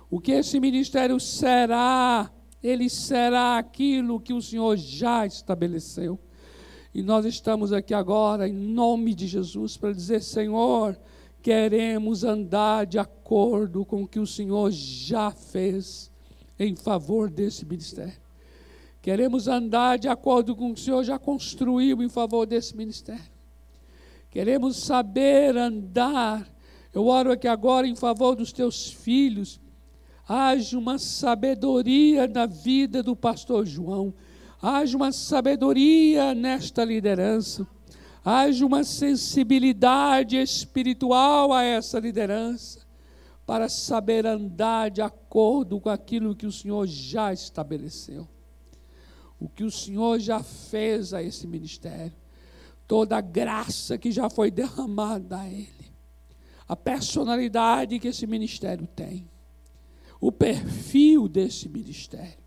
O 0.09 0.19
que 0.19 0.31
esse 0.31 0.59
ministério 0.59 1.19
será, 1.19 2.31
ele 2.61 2.89
será 2.89 3.57
aquilo 3.57 4.19
que 4.19 4.33
o 4.33 4.41
Senhor 4.41 4.77
já 4.77 5.25
estabeleceu. 5.25 6.19
E 6.93 7.01
nós 7.01 7.25
estamos 7.25 7.73
aqui 7.73 7.93
agora, 7.93 8.47
em 8.47 8.53
nome 8.53 9.13
de 9.13 9.27
Jesus, 9.27 9.75
para 9.75 9.91
dizer: 9.91 10.21
Senhor, 10.21 10.97
queremos 11.41 12.23
andar 12.23 12.85
de 12.85 12.97
acordo 12.97 13.83
com 13.83 14.03
o 14.03 14.07
que 14.07 14.19
o 14.19 14.25
Senhor 14.25 14.71
já 14.71 15.31
fez 15.31 16.09
em 16.57 16.75
favor 16.75 17.29
desse 17.29 17.65
ministério. 17.65 18.25
Queremos 19.01 19.47
andar 19.47 19.99
de 19.99 20.07
acordo 20.07 20.55
com 20.55 20.71
o 20.71 20.73
que 20.73 20.81
o 20.81 20.83
Senhor 20.83 21.03
já 21.03 21.19
construiu 21.19 22.01
em 22.01 22.09
favor 22.09 22.47
desse 22.47 22.75
ministério. 22.75 23.35
Queremos 24.31 24.77
saber 24.77 25.55
andar. 25.55 26.51
Eu 26.91 27.07
oro 27.07 27.31
aqui 27.31 27.47
agora 27.47 27.87
em 27.87 27.95
favor 27.95 28.35
dos 28.35 28.51
teus 28.51 28.91
filhos. 28.91 29.59
Haja 30.27 30.77
uma 30.77 30.97
sabedoria 30.97 32.27
na 32.27 32.45
vida 32.45 33.03
do 33.03 33.15
pastor 33.15 33.65
João. 33.65 34.13
Haja 34.61 34.97
uma 34.97 35.11
sabedoria 35.11 36.33
nesta 36.33 36.83
liderança. 36.83 37.67
Haja 38.23 38.65
uma 38.65 38.83
sensibilidade 38.83 40.35
espiritual 40.35 41.53
a 41.53 41.61
essa 41.61 41.99
liderança, 41.99 42.79
para 43.45 43.69
saber 43.69 44.25
andar 44.25 44.89
de 44.89 44.99
acordo 44.99 45.79
com 45.79 45.89
aquilo 45.89 46.35
que 46.35 46.47
o 46.47 46.51
Senhor 46.51 46.87
já 46.87 47.31
estabeleceu, 47.31 48.27
o 49.39 49.47
que 49.47 49.63
o 49.63 49.69
Senhor 49.69 50.17
já 50.19 50.41
fez 50.41 51.13
a 51.13 51.21
esse 51.21 51.45
ministério, 51.45 52.15
toda 52.87 53.15
a 53.15 53.21
graça 53.21 53.95
que 53.95 54.11
já 54.11 54.27
foi 54.27 54.49
derramada 54.49 55.37
a 55.41 55.47
ele, 55.47 55.93
a 56.67 56.75
personalidade 56.75 57.99
que 57.99 58.07
esse 58.07 58.25
ministério 58.25 58.87
tem, 58.87 59.29
o 60.19 60.31
perfil 60.31 61.27
desse 61.27 61.69
ministério, 61.69 62.43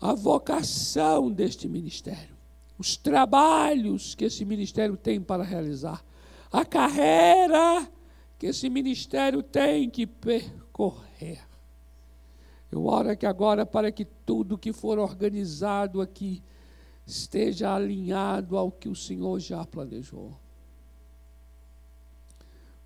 a 0.00 0.14
vocação 0.14 1.30
deste 1.30 1.68
ministério 1.68 2.34
os 2.78 2.96
trabalhos 2.96 4.14
que 4.14 4.24
esse 4.24 4.44
ministério 4.44 4.96
tem 4.96 5.20
para 5.20 5.42
realizar, 5.42 6.04
a 6.50 6.64
carreira 6.64 7.88
que 8.38 8.46
esse 8.46 8.68
ministério 8.68 9.42
tem 9.42 9.88
que 9.88 10.06
percorrer. 10.06 11.40
Eu 12.70 12.86
oro 12.86 13.10
aqui 13.10 13.26
agora 13.26 13.64
para 13.64 13.92
que 13.92 14.04
tudo 14.04 14.58
que 14.58 14.72
for 14.72 14.98
organizado 14.98 16.00
aqui 16.00 16.42
esteja 17.06 17.74
alinhado 17.74 18.56
ao 18.56 18.72
que 18.72 18.88
o 18.88 18.96
Senhor 18.96 19.38
já 19.38 19.64
planejou. 19.64 20.36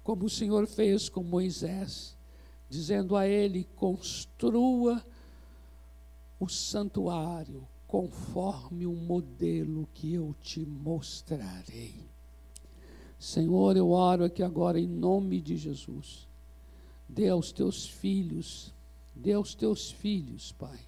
Como 0.03 0.27
o 0.27 0.31
Senhor 0.31 0.67
fez 0.67 1.09
com 1.09 1.23
Moisés, 1.23 2.17
dizendo 2.69 3.17
a 3.17 3.27
ele: 3.27 3.65
construa 3.77 5.05
o 6.39 6.49
santuário, 6.49 7.67
conforme 7.87 8.87
o 8.87 8.93
modelo 8.93 9.89
que 9.95 10.13
eu 10.15 10.35
te 10.41 10.65
mostrarei. 10.65 11.95
Senhor, 13.19 13.77
eu 13.77 13.91
oro 13.91 14.25
aqui 14.25 14.43
agora 14.43 14.79
em 14.79 14.87
nome 14.87 15.41
de 15.41 15.57
Jesus. 15.57 16.29
Dê 17.09 17.29
aos 17.29 17.51
teus 17.51 17.87
filhos, 17.87 18.73
dê 19.15 19.33
aos 19.33 19.55
teus 19.55 19.91
filhos, 19.91 20.53
Pai, 20.53 20.79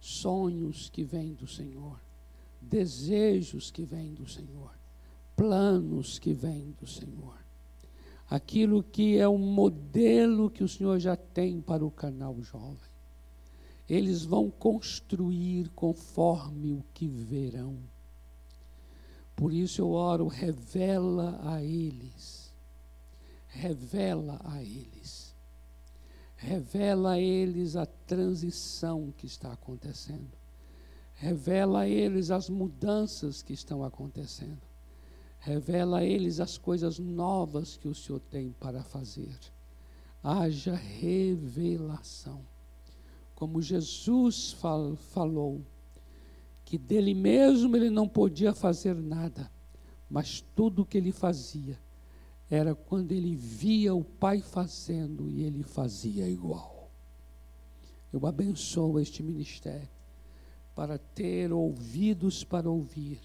sonhos 0.00 0.90
que 0.90 1.04
vêm 1.04 1.32
do 1.32 1.46
Senhor, 1.46 1.98
desejos 2.60 3.70
que 3.70 3.84
vêm 3.84 4.12
do 4.12 4.28
Senhor, 4.28 4.76
planos 5.36 6.18
que 6.18 6.34
vêm 6.34 6.74
do 6.78 6.86
Senhor. 6.86 7.43
Aquilo 8.34 8.82
que 8.82 9.16
é 9.16 9.28
o 9.28 9.38
modelo 9.38 10.50
que 10.50 10.64
o 10.64 10.68
Senhor 10.68 10.98
já 10.98 11.16
tem 11.16 11.60
para 11.60 11.84
o 11.84 11.90
canal 11.90 12.42
jovem. 12.42 12.90
Eles 13.88 14.24
vão 14.24 14.50
construir 14.50 15.68
conforme 15.70 16.72
o 16.72 16.84
que 16.92 17.06
verão. 17.06 17.78
Por 19.36 19.52
isso 19.52 19.80
eu 19.80 19.90
oro, 19.90 20.26
revela 20.26 21.38
a 21.44 21.62
eles. 21.62 22.52
Revela 23.46 24.40
a 24.44 24.60
eles. 24.60 25.32
Revela 26.36 27.12
a 27.12 27.20
eles 27.20 27.76
a 27.76 27.86
transição 27.86 29.12
que 29.16 29.26
está 29.26 29.52
acontecendo. 29.52 30.32
Revela 31.14 31.82
a 31.82 31.88
eles 31.88 32.32
as 32.32 32.48
mudanças 32.48 33.42
que 33.42 33.52
estão 33.52 33.84
acontecendo. 33.84 34.73
Revela 35.44 35.98
a 35.98 36.04
eles 36.04 36.40
as 36.40 36.56
coisas 36.56 36.98
novas 36.98 37.76
que 37.76 37.86
o 37.86 37.94
Senhor 37.94 38.18
tem 38.18 38.50
para 38.52 38.82
fazer. 38.82 39.38
Haja 40.22 40.74
revelação. 40.74 42.46
Como 43.34 43.60
Jesus 43.60 44.52
fal 44.52 44.96
falou, 44.96 45.60
que 46.64 46.78
dele 46.78 47.12
mesmo 47.12 47.76
ele 47.76 47.90
não 47.90 48.08
podia 48.08 48.54
fazer 48.54 48.94
nada, 48.94 49.50
mas 50.08 50.40
tudo 50.56 50.80
o 50.80 50.86
que 50.86 50.96
ele 50.96 51.12
fazia 51.12 51.78
era 52.48 52.74
quando 52.74 53.12
ele 53.12 53.36
via 53.36 53.94
o 53.94 54.02
Pai 54.02 54.40
fazendo 54.40 55.28
e 55.28 55.42
ele 55.42 55.62
fazia 55.62 56.26
igual. 56.26 56.90
Eu 58.10 58.26
abençoo 58.26 58.98
este 58.98 59.22
ministério 59.22 59.90
para 60.74 60.96
ter 60.96 61.52
ouvidos 61.52 62.44
para 62.44 62.70
ouvir 62.70 63.20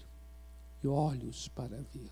e 0.82 0.86
olhos 0.86 1.48
para 1.48 1.76
ver. 1.92 2.10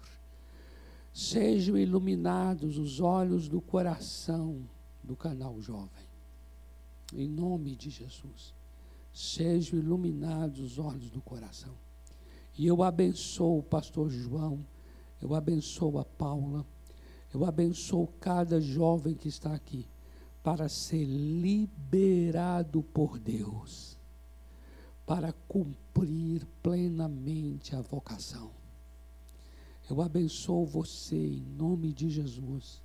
Sejam 1.12 1.76
iluminados 1.76 2.78
os 2.78 3.00
olhos 3.00 3.48
do 3.48 3.60
coração 3.60 4.62
do 5.02 5.16
canal 5.16 5.60
jovem. 5.60 6.06
Em 7.12 7.28
nome 7.28 7.74
de 7.74 7.90
Jesus. 7.90 8.54
Sejam 9.12 9.78
iluminados 9.78 10.60
os 10.60 10.78
olhos 10.78 11.10
do 11.10 11.20
coração. 11.20 11.74
E 12.56 12.66
eu 12.66 12.82
abençoo 12.82 13.58
o 13.58 13.62
pastor 13.62 14.10
João, 14.10 14.64
eu 15.22 15.34
abençoo 15.34 15.98
a 15.98 16.04
Paula, 16.04 16.66
eu 17.32 17.44
abençoo 17.44 18.08
cada 18.20 18.60
jovem 18.60 19.14
que 19.14 19.28
está 19.28 19.54
aqui 19.54 19.86
para 20.42 20.68
ser 20.68 21.04
liberado 21.04 22.82
por 22.82 23.18
Deus, 23.18 23.96
para 25.06 25.32
cumprir 25.46 26.46
plenamente 26.62 27.76
a 27.76 27.80
vocação. 27.80 28.57
Eu 29.90 30.02
abençoo 30.02 30.66
você 30.66 31.16
em 31.16 31.40
nome 31.40 31.94
de 31.94 32.10
Jesus, 32.10 32.82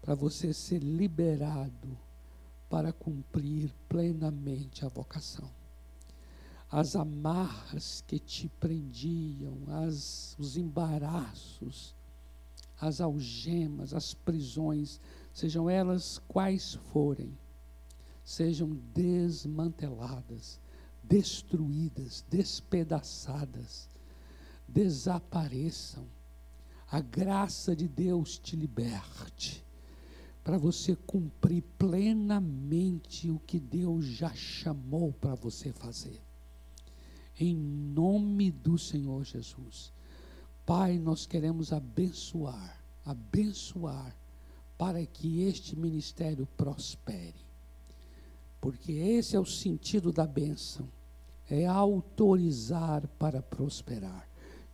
para 0.00 0.14
você 0.14 0.52
ser 0.52 0.80
liberado 0.80 1.96
para 2.68 2.92
cumprir 2.92 3.72
plenamente 3.88 4.84
a 4.84 4.88
vocação. 4.88 5.48
As 6.68 6.96
amarras 6.96 8.02
que 8.06 8.18
te 8.18 8.48
prendiam, 8.48 9.56
as, 9.68 10.34
os 10.38 10.56
embaraços, 10.56 11.94
as 12.80 13.00
algemas, 13.00 13.94
as 13.94 14.12
prisões, 14.12 14.98
sejam 15.32 15.70
elas 15.70 16.18
quais 16.26 16.74
forem, 16.92 17.38
sejam 18.24 18.70
desmanteladas, 18.92 20.58
destruídas, 21.04 22.24
despedaçadas, 22.28 23.88
desapareçam 24.66 26.04
a 26.92 27.00
graça 27.00 27.74
de 27.74 27.88
Deus 27.88 28.38
te 28.38 28.54
liberte 28.54 29.64
para 30.44 30.58
você 30.58 30.94
cumprir 30.94 31.62
plenamente 31.78 33.30
o 33.30 33.38
que 33.38 33.58
Deus 33.58 34.04
já 34.04 34.30
chamou 34.34 35.10
para 35.10 35.34
você 35.34 35.72
fazer. 35.72 36.20
Em 37.40 37.56
nome 37.56 38.50
do 38.50 38.76
Senhor 38.76 39.24
Jesus. 39.24 39.90
Pai, 40.66 40.98
nós 40.98 41.24
queremos 41.24 41.72
abençoar, 41.72 42.84
abençoar 43.06 44.14
para 44.76 45.06
que 45.06 45.44
este 45.44 45.74
ministério 45.74 46.46
prospere. 46.58 47.40
Porque 48.60 48.92
esse 48.92 49.34
é 49.34 49.40
o 49.40 49.46
sentido 49.46 50.12
da 50.12 50.26
bênção, 50.26 50.86
é 51.48 51.64
autorizar 51.64 53.08
para 53.18 53.40
prosperar. 53.40 54.28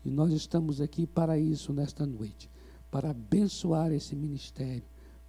E 0.04 0.10
nós 0.10 0.32
estamos 0.32 0.80
aqui 0.80 1.06
para 1.06 1.38
isso 1.38 1.72
nesta 1.72 2.06
noite 2.06 2.50
para 2.90 3.10
abençoar 3.10 3.92
esse 3.92 4.16
ministério, 4.16 4.84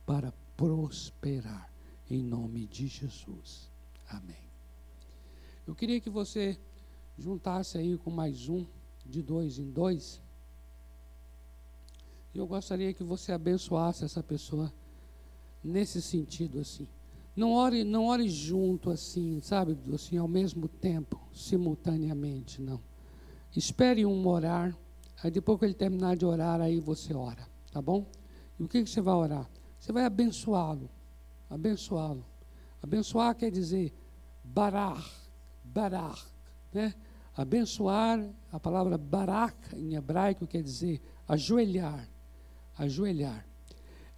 para 0.05 0.33
prosperar, 0.55 1.71
em 2.09 2.23
nome 2.23 2.65
de 2.65 2.87
Jesus. 2.87 3.69
Amém. 4.07 4.49
Eu 5.67 5.75
queria 5.75 5.99
que 5.99 6.09
você 6.09 6.57
juntasse 7.17 7.77
aí 7.77 7.97
com 7.97 8.09
mais 8.09 8.49
um, 8.49 8.65
de 9.05 9.21
dois 9.21 9.59
em 9.59 9.69
dois. 9.69 10.21
E 12.33 12.37
eu 12.37 12.47
gostaria 12.47 12.93
que 12.93 13.03
você 13.03 13.31
abençoasse 13.31 14.03
essa 14.03 14.23
pessoa 14.23 14.73
nesse 15.63 16.01
sentido 16.01 16.59
assim. 16.59 16.87
Não 17.35 17.53
ore, 17.53 17.83
não 17.83 18.07
ore 18.07 18.27
junto 18.27 18.89
assim, 18.89 19.39
sabe, 19.41 19.77
assim 19.93 20.17
ao 20.17 20.27
mesmo 20.27 20.67
tempo, 20.67 21.21
simultaneamente, 21.33 22.61
não. 22.61 22.81
Espere 23.55 24.05
um 24.05 24.27
orar, 24.27 24.77
aí 25.23 25.31
depois 25.31 25.59
que 25.59 25.65
ele 25.65 25.73
terminar 25.73 26.15
de 26.15 26.25
orar, 26.25 26.61
aí 26.61 26.79
você 26.79 27.13
ora, 27.13 27.47
tá 27.71 27.81
bom? 27.81 28.05
E 28.59 28.63
o 28.63 28.67
que, 28.67 28.83
que 28.83 28.89
você 28.89 29.01
vai 29.01 29.15
orar? 29.15 29.49
Você 29.79 29.91
vai 29.91 30.05
abençoá-lo, 30.05 30.89
abençoá-lo. 31.49 32.25
Abençoar 32.81 33.35
quer 33.35 33.51
dizer 33.51 33.93
barar, 34.43 35.05
barar, 35.63 36.17
né? 36.73 36.93
Abençoar, 37.35 38.19
a 38.51 38.59
palavra 38.59 38.97
barak 38.97 39.55
em 39.75 39.95
hebraico 39.95 40.45
quer 40.45 40.61
dizer 40.61 41.01
ajoelhar, 41.27 42.07
ajoelhar. 42.77 43.45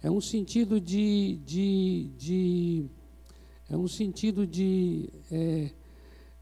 É 0.02 0.10
um 0.10 0.20
sentido 0.20 0.80
de, 0.80 1.36
de, 1.44 2.10
de 2.16 2.90
é 3.70 3.76
um 3.76 3.86
sentido 3.86 4.46
de 4.46 5.08
é, 5.30 5.70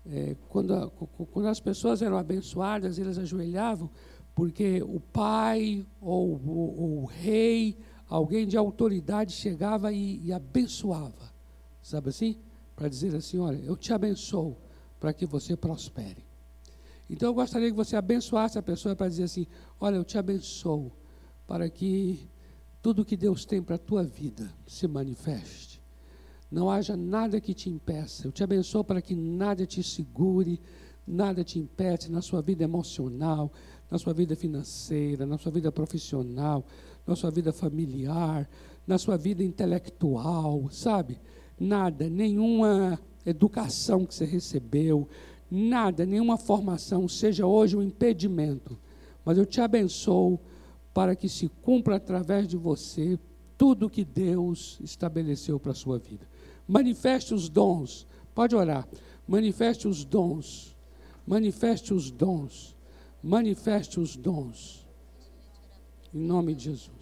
é, 0.07 0.37
quando, 0.49 0.75
a, 0.75 0.91
quando 0.91 1.47
as 1.47 1.61
pessoas 1.61 2.03
eram 2.03 2.17
abençoadas, 2.17 2.99
eles 2.99 3.19
ajoelhavam, 3.19 3.91
porque 4.35 4.83
o 4.83 5.01
pai 5.01 5.87
ou 6.01 6.35
o, 6.37 7.03
o 7.03 7.05
rei, 7.05 7.79
alguém 8.09 8.47
de 8.47 8.57
autoridade 8.57 9.33
chegava 9.33 9.93
e, 9.93 10.25
e 10.25 10.33
abençoava, 10.33 11.33
sabe 11.83 12.09
assim? 12.09 12.39
Para 12.75 12.89
dizer 12.89 13.15
assim: 13.15 13.39
olha, 13.39 13.59
eu 13.59 13.77
te 13.77 13.93
abençoo 13.93 14.57
para 14.99 15.13
que 15.13 15.27
você 15.27 15.57
prospere. 15.57 16.25
Então 17.09 17.29
eu 17.29 17.35
gostaria 17.35 17.71
que 17.71 17.77
você 17.77 17.97
abençoasse 17.97 18.59
a 18.59 18.63
pessoa 18.63 18.97
para 18.97 19.09
dizer 19.09 19.25
assim: 19.25 19.47
olha, 19.79 19.97
eu 19.97 20.05
te 20.05 20.17
abençoo 20.17 20.93
para 21.47 21.69
que 21.69 22.29
tudo 22.81 23.05
que 23.05 23.17
Deus 23.17 23.45
tem 23.45 23.63
para 23.63 23.75
a 23.75 23.79
tua 23.79 24.03
vida 24.03 24.51
se 24.67 24.89
manifeste 24.89 25.70
não 26.51 26.69
haja 26.69 26.97
nada 26.97 27.41
que 27.41 27.55
te 27.55 27.71
impeça. 27.71 28.27
Eu 28.27 28.33
te 28.33 28.43
abençoo 28.43 28.83
para 28.83 29.01
que 29.01 29.15
nada 29.15 29.65
te 29.65 29.83
segure, 29.83 30.61
nada 31.07 31.45
te 31.45 31.59
impede 31.59 32.11
na 32.11 32.21
sua 32.21 32.43
vida 32.43 32.65
emocional, 32.65 33.53
na 33.91 33.99
sua 33.99 34.13
vida 34.13 34.35
financeira, 34.35 35.25
na 35.27 35.39
sua 35.39 35.53
vida 35.53 35.71
profissional, 35.71 36.65
na 37.07 37.15
sua 37.15 37.31
vida 37.31 37.53
familiar, 37.53 38.49
na 38.87 38.99
sua 38.99 39.17
vida 39.17 39.45
intelectual, 39.45 40.69
sabe? 40.71 41.21
Nada, 41.59 42.09
nenhuma 42.09 42.99
educação 43.25 44.05
que 44.05 44.15
você 44.15 44.25
recebeu, 44.25 45.09
nada, 45.51 46.07
nenhuma 46.07 46.37
formação 46.37 47.07
seja 47.07 47.47
hoje 47.47 47.77
um 47.77 47.83
impedimento. 47.83 48.79
Mas 49.25 49.39
eu 49.39 49.47
te 49.47 49.61
abençoo 49.61 50.41
para 50.93 51.15
que 51.15 51.29
se 51.29 51.49
cumpra 51.49 51.97
através 51.97 52.49
de 52.49 52.57
você 52.57 53.19
tudo 53.57 53.91
que 53.91 54.05
Deus 54.05 54.79
estabeleceu 54.83 55.61
para 55.61 55.73
a 55.73 55.75
sua 55.75 55.99
vida. 55.99 56.27
Manifeste 56.71 57.35
os 57.35 57.49
dons. 57.49 58.07
Pode 58.33 58.55
orar. 58.55 58.87
Manifeste 59.27 59.89
os 59.89 60.05
dons. 60.05 60.77
Manifeste 61.27 61.93
os 61.93 62.13
dons. 62.13 62.77
Manifeste 63.21 63.99
os 63.99 64.15
dons. 64.15 64.87
Em 66.15 66.21
nome 66.21 66.55
de 66.55 66.65
Jesus. 66.65 67.00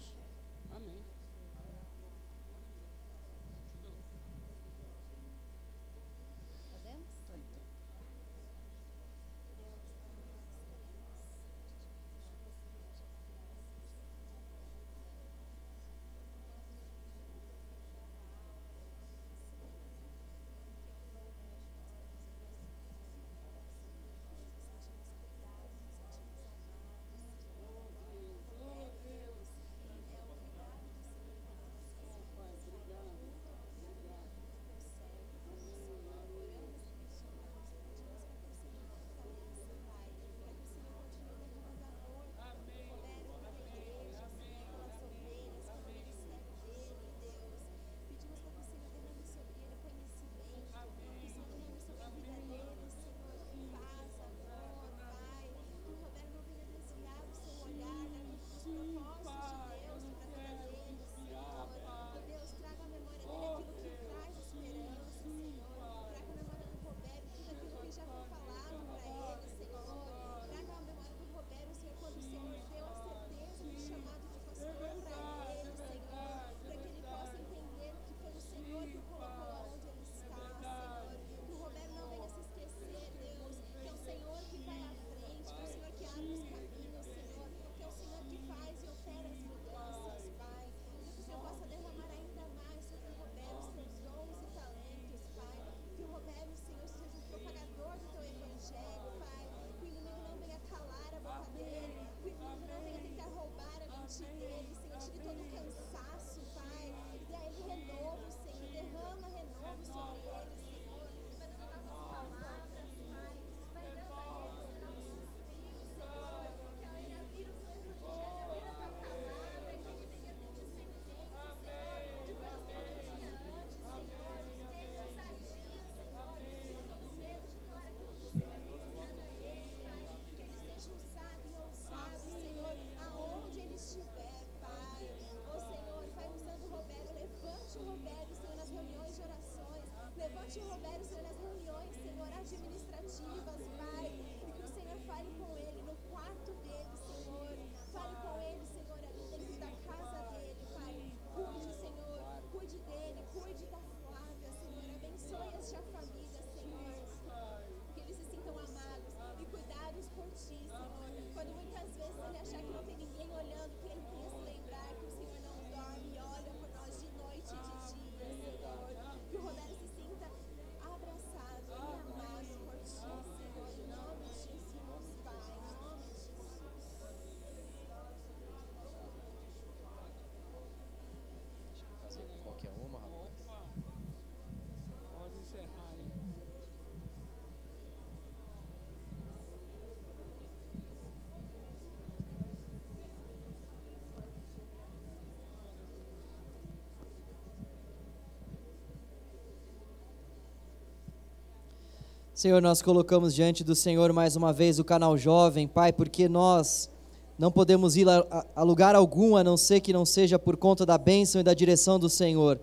Senhor, 202.39 202.61
nós 202.61 202.81
colocamos 202.81 203.35
diante 203.35 203.65
do 203.65 203.75
Senhor 203.75 204.13
mais 204.13 204.37
uma 204.37 204.53
vez 204.53 204.79
o 204.79 204.83
canal 204.85 205.17
Jovem, 205.17 205.67
Pai, 205.67 205.91
porque 205.91 206.29
nós 206.29 206.89
não 207.37 207.51
podemos 207.51 207.97
ir 207.97 208.07
a, 208.07 208.45
a 208.55 208.63
lugar 208.63 208.95
algum 208.95 209.35
a 209.35 209.43
não 209.43 209.57
ser 209.57 209.81
que 209.81 209.91
não 209.91 210.05
seja 210.05 210.39
por 210.39 210.55
conta 210.55 210.85
da 210.85 210.97
bênção 210.97 211.41
e 211.41 211.43
da 211.43 211.53
direção 211.53 211.99
do 211.99 212.09
Senhor. 212.09 212.57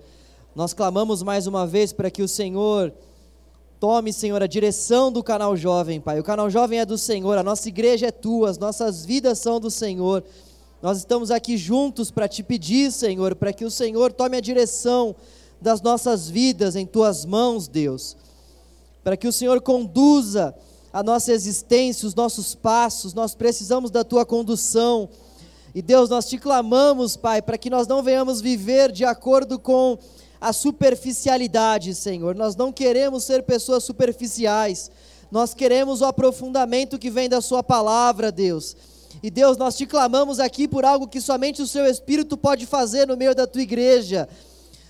Nós 0.55 0.73
clamamos 0.73 1.23
mais 1.23 1.47
uma 1.47 1.67
vez 1.67 1.93
para 1.93 2.11
que 2.11 2.23
o 2.23 2.27
Senhor 2.27 2.91
tome, 3.79 4.15
Senhor, 4.15 4.43
a 4.43 4.47
direção 4.47 5.13
do 5.13 5.23
canal 5.23 5.55
Jovem, 5.55 6.01
Pai. 6.01 6.19
O 6.19 6.25
canal 6.25 6.49
Jovem 6.49 6.79
é 6.79 6.87
do 6.87 6.97
Senhor, 6.97 7.37
a 7.37 7.43
nossa 7.43 7.69
igreja 7.69 8.07
é 8.07 8.11
tua, 8.11 8.49
as 8.49 8.57
nossas 8.57 9.05
vidas 9.05 9.41
são 9.41 9.61
do 9.61 9.71
Senhor. 9.71 10.25
Nós 10.81 10.97
estamos 10.97 11.31
aqui 11.31 11.59
juntos 11.59 12.11
para 12.11 12.27
te 12.27 12.43
pedir, 12.43 12.91
Senhor, 12.91 13.35
para 13.35 13.53
que 13.53 13.67
o 13.67 13.71
Senhor 13.71 14.11
tome 14.11 14.39
a 14.39 14.41
direção 14.41 15.15
das 15.61 15.83
nossas 15.83 16.31
vidas 16.31 16.77
em 16.77 16.87
tuas 16.87 17.27
mãos, 17.27 17.69
Deus 17.69 18.17
para 19.07 19.17
que 19.17 19.29
o 19.29 19.33
Senhor 19.33 19.61
conduza 19.61 20.53
a 20.93 21.01
nossa 21.01 21.31
existência, 21.31 22.09
os 22.09 22.15
nossos 22.17 22.57
passos, 22.57 23.15
nós 23.15 23.37
precisamos 23.37 23.89
da 23.89 24.03
tua 24.03 24.27
condução. 24.27 25.09
E 25.73 25.81
Deus, 25.81 26.11
nós 26.11 26.29
te 26.29 26.37
clamamos, 26.37 27.17
Pai, 27.17 27.41
para 27.41 27.57
que 27.57 27.71
nós 27.71 27.87
não 27.87 28.03
venhamos 28.03 28.41
viver 28.41 28.91
de 28.91 29.05
acordo 29.05 29.61
com 29.61 29.97
a 30.41 30.53
superficialidade, 30.53 31.95
Senhor. 31.95 32.35
Nós 32.35 32.57
não 32.57 32.73
queremos 32.73 33.23
ser 33.23 33.45
pessoas 33.45 33.85
superficiais. 33.85 34.91
Nós 35.31 35.55
queremos 35.55 36.01
o 36.01 36.05
aprofundamento 36.05 36.99
que 36.99 37.09
vem 37.09 37.29
da 37.29 37.41
Sua 37.41 37.63
palavra, 37.63 38.33
Deus. 38.33 38.75
E 39.23 39.31
Deus, 39.31 39.57
nós 39.57 39.77
te 39.77 39.87
clamamos 39.87 40.41
aqui 40.41 40.67
por 40.67 40.85
algo 40.85 41.07
que 41.07 41.21
somente 41.21 41.63
o 41.63 41.67
Seu 41.69 41.87
Espírito 41.87 42.37
pode 42.37 42.67
fazer 42.67 43.07
no 43.07 43.17
meio 43.17 43.37
da 43.37 43.47
Tua 43.47 43.63
igreja. 43.63 44.29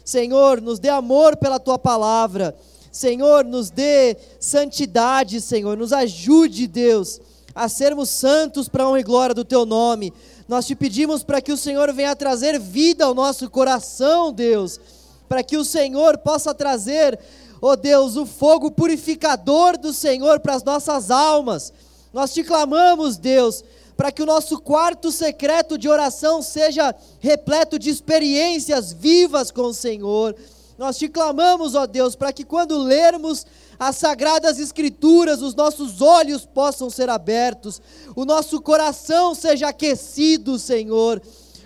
Senhor, 0.02 0.62
nos 0.62 0.78
dê 0.78 0.88
amor 0.88 1.36
pela 1.36 1.60
Tua 1.60 1.78
palavra. 1.78 2.56
Senhor, 2.96 3.44
nos 3.44 3.68
dê 3.68 4.16
santidade, 4.40 5.40
Senhor, 5.40 5.76
nos 5.76 5.92
ajude, 5.92 6.66
Deus, 6.66 7.20
a 7.54 7.68
sermos 7.68 8.08
santos 8.08 8.68
para 8.68 8.84
a 8.84 8.88
honra 8.88 9.00
e 9.00 9.04
glória 9.04 9.34
do 9.34 9.44
Teu 9.44 9.66
nome. 9.66 10.12
Nós 10.48 10.66
te 10.66 10.74
pedimos 10.74 11.22
para 11.22 11.42
que 11.42 11.52
o 11.52 11.56
Senhor 11.58 11.92
venha 11.92 12.16
trazer 12.16 12.58
vida 12.58 13.04
ao 13.04 13.14
nosso 13.14 13.50
coração, 13.50 14.32
Deus, 14.32 14.80
para 15.28 15.42
que 15.42 15.58
o 15.58 15.64
Senhor 15.64 16.16
possa 16.18 16.54
trazer, 16.54 17.18
ó 17.60 17.72
oh 17.72 17.76
Deus, 17.76 18.16
o 18.16 18.24
fogo 18.24 18.70
purificador 18.70 19.76
do 19.76 19.92
Senhor 19.92 20.40
para 20.40 20.54
as 20.54 20.64
nossas 20.64 21.10
almas. 21.10 21.74
Nós 22.14 22.32
te 22.32 22.42
clamamos, 22.42 23.18
Deus, 23.18 23.62
para 23.94 24.10
que 24.10 24.22
o 24.22 24.26
nosso 24.26 24.58
quarto 24.58 25.12
secreto 25.12 25.76
de 25.76 25.88
oração 25.88 26.40
seja 26.40 26.94
repleto 27.20 27.78
de 27.78 27.90
experiências 27.90 28.90
vivas 28.90 29.50
com 29.50 29.64
o 29.64 29.74
Senhor 29.74 30.34
nós 30.78 30.98
te 30.98 31.08
clamamos, 31.08 31.74
ó 31.74 31.86
Deus, 31.86 32.14
para 32.14 32.32
que 32.32 32.44
quando 32.44 32.76
lermos 32.78 33.46
as 33.78 33.96
sagradas 33.96 34.58
escrituras, 34.58 35.40
os 35.40 35.54
nossos 35.54 36.02
olhos 36.02 36.44
possam 36.44 36.90
ser 36.90 37.08
abertos, 37.08 37.80
o 38.14 38.24
nosso 38.24 38.60
coração 38.60 39.34
seja 39.34 39.68
aquecido, 39.68 40.58
Senhor, 40.58 41.22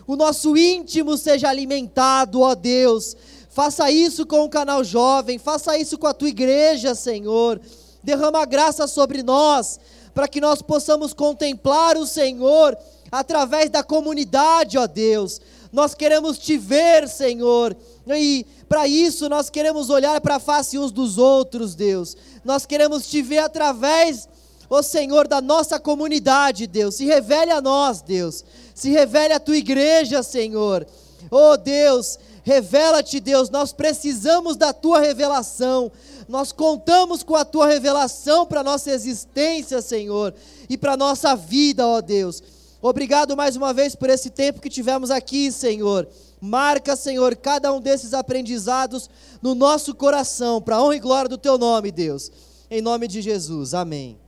o 0.07 0.17
nosso 0.17 0.57
íntimo 0.57 1.17
seja 1.17 1.49
alimentado, 1.49 2.41
ó 2.41 2.55
Deus. 2.55 3.17
Faça 3.49 3.91
isso 3.91 4.25
com 4.25 4.45
o 4.45 4.49
canal 4.49 4.85
jovem, 4.85 5.39
faça 5.39 5.77
isso 5.77 5.99
com 5.99 6.07
a 6.07 6.15
tua 6.15 6.29
igreja, 6.29 6.95
Senhor. 6.95 7.61
Derrama 8.03 8.45
graça 8.45 8.87
sobre 8.87 9.23
nós, 9.23 9.79
para 10.15 10.29
que 10.29 10.41
nós 10.41 10.63
possamos 10.63 11.13
contemplar 11.13 11.97
o 11.97 12.07
Senhor 12.07 12.77
através 13.11 13.69
da 13.69 13.83
comunidade, 13.83 14.79
ó 14.79 14.87
Deus. 14.87 15.41
Nós 15.73 15.95
queremos 15.95 16.39
te 16.39 16.57
ver, 16.57 17.09
Senhor, 17.09 17.77
e 18.17 18.47
para 18.69 18.87
isso 18.89 19.29
nós 19.29 19.51
queremos 19.51 19.91
olhar 19.91 20.21
para 20.21 20.37
a 20.37 20.41
face 20.41 20.79
uns 20.79 20.93
dos 20.93 21.19
outros, 21.19 21.75
Deus. 21.75 22.17
Nós 22.45 22.67
queremos 22.67 23.07
te 23.07 23.21
ver 23.23 23.39
através, 23.39 24.29
ó 24.69 24.83
Senhor, 24.83 25.29
da 25.29 25.41
nossa 25.41 25.79
comunidade, 25.79 26.67
Deus. 26.67 26.95
Se 26.95 27.05
revele 27.05 27.51
a 27.51 27.61
nós, 27.61 28.03
Deus. 28.03 28.45
Se 28.75 28.91
revele 28.91 29.35
a 29.35 29.41
tua 29.41 29.57
igreja, 29.57 30.23
Senhor. 30.23 30.87
Oh 31.31 31.57
Deus, 31.57 32.19
revela-te, 32.43 33.21
Deus. 33.21 33.51
Nós 33.51 33.73
precisamos 33.73 34.57
da 34.57 34.73
tua 34.73 35.01
revelação. 35.01 35.93
Nós 36.29 36.53
contamos 36.53 37.23
com 37.23 37.35
a 37.35 37.45
tua 37.45 37.67
revelação 37.67 38.47
para 38.47 38.63
nossa 38.63 38.91
existência, 38.91 39.83
Senhor, 39.83 40.33
e 40.69 40.79
para 40.79 40.97
nossa 40.97 41.35
vida, 41.35 41.87
ó 41.87 42.01
Deus. 42.01 42.43
Obrigado 42.81 43.37
mais 43.37 43.57
uma 43.57 43.75
vez 43.75 43.95
por 43.95 44.09
esse 44.09 44.31
tempo 44.31 44.61
que 44.61 44.71
tivemos 44.71 45.11
aqui, 45.11 45.53
Senhor. 45.53 46.09
Marca, 46.41 46.97
Senhor, 46.97 47.37
cada 47.37 47.73
um 47.73 47.81
desses 47.81 48.15
aprendizados 48.15 49.11
no 49.43 49.55
nosso 49.55 49.95
coração, 49.95 50.61
para 50.61 50.83
honra 50.83 50.97
e 50.97 51.01
glória 51.01 51.29
do 51.29 51.37
Teu 51.37 51.59
nome, 51.59 51.93
Deus. 51.93 52.33
Em 52.71 52.81
nome 52.81 53.07
de 53.07 53.21
Jesus. 53.21 53.75
Amém. 53.75 54.19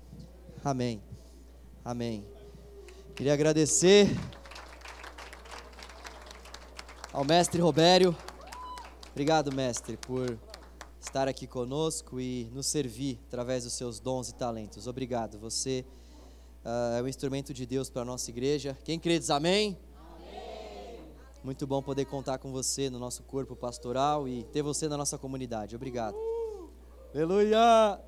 Amém. 0.62 1.02
Amém. 1.84 2.26
Queria 3.14 3.32
agradecer 3.32 4.08
ao 7.12 7.24
mestre 7.24 7.60
Robério. 7.60 8.16
Obrigado, 9.10 9.54
mestre, 9.54 9.96
por 9.96 10.38
estar 11.00 11.28
aqui 11.28 11.46
conosco 11.46 12.20
e 12.20 12.48
nos 12.52 12.66
servir 12.66 13.18
através 13.28 13.64
dos 13.64 13.72
seus 13.74 14.00
dons 14.00 14.28
e 14.28 14.34
talentos. 14.34 14.86
Obrigado. 14.86 15.38
Você 15.38 15.84
uh, 16.64 16.98
é 16.98 17.02
um 17.02 17.08
instrumento 17.08 17.52
de 17.52 17.66
Deus 17.66 17.90
para 17.90 18.02
a 18.02 18.04
nossa 18.04 18.30
igreja. 18.30 18.76
Quem 18.84 18.98
crê 18.98 19.18
diz 19.18 19.30
amém? 19.30 19.76
Muito 21.44 21.66
bom 21.66 21.82
poder 21.82 22.04
contar 22.04 22.38
com 22.38 22.52
você 22.52 22.88
no 22.88 23.00
nosso 23.00 23.24
corpo 23.24 23.56
pastoral 23.56 24.28
e 24.28 24.44
ter 24.44 24.62
você 24.62 24.88
na 24.88 24.96
nossa 24.96 25.18
comunidade. 25.18 25.74
Obrigado. 25.74 26.14
Uh! 26.14 26.70
Aleluia! 27.12 28.00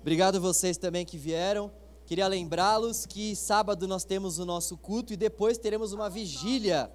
Obrigado 0.00 0.40
vocês 0.40 0.76
também 0.76 1.04
que 1.04 1.18
vieram. 1.18 1.68
Queria 2.06 2.28
lembrá-los 2.28 3.04
que 3.04 3.34
sábado 3.34 3.88
nós 3.88 4.04
temos 4.04 4.38
o 4.38 4.44
nosso 4.44 4.76
culto 4.76 5.12
e 5.12 5.16
depois 5.16 5.58
teremos 5.58 5.92
uma 5.92 6.08
vigília. 6.08 6.88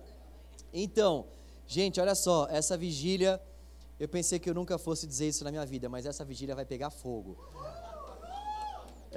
Então, 0.74 1.26
gente, 1.68 2.00
olha 2.00 2.16
só, 2.16 2.48
essa 2.50 2.78
vigília, 2.78 3.42
eu 4.00 4.08
pensei 4.08 4.40
que 4.40 4.50
eu 4.50 4.54
nunca 4.54 4.78
fosse 4.78 5.06
dizer 5.06 5.28
isso 5.28 5.44
na 5.44 5.52
minha 5.52 5.66
vida, 5.66 5.90
mas 5.90 6.06
essa 6.06 6.24
vigília 6.24 6.56
vai 6.56 6.66
pegar 6.66 6.90
fogo. 6.90 7.38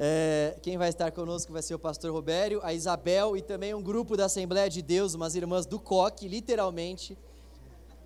É, 0.01 0.57
quem 0.63 0.79
vai 0.79 0.91
estar 0.91 1.11
conosco 1.11 1.53
vai 1.53 1.61
ser 1.61 1.75
o 1.75 1.79
pastor 1.79 2.13
Robério, 2.13 2.61
a 2.63 2.73
Isabel 2.73 3.37
e 3.37 3.43
também 3.43 3.75
um 3.75 3.83
grupo 3.83 4.17
da 4.17 4.27
Assembleia 4.27 4.71
de 4.71 4.81
Deus, 4.81 5.15
umas 5.15 5.35
irmãs 5.35 5.67
do 5.67 5.81
coque, 5.81 6.29
literalmente. 6.29 7.19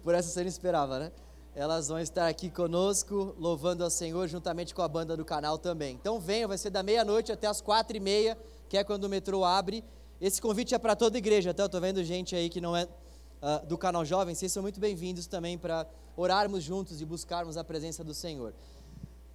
Por 0.02 0.14
essa 0.14 0.31
você 0.31 0.40
não 0.40 0.48
esperava, 0.48 0.98
né? 0.98 1.12
Elas 1.55 1.89
vão 1.89 1.98
estar 1.98 2.28
aqui 2.28 2.48
conosco, 2.48 3.36
louvando 3.39 3.85
ao 3.85 3.90
Senhor, 3.90 4.27
juntamente 4.27 4.74
com 4.74 4.81
a 4.81 4.89
banda 4.89 5.14
do 5.14 5.23
canal 5.23 5.59
também. 5.59 5.94
Então 6.01 6.19
venham, 6.19 6.48
vai 6.48 6.56
ser 6.56 6.70
da 6.70 6.82
meia-noite 6.82 7.31
até 7.31 7.47
as 7.47 7.60
quatro 7.60 7.94
e 7.94 8.01
meia, 8.01 8.39
que 8.70 8.78
é 8.78 8.82
quando 8.82 9.05
o 9.05 9.09
metrô 9.09 9.44
abre. 9.44 9.85
Esse 10.19 10.40
convite 10.40 10.74
é 10.74 10.78
para 10.78 10.97
toda 10.97 11.19
a 11.19 11.20
igreja, 11.20 11.51
então 11.51 11.64
eu 11.64 11.66
estou 11.66 11.81
vendo 11.81 12.02
gente 12.02 12.35
aí 12.35 12.48
que 12.48 12.59
não 12.60 12.74
é 12.74 12.85
uh, 12.85 13.66
do 13.66 13.77
canal 13.77 14.02
Jovem, 14.02 14.35
vocês 14.35 14.51
são 14.51 14.62
muito 14.62 14.81
bem-vindos 14.81 15.27
também 15.27 15.59
para 15.59 15.86
orarmos 16.16 16.64
juntos 16.64 17.02
e 17.02 17.05
buscarmos 17.05 17.59
a 17.59 17.64
presença 17.64 18.02
do 18.02 18.14
Senhor. 18.14 18.55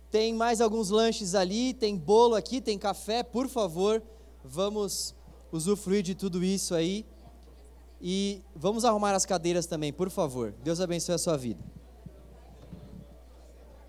Tem 0.10 0.34
mais 0.34 0.62
alguns 0.62 0.90
lanches 0.90 1.36
ali, 1.36 1.74
tem 1.74 1.98
bolo 1.98 2.36
aqui, 2.36 2.62
tem 2.62 2.78
café, 2.78 3.24
por 3.24 3.48
favor, 3.50 4.02
vamos 4.44 5.14
usufruir 5.52 6.02
de 6.02 6.16
tudo 6.16 6.44
isso 6.44 6.74
aí. 6.74 7.06
E 8.02 8.42
vamos 8.56 8.86
arrumar 8.86 9.16
as 9.16 9.26
cadeiras 9.26 9.66
também, 9.66 9.92
por 9.92 10.10
favor. 10.10 10.54
Deus 10.64 10.80
abençoe 10.80 11.16
a 11.16 11.18
sua 11.18 11.36
vida. 11.36 11.64